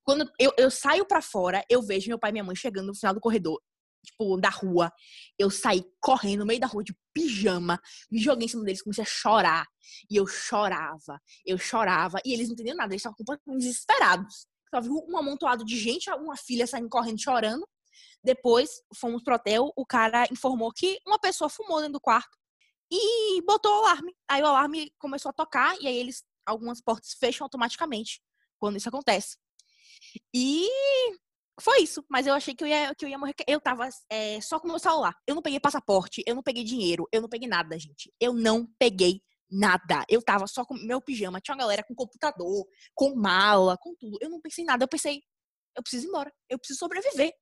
Quando 0.03 0.29
eu, 0.39 0.53
eu 0.57 0.71
saio 0.71 1.05
pra 1.05 1.21
fora, 1.21 1.63
eu 1.69 1.81
vejo 1.81 2.07
meu 2.07 2.17
pai 2.19 2.29
e 2.29 2.33
minha 2.33 2.43
mãe 2.45 2.55
chegando 2.55 2.87
no 2.87 2.95
final 2.95 3.13
do 3.13 3.19
corredor. 3.19 3.61
Tipo, 4.03 4.37
da 4.37 4.49
rua. 4.49 4.91
Eu 5.37 5.49
saí 5.49 5.83
correndo 5.99 6.39
no 6.39 6.45
meio 6.45 6.59
da 6.59 6.67
rua 6.67 6.83
de 6.83 6.95
pijama, 7.13 7.79
me 8.09 8.19
joguei 8.19 8.45
em 8.45 8.49
cima 8.49 8.63
deles, 8.63 8.81
comecei 8.81 9.03
a 9.03 9.07
chorar. 9.07 9.67
E 10.09 10.15
eu 10.15 10.25
chorava, 10.27 11.21
eu 11.45 11.57
chorava. 11.57 12.19
E 12.25 12.33
eles 12.33 12.47
não 12.47 12.53
entendiam 12.53 12.77
nada, 12.77 12.93
eles 12.93 13.01
estavam 13.01 13.17
completamente 13.17 13.61
desesperados. 13.61 14.47
Só 14.73 14.79
viu 14.79 15.05
um 15.07 15.17
amontoado 15.17 15.65
de 15.65 15.77
gente, 15.77 16.09
uma 16.11 16.37
filha 16.37 16.65
saindo 16.65 16.89
correndo 16.89 17.21
chorando. 17.21 17.67
Depois 18.23 18.69
fomos 18.95 19.23
pro 19.23 19.35
hotel, 19.35 19.71
o 19.75 19.85
cara 19.85 20.25
informou 20.31 20.71
que 20.71 20.99
uma 21.05 21.19
pessoa 21.19 21.49
fumou 21.49 21.79
dentro 21.79 21.93
do 21.93 22.01
quarto 22.01 22.37
e 22.89 23.41
botou 23.43 23.71
o 23.71 23.85
alarme. 23.85 24.15
Aí 24.29 24.41
o 24.41 24.45
alarme 24.45 24.93
começou 24.99 25.29
a 25.29 25.33
tocar 25.33 25.75
e 25.81 25.87
aí 25.87 25.95
eles 25.95 26.23
algumas 26.45 26.81
portas 26.81 27.13
fecham 27.13 27.45
automaticamente 27.45 28.21
quando 28.57 28.77
isso 28.77 28.89
acontece. 28.89 29.37
E 30.33 30.67
foi 31.61 31.81
isso. 31.83 32.03
Mas 32.09 32.27
eu 32.27 32.33
achei 32.33 32.53
que 32.55 32.63
eu 32.63 32.67
ia, 32.67 32.93
que 32.95 33.05
eu 33.05 33.09
ia 33.09 33.17
morrer. 33.17 33.33
Eu 33.47 33.59
tava 33.61 33.87
é, 34.09 34.41
só 34.41 34.59
com 34.59 34.67
o 34.67 34.71
meu 34.71 34.79
celular. 34.79 35.15
Eu 35.27 35.35
não 35.35 35.41
peguei 35.41 35.59
passaporte, 35.59 36.23
eu 36.25 36.35
não 36.35 36.43
peguei 36.43 36.63
dinheiro, 36.63 37.07
eu 37.11 37.21
não 37.21 37.29
peguei 37.29 37.47
nada, 37.47 37.77
gente. 37.79 38.11
Eu 38.19 38.33
não 38.33 38.67
peguei 38.79 39.21
nada. 39.49 40.03
Eu 40.09 40.21
tava 40.21 40.47
só 40.47 40.65
com 40.65 40.73
meu 40.73 41.01
pijama. 41.01 41.39
Tinha 41.41 41.53
uma 41.55 41.61
galera 41.61 41.83
com 41.83 41.93
computador, 41.95 42.65
com 42.95 43.15
mala, 43.15 43.77
com 43.77 43.95
tudo. 43.95 44.17
Eu 44.21 44.29
não 44.29 44.41
pensei 44.41 44.63
em 44.63 44.67
nada. 44.67 44.83
Eu 44.83 44.87
pensei, 44.87 45.21
eu 45.75 45.81
preciso 45.83 46.05
ir 46.07 46.09
embora. 46.09 46.31
Eu 46.49 46.57
preciso 46.57 46.79
sobreviver. 46.79 47.33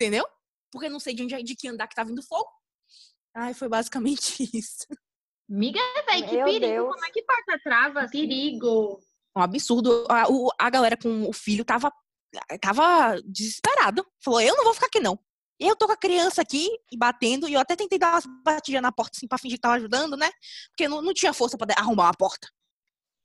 Entendeu? 0.00 0.26
Porque 0.72 0.86
eu 0.86 0.90
não 0.90 1.00
sei 1.00 1.14
de 1.14 1.22
onde 1.22 1.42
de 1.42 1.54
que 1.54 1.68
andar 1.68 1.86
que 1.86 1.94
tá 1.94 2.04
vindo 2.04 2.22
fogo. 2.22 2.48
Ai, 3.36 3.54
foi 3.54 3.68
basicamente 3.68 4.42
isso. 4.56 4.86
Miga, 5.48 5.80
velho, 6.06 6.28
que 6.28 6.36
Meu 6.36 6.44
perigo. 6.46 6.66
Deus. 6.66 6.92
Como 6.94 7.04
é 7.04 7.10
que 7.10 7.22
porta 7.22 7.60
trava? 7.62 8.08
Perigo. 8.08 9.00
Um 9.36 9.42
absurdo. 9.42 10.06
A, 10.08 10.28
o- 10.28 10.50
a 10.58 10.70
galera 10.70 10.96
com 10.96 11.28
o 11.28 11.32
filho 11.32 11.64
tava, 11.64 11.92
tava 12.60 13.20
desesperado. 13.24 14.04
Falou, 14.22 14.40
eu 14.40 14.56
não 14.56 14.64
vou 14.64 14.74
ficar 14.74 14.86
aqui, 14.86 15.00
não. 15.00 15.18
Eu 15.58 15.76
tô 15.76 15.86
com 15.86 15.92
a 15.92 15.96
criança 15.96 16.42
aqui 16.42 16.68
e 16.90 16.96
batendo, 16.96 17.48
e 17.48 17.54
eu 17.54 17.60
até 17.60 17.76
tentei 17.76 17.98
dar 17.98 18.12
umas 18.14 18.24
batidinhas 18.44 18.82
na 18.82 18.90
porta, 18.92 19.12
assim, 19.16 19.28
pra 19.28 19.38
fingir 19.38 19.56
que 19.58 19.62
tava 19.62 19.76
ajudando, 19.76 20.16
né? 20.16 20.30
Porque 20.70 20.88
não, 20.88 21.00
não 21.00 21.14
tinha 21.14 21.32
força 21.32 21.56
de- 21.56 21.74
arrumar 21.76 22.04
uma 22.04 22.14
porta. 22.14 22.48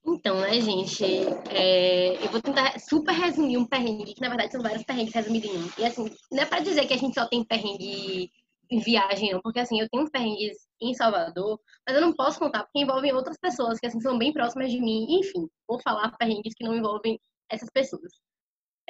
Então, 0.05 0.39
né, 0.39 0.61
gente, 0.61 1.03
é, 1.49 2.23
eu 2.23 2.29
vou 2.31 2.41
tentar 2.41 2.79
super 2.79 3.13
resumir 3.13 3.57
um 3.57 3.65
perrengue, 3.65 4.13
que 4.13 4.21
na 4.21 4.29
verdade 4.29 4.51
são 4.51 4.61
vários 4.61 4.83
perrengues 4.83 5.13
resumidos 5.13 5.49
em 5.49 5.57
um. 5.57 5.69
E 5.77 5.85
assim, 5.85 6.09
não 6.31 6.43
é 6.43 6.45
pra 6.45 6.59
dizer 6.59 6.87
que 6.87 6.93
a 6.93 6.97
gente 6.97 7.13
só 7.13 7.27
tem 7.27 7.43
perrengue 7.43 8.31
em 8.71 8.79
viagem, 8.79 9.33
não, 9.33 9.41
porque 9.41 9.59
assim, 9.59 9.79
eu 9.79 9.89
tenho 9.89 10.09
perrengues 10.09 10.57
em 10.81 10.93
Salvador, 10.93 11.59
mas 11.85 11.95
eu 11.95 12.01
não 12.01 12.13
posso 12.13 12.39
contar 12.39 12.63
porque 12.63 12.79
envolvem 12.79 13.11
outras 13.13 13.37
pessoas 13.37 13.79
que 13.79 13.87
assim 13.87 13.99
são 13.99 14.17
bem 14.17 14.31
próximas 14.31 14.71
de 14.71 14.79
mim. 14.79 15.05
Enfim, 15.19 15.47
vou 15.67 15.79
falar 15.81 16.15
perrengues 16.17 16.53
que 16.55 16.63
não 16.63 16.75
envolvem 16.75 17.19
essas 17.51 17.69
pessoas. 17.69 18.11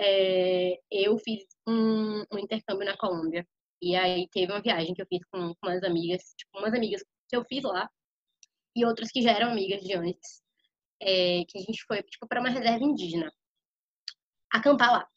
É, 0.02 0.80
eu 0.89 1.18
fiz 1.18 1.43
um, 1.68 2.24
um 2.32 2.39
intercâmbio 2.39 2.86
na 2.86 2.97
Colômbia, 2.97 3.45
e 3.82 3.95
aí 3.95 4.28
teve 4.32 4.52
uma 4.52 4.62
viagem 4.62 4.93
que 4.93 5.02
eu 5.02 5.08
fiz 5.08 5.20
com, 5.32 5.54
com 5.56 5.68
umas 5.68 5.84
amigas, 5.84 6.22
tipo, 6.38 6.58
umas 6.58 6.74
amigas 6.74 7.04
que 7.30 7.36
eu 7.36 7.43
fiz 7.45 7.64
lá, 7.64 7.89
e 8.76 8.86
outras 8.86 9.12
que 9.12 9.22
já 9.22 9.32
eram 9.32 9.52
amigas 9.52 9.82
de 9.82 9.93
antes 9.93 10.41
é, 11.02 11.43
que 11.47 11.58
a 11.58 11.62
gente 11.62 11.84
foi, 11.86 12.04
tipo, 12.04 12.28
pra 12.28 12.39
uma 12.39 12.50
reserva 12.50 12.84
indígena. 12.84 13.32
Acampar 14.52 14.91
lá. 14.91 15.08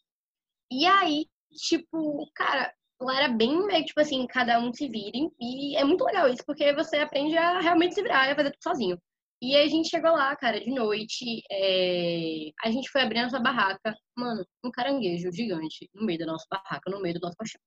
E 0.71 0.87
aí, 0.87 1.27
tipo, 1.53 2.31
cara, 2.35 2.75
lá 3.01 3.17
era 3.17 3.29
bem 3.29 3.67
meio, 3.67 3.85
tipo 3.85 4.01
assim, 4.01 4.27
cada 4.27 4.59
um 4.61 4.73
se 4.73 4.89
vire. 4.89 5.31
E 5.41 5.77
é 5.77 5.85
muito 5.85 6.05
legal 6.05 6.29
isso, 6.29 6.43
porque 6.47 6.73
você 6.75 6.99
aprende 6.99 7.37
a 7.37 7.61
realmente 7.61 7.95
se 7.95 8.03
virar 8.03 8.29
e 8.29 8.33
a 8.33 8.37
fazer 8.37 8.51
tudo 8.53 8.63
sozinho. 8.63 8.99
E 9.43 9.57
aí 9.57 9.67
a 9.67 9.69
gente 9.69 9.89
chegou 9.89 10.13
lá, 10.13 10.37
cara, 10.37 10.61
de 10.61 10.71
noite. 10.71 11.43
é, 11.51 12.51
A 12.65 12.71
gente 12.71 12.89
foi 12.91 13.03
abrir 13.03 13.23
nossa 13.23 13.41
barraca. 13.41 13.93
Mano, 14.17 14.47
um 14.65 14.71
caranguejo 14.71 15.33
gigante 15.33 15.91
no 15.95 16.07
meio 16.07 16.21
da 16.21 16.27
nossa 16.27 16.47
barraca, 16.49 16.89
no 16.89 17.01
meio 17.03 17.17
do 17.17 17.21
nosso 17.23 17.37
colchão. 17.37 17.61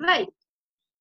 Véi, 0.00 0.28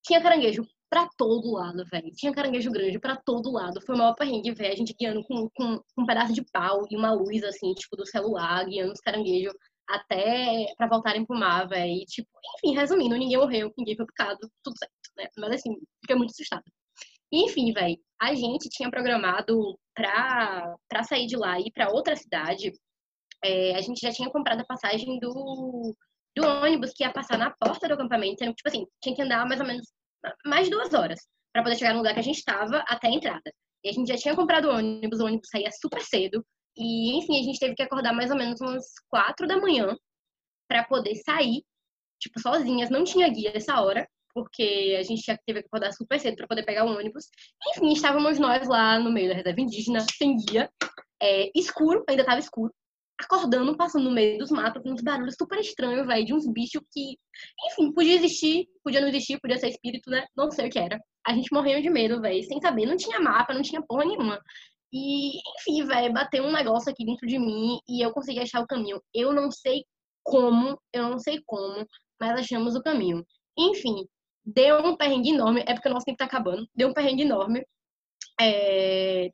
tinha 0.04 0.22
caranguejo 0.22 0.66
pra 0.90 1.08
todo 1.18 1.52
lado, 1.52 1.86
velho. 1.92 2.12
Tinha 2.16 2.34
caranguejo 2.34 2.72
grande 2.72 3.00
pra 3.00 3.18
todo 3.18 3.52
lado. 3.52 3.82
Foi 3.86 3.96
maior 3.96 4.16
perrengue, 4.16 4.52
velho. 4.54 4.74
A 4.74 4.76
gente 4.76 4.96
guiando 5.00 5.24
com, 5.26 5.48
com, 5.56 5.78
com 5.78 6.02
um 6.04 6.06
pedaço 6.08 6.34
de 6.34 6.44
pau 6.52 6.86
e 6.90 6.98
uma 6.98 7.12
luz, 7.14 7.44
assim, 7.44 7.74
tipo, 7.76 7.96
do 7.96 8.06
celular, 8.08 8.66
guiando 8.66 8.94
os 8.94 9.00
caranguejos 9.02 9.54
até 9.88 10.74
pra 10.78 10.88
voltarem 10.88 11.26
pro 11.26 11.38
mar, 11.38 11.68
velho. 11.68 12.04
Tipo, 12.08 12.30
enfim, 12.58 12.76
resumindo, 12.76 13.16
ninguém 13.18 13.38
morreu, 13.38 13.72
ninguém 13.78 13.96
foi 13.96 14.06
picado, 14.08 14.40
tudo 14.64 14.76
certo, 14.78 14.94
né? 15.18 15.28
Mas, 15.38 15.52
assim, 15.56 15.76
fiquei 16.02 16.16
muito 16.16 16.32
assustada. 16.32 16.64
Enfim, 17.34 17.74
velho, 17.74 17.98
a 18.22 18.36
gente 18.36 18.70
tinha 18.70 18.92
programado 18.92 19.76
pra, 19.96 20.76
pra 20.88 21.04
sair 21.04 21.26
de 21.26 21.36
lá 21.36 21.60
e 21.60 21.64
ir 21.64 21.72
pra 21.72 21.90
outra 21.90 22.16
cidade. 22.16 22.72
É, 23.44 23.76
a 23.76 23.82
gente 23.82 24.00
já 24.00 24.12
tinha 24.12 24.30
comprado 24.30 24.62
a 24.62 24.66
passagem 24.66 25.20
do, 25.20 25.96
do 26.36 26.46
ônibus 26.46 26.92
que 26.94 27.04
ia 27.04 27.12
passar 27.12 27.38
na 27.40 27.52
porta 27.52 27.88
do 27.88 27.96
acampamento, 27.96 28.38
sendo 28.40 28.54
tipo 28.54 28.70
assim, 28.70 28.86
tinha 29.02 29.16
que 29.16 29.22
andar 29.24 29.48
mais 29.48 29.60
ou 29.60 29.66
menos 29.66 29.88
mais 30.46 30.70
duas 30.70 30.94
horas 30.94 31.20
para 31.52 31.64
poder 31.64 31.76
chegar 31.76 31.94
no 31.94 32.00
lugar 32.00 32.14
que 32.14 32.20
a 32.20 32.24
gente 32.24 32.38
estava 32.38 32.84
até 32.88 33.08
a 33.08 33.12
entrada. 33.12 33.52
E 33.84 33.90
a 33.90 33.92
gente 33.92 34.08
já 34.08 34.16
tinha 34.16 34.36
comprado 34.36 34.66
o 34.66 34.76
ônibus, 34.76 35.20
o 35.20 35.26
ônibus 35.26 35.50
saía 35.50 35.70
super 35.72 36.02
cedo. 36.02 36.46
E, 36.78 37.18
enfim, 37.18 37.40
a 37.40 37.44
gente 37.44 37.60
teve 37.60 37.76
que 37.76 37.84
acordar 37.84 38.14
mais 38.14 38.32
ou 38.32 38.38
menos 38.38 38.62
umas 38.62 38.86
quatro 39.10 39.48
da 39.48 39.58
manhã 39.58 39.96
para 40.68 40.84
poder 40.86 41.16
sair, 41.16 41.64
tipo, 42.20 42.40
sozinhas. 42.40 42.90
Não 42.90 43.04
tinha 43.04 43.30
guia 43.30 43.52
essa 43.56 43.82
hora, 43.82 44.08
porque 44.34 44.98
a 45.00 45.04
gente 45.04 45.24
já 45.26 45.38
teve 45.46 45.62
que 45.62 45.68
acordar 45.68 45.92
super 45.92 46.20
cedo 46.20 46.36
para 46.38 46.48
poder 46.48 46.64
pegar 46.64 46.86
o 46.86 46.90
ônibus. 46.90 47.26
Enfim, 47.70 47.94
estávamos 47.94 48.40
nós 48.40 48.68
lá 48.68 49.00
no 49.00 49.12
meio 49.12 49.30
da 49.30 49.36
reserva 49.36 49.62
indígena, 49.62 50.00
sem 50.18 50.38
guia, 50.38 50.70
é, 51.22 51.50
escuro, 51.56 52.04
ainda 52.10 52.22
estava 52.24 52.40
escuro, 52.40 52.74
acordando, 53.22 53.78
passando 53.78 54.06
no 54.06 54.12
meio 54.12 54.38
dos 54.38 54.52
matos, 54.52 54.82
uns 54.86 55.02
barulhos 55.02 55.36
super 55.40 55.60
estranhos, 55.60 56.06
velho, 56.06 56.26
de 56.26 56.34
uns 56.34 56.46
bichos 56.52 56.82
que, 56.92 57.18
enfim, 57.68 57.92
podia 57.94 58.16
existir, 58.16 58.68
podia 58.84 59.02
não 59.02 59.08
existir, 59.08 59.40
podia 59.40 59.58
ser 59.58 59.70
espírito, 59.70 60.10
né? 60.10 60.26
Não 60.36 60.52
sei 60.52 60.68
o 60.68 60.70
que 60.70 60.80
era. 60.80 61.00
A 61.26 61.34
gente 61.34 61.54
morreu 61.54 61.82
de 61.82 61.90
medo, 61.90 62.22
velho, 62.22 62.44
sem 62.44 62.60
saber, 62.60 62.86
não 62.86 62.98
tinha 62.98 63.20
mapa, 63.20 63.54
não 63.54 63.62
tinha 63.62 63.82
porra 63.82 64.06
nenhuma. 64.06 64.42
E, 64.92 65.38
enfim, 65.58 65.86
velho, 65.86 66.14
bateu 66.14 66.44
um 66.44 66.52
negócio 66.52 66.92
aqui 66.92 67.06
dentro 67.06 67.28
de 67.28 67.40
mim 67.40 67.80
e 67.88 68.06
eu 68.06 68.12
consegui 68.12 68.40
achar 68.40 68.62
o 68.62 68.68
caminho. 68.68 69.02
Eu 69.14 69.34
não 69.34 69.50
sei 69.50 69.84
como, 70.24 70.80
eu 70.94 71.10
não 71.10 71.20
sei 71.20 71.42
como, 71.46 71.86
mas 72.20 72.40
achamos 72.40 72.76
o 72.76 72.82
caminho. 72.82 73.26
Enfim, 73.58 74.06
deu 74.46 74.78
um 74.80 74.96
perrengue 74.96 75.32
enorme, 75.32 75.64
é 75.66 75.74
porque 75.74 75.88
o 75.88 75.92
nosso 75.92 76.06
tempo 76.06 76.18
tá 76.18 76.26
acabando, 76.26 76.68
deu 76.76 76.90
um 76.90 76.94
perrengue 76.94 77.24
enorme. 77.24 77.66
É, 78.40 79.32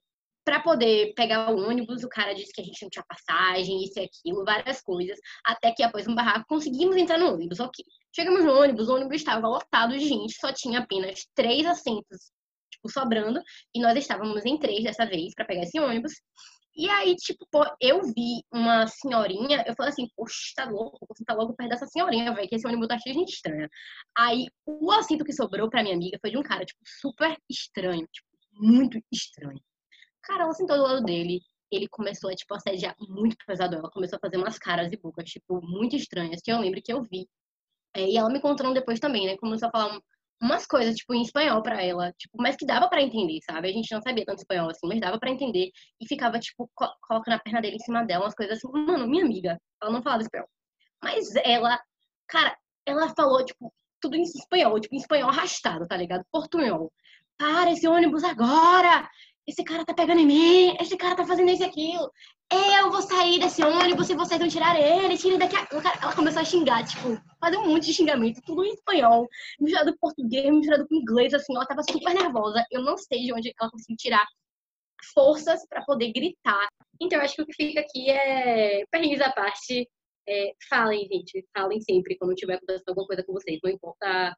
para 0.50 0.62
poder 0.62 1.14
pegar 1.14 1.52
o 1.52 1.60
ônibus, 1.60 2.04
o 2.04 2.10
cara 2.10 2.34
disse 2.34 2.52
que 2.52 2.60
a 2.60 2.64
gente 2.64 2.82
não 2.82 2.90
tinha 2.90 3.06
passagem, 3.08 3.84
isso 3.84 4.00
e 4.00 4.04
aquilo, 4.04 4.44
várias 4.44 4.82
coisas. 4.82 5.20
Até 5.46 5.72
que 5.72 5.84
após 5.84 6.08
um 6.08 6.16
barraco 6.16 6.46
conseguimos 6.48 6.96
entrar 6.96 7.20
no 7.20 7.34
ônibus, 7.34 7.60
ok. 7.60 7.86
Chegamos 8.16 8.44
no 8.44 8.54
ônibus, 8.54 8.90
o 8.90 8.96
ônibus 8.96 9.18
estava 9.18 9.48
lotado 9.48 9.96
de 9.96 10.08
gente, 10.08 10.34
só 10.40 10.52
tinha 10.52 10.80
apenas 10.80 11.28
três 11.36 11.68
assentos, 11.68 12.32
tipo, 12.72 12.90
sobrando, 12.90 13.40
e 13.76 13.80
nós 13.80 13.96
estávamos 13.96 14.44
em 14.44 14.58
três 14.58 14.84
dessa 14.84 15.06
vez 15.06 15.36
para 15.36 15.46
pegar 15.46 15.62
esse 15.62 15.80
ônibus. 15.80 16.14
E 16.76 16.90
aí, 16.90 17.16
tipo, 17.16 17.46
pô, 17.52 17.64
eu 17.82 18.02
vi 18.04 18.42
uma 18.52 18.88
senhorinha, 18.88 19.64
eu 19.68 19.76
falei 19.76 19.92
assim, 19.92 20.08
poxa, 20.16 20.54
tá 20.56 20.66
louco, 20.66 21.06
vou 21.08 21.16
sentar 21.16 21.36
logo 21.36 21.54
perto 21.54 21.72
dessa 21.72 21.88
senhorinha, 21.88 22.34
velho, 22.34 22.48
que 22.48 22.56
esse 22.56 22.68
ônibus 22.68 22.88
tá 22.88 22.98
cheio 22.98 23.16
de 23.16 23.20
gente 23.22 23.34
estranha. 23.34 23.70
Aí, 24.18 24.46
o 24.66 24.92
assento 24.92 25.26
que 25.26 25.34
sobrou 25.34 25.70
pra 25.70 25.84
minha 25.84 25.96
amiga 25.96 26.18
foi 26.22 26.32
de 26.32 26.38
um 26.38 26.44
cara, 26.44 26.64
tipo, 26.66 26.80
super 26.86 27.38
estranho, 27.50 28.08
tipo, 28.12 28.28
muito 28.54 29.00
estranho. 29.12 29.60
Cara, 30.24 30.44
ela 30.44 30.54
sentou 30.54 30.78
do 30.78 30.84
lado 30.84 31.04
dele, 31.04 31.42
ele 31.72 31.88
começou 31.90 32.30
a, 32.30 32.36
tipo, 32.36 32.54
assediar 32.56 32.96
muito 33.00 33.38
pesado 33.46 33.76
ela, 33.76 33.90
começou 33.92 34.18
a 34.18 34.20
fazer 34.20 34.38
umas 34.38 34.58
caras 34.58 34.92
e 34.92 34.98
bocas, 34.98 35.30
tipo, 35.30 35.62
muito 35.62 35.96
estranhas, 35.96 36.42
que 36.42 36.52
eu 36.52 36.60
lembro 36.60 36.82
que 36.82 36.94
eu 36.94 37.04
vi. 37.04 37.28
É, 37.96 38.08
e 38.08 38.18
ela 38.18 38.30
me 38.30 38.42
contando 38.42 38.74
depois 38.74 39.00
também, 39.00 39.26
né, 39.28 39.38
começou 39.38 39.68
a 39.70 39.72
falar 39.72 40.00
umas 40.42 40.66
coisas, 40.66 40.96
tipo, 40.96 41.14
em 41.14 41.22
espanhol 41.22 41.62
pra 41.62 41.84
ela, 41.84 42.12
tipo, 42.14 42.38
mas 42.42 42.56
que 42.56 42.66
dava 42.66 42.90
pra 42.90 43.02
entender, 43.02 43.40
sabe? 43.44 43.70
A 43.70 43.74
gente 43.74 43.92
não 43.94 44.02
sabia 44.02 44.26
tanto 44.26 44.40
espanhol 44.40 44.70
assim, 44.70 44.88
mas 44.88 45.00
dava 45.02 45.20
pra 45.20 45.30
entender. 45.32 45.70
E 46.02 46.08
ficava, 46.08 46.40
tipo, 46.40 46.70
co 46.76 46.88
colocando 47.08 47.36
a 47.36 47.40
perna 47.40 47.62
dele 47.62 47.76
em 47.78 47.80
cima 47.80 48.04
dela, 48.06 48.26
umas 48.26 48.36
coisas 48.36 48.58
assim. 48.58 48.68
Mano, 48.72 49.08
minha 49.08 49.24
amiga, 49.26 49.60
ela 49.82 49.92
não 49.92 50.02
falava 50.04 50.24
espanhol. 50.24 50.48
Mas 51.04 51.36
ela, 51.44 51.80
cara, 52.28 52.58
ela 52.86 53.10
falou, 53.16 53.44
tipo, 53.46 53.74
tudo 54.02 54.16
em 54.16 54.24
espanhol, 54.24 54.80
tipo, 54.80 54.96
em 54.96 55.00
espanhol 55.00 55.30
arrastado, 55.30 55.88
tá 55.88 55.98
ligado? 55.98 56.24
Portunhol. 56.32 56.92
Para 57.38 57.72
esse 57.72 57.88
ônibus 57.88 58.24
agora! 58.24 59.10
Esse 59.50 59.64
cara 59.64 59.84
tá 59.84 59.96
pegando 59.96 60.20
em 60.20 60.28
mim, 60.28 60.78
esse 60.80 60.96
cara 60.96 61.16
tá 61.16 61.26
fazendo 61.26 61.50
isso 61.50 61.64
e 61.64 61.66
aquilo. 61.66 62.12
Eu 62.78 62.92
vou 62.92 63.02
sair 63.02 63.40
desse 63.40 63.64
ônibus 63.64 64.08
e 64.08 64.14
vocês 64.14 64.40
vão 64.40 64.48
tirar 64.48 64.80
ele, 64.80 65.18
tirem 65.18 65.40
daqui 65.40 65.56
a... 65.56 65.68
Ela 66.04 66.16
começou 66.16 66.44
a 66.44 66.46
xingar, 66.46 66.86
tipo, 66.86 67.20
fazer 67.40 67.58
um 67.58 67.68
monte 67.68 67.88
de 67.88 67.94
xingamento, 67.96 68.44
tudo 68.46 68.64
em 68.64 68.74
espanhol, 68.74 69.28
misturado 69.60 69.92
com 69.94 69.98
português, 70.02 70.54
misturado 70.54 70.88
com 70.88 70.94
inglês, 70.94 71.34
assim, 71.34 71.56
ela 71.56 71.66
tava 71.66 71.82
super 71.82 72.14
nervosa. 72.14 72.64
Eu 72.70 72.84
não 72.84 72.96
sei 72.96 73.24
de 73.24 73.34
onde 73.34 73.52
ela 73.60 73.72
conseguiu 73.72 73.98
tirar 73.98 74.24
forças 75.16 75.66
pra 75.68 75.84
poder 75.84 76.12
gritar. 76.12 76.68
Então, 77.02 77.18
eu 77.18 77.26
acho 77.26 77.36
que 77.36 77.42
o 77.42 77.46
que 77.48 77.54
fica 77.54 77.80
aqui 77.80 78.08
é 78.08 78.84
perrengues 78.92 79.22
à 79.22 79.32
parte. 79.32 79.90
É, 80.28 80.54
falem, 80.70 81.08
gente, 81.12 81.44
falem 81.58 81.82
sempre 81.82 82.16
quando 82.20 82.36
tiver 82.36 82.54
acontecendo 82.54 82.90
alguma 82.90 83.08
coisa 83.08 83.24
com 83.24 83.34
vocês. 83.34 83.60
Não 83.64 83.72
importa, 83.72 84.36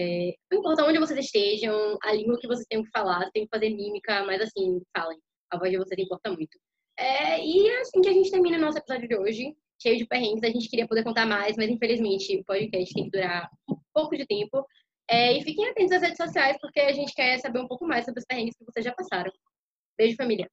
é, 0.00 0.34
não 0.50 0.60
importa 0.60 0.84
onde 0.84 0.98
vocês 0.98 1.26
estejam, 1.26 1.98
a 2.02 2.12
língua 2.12 2.38
que 2.40 2.46
vocês 2.46 2.66
têm 2.66 2.82
que 2.82 2.90
falar, 2.90 3.30
tem 3.32 3.44
que 3.44 3.50
fazer 3.52 3.68
mímica, 3.68 4.24
mas 4.24 4.40
assim, 4.40 4.80
falem. 4.96 5.18
A 5.52 5.58
voz 5.58 5.70
de 5.70 5.76
vocês 5.76 6.00
importa 6.00 6.30
muito. 6.30 6.58
É, 6.98 7.44
e 7.44 7.68
é 7.68 7.80
assim 7.80 8.00
que 8.00 8.08
a 8.08 8.12
gente 8.12 8.30
termina 8.30 8.56
o 8.56 8.60
nosso 8.60 8.78
episódio 8.78 9.08
de 9.08 9.16
hoje, 9.16 9.54
cheio 9.82 9.98
de 9.98 10.06
perrengues. 10.06 10.42
A 10.42 10.50
gente 10.50 10.68
queria 10.68 10.86
poder 10.86 11.02
contar 11.02 11.26
mais, 11.26 11.56
mas 11.56 11.68
infelizmente 11.68 12.38
o 12.38 12.44
podcast 12.44 12.94
tem 12.94 13.04
que 13.04 13.10
durar 13.10 13.50
um 13.68 13.76
pouco 13.92 14.16
de 14.16 14.26
tempo. 14.26 14.64
É, 15.10 15.36
e 15.36 15.42
fiquem 15.42 15.68
atentos 15.68 15.92
às 15.92 16.02
redes 16.02 16.16
sociais, 16.16 16.56
porque 16.60 16.80
a 16.80 16.92
gente 16.92 17.12
quer 17.12 17.38
saber 17.38 17.60
um 17.60 17.68
pouco 17.68 17.86
mais 17.86 18.04
sobre 18.04 18.20
os 18.20 18.26
perrengues 18.26 18.56
que 18.56 18.64
vocês 18.64 18.84
já 18.84 18.92
passaram. 18.94 19.32
Beijo, 19.98 20.16
família. 20.16 20.48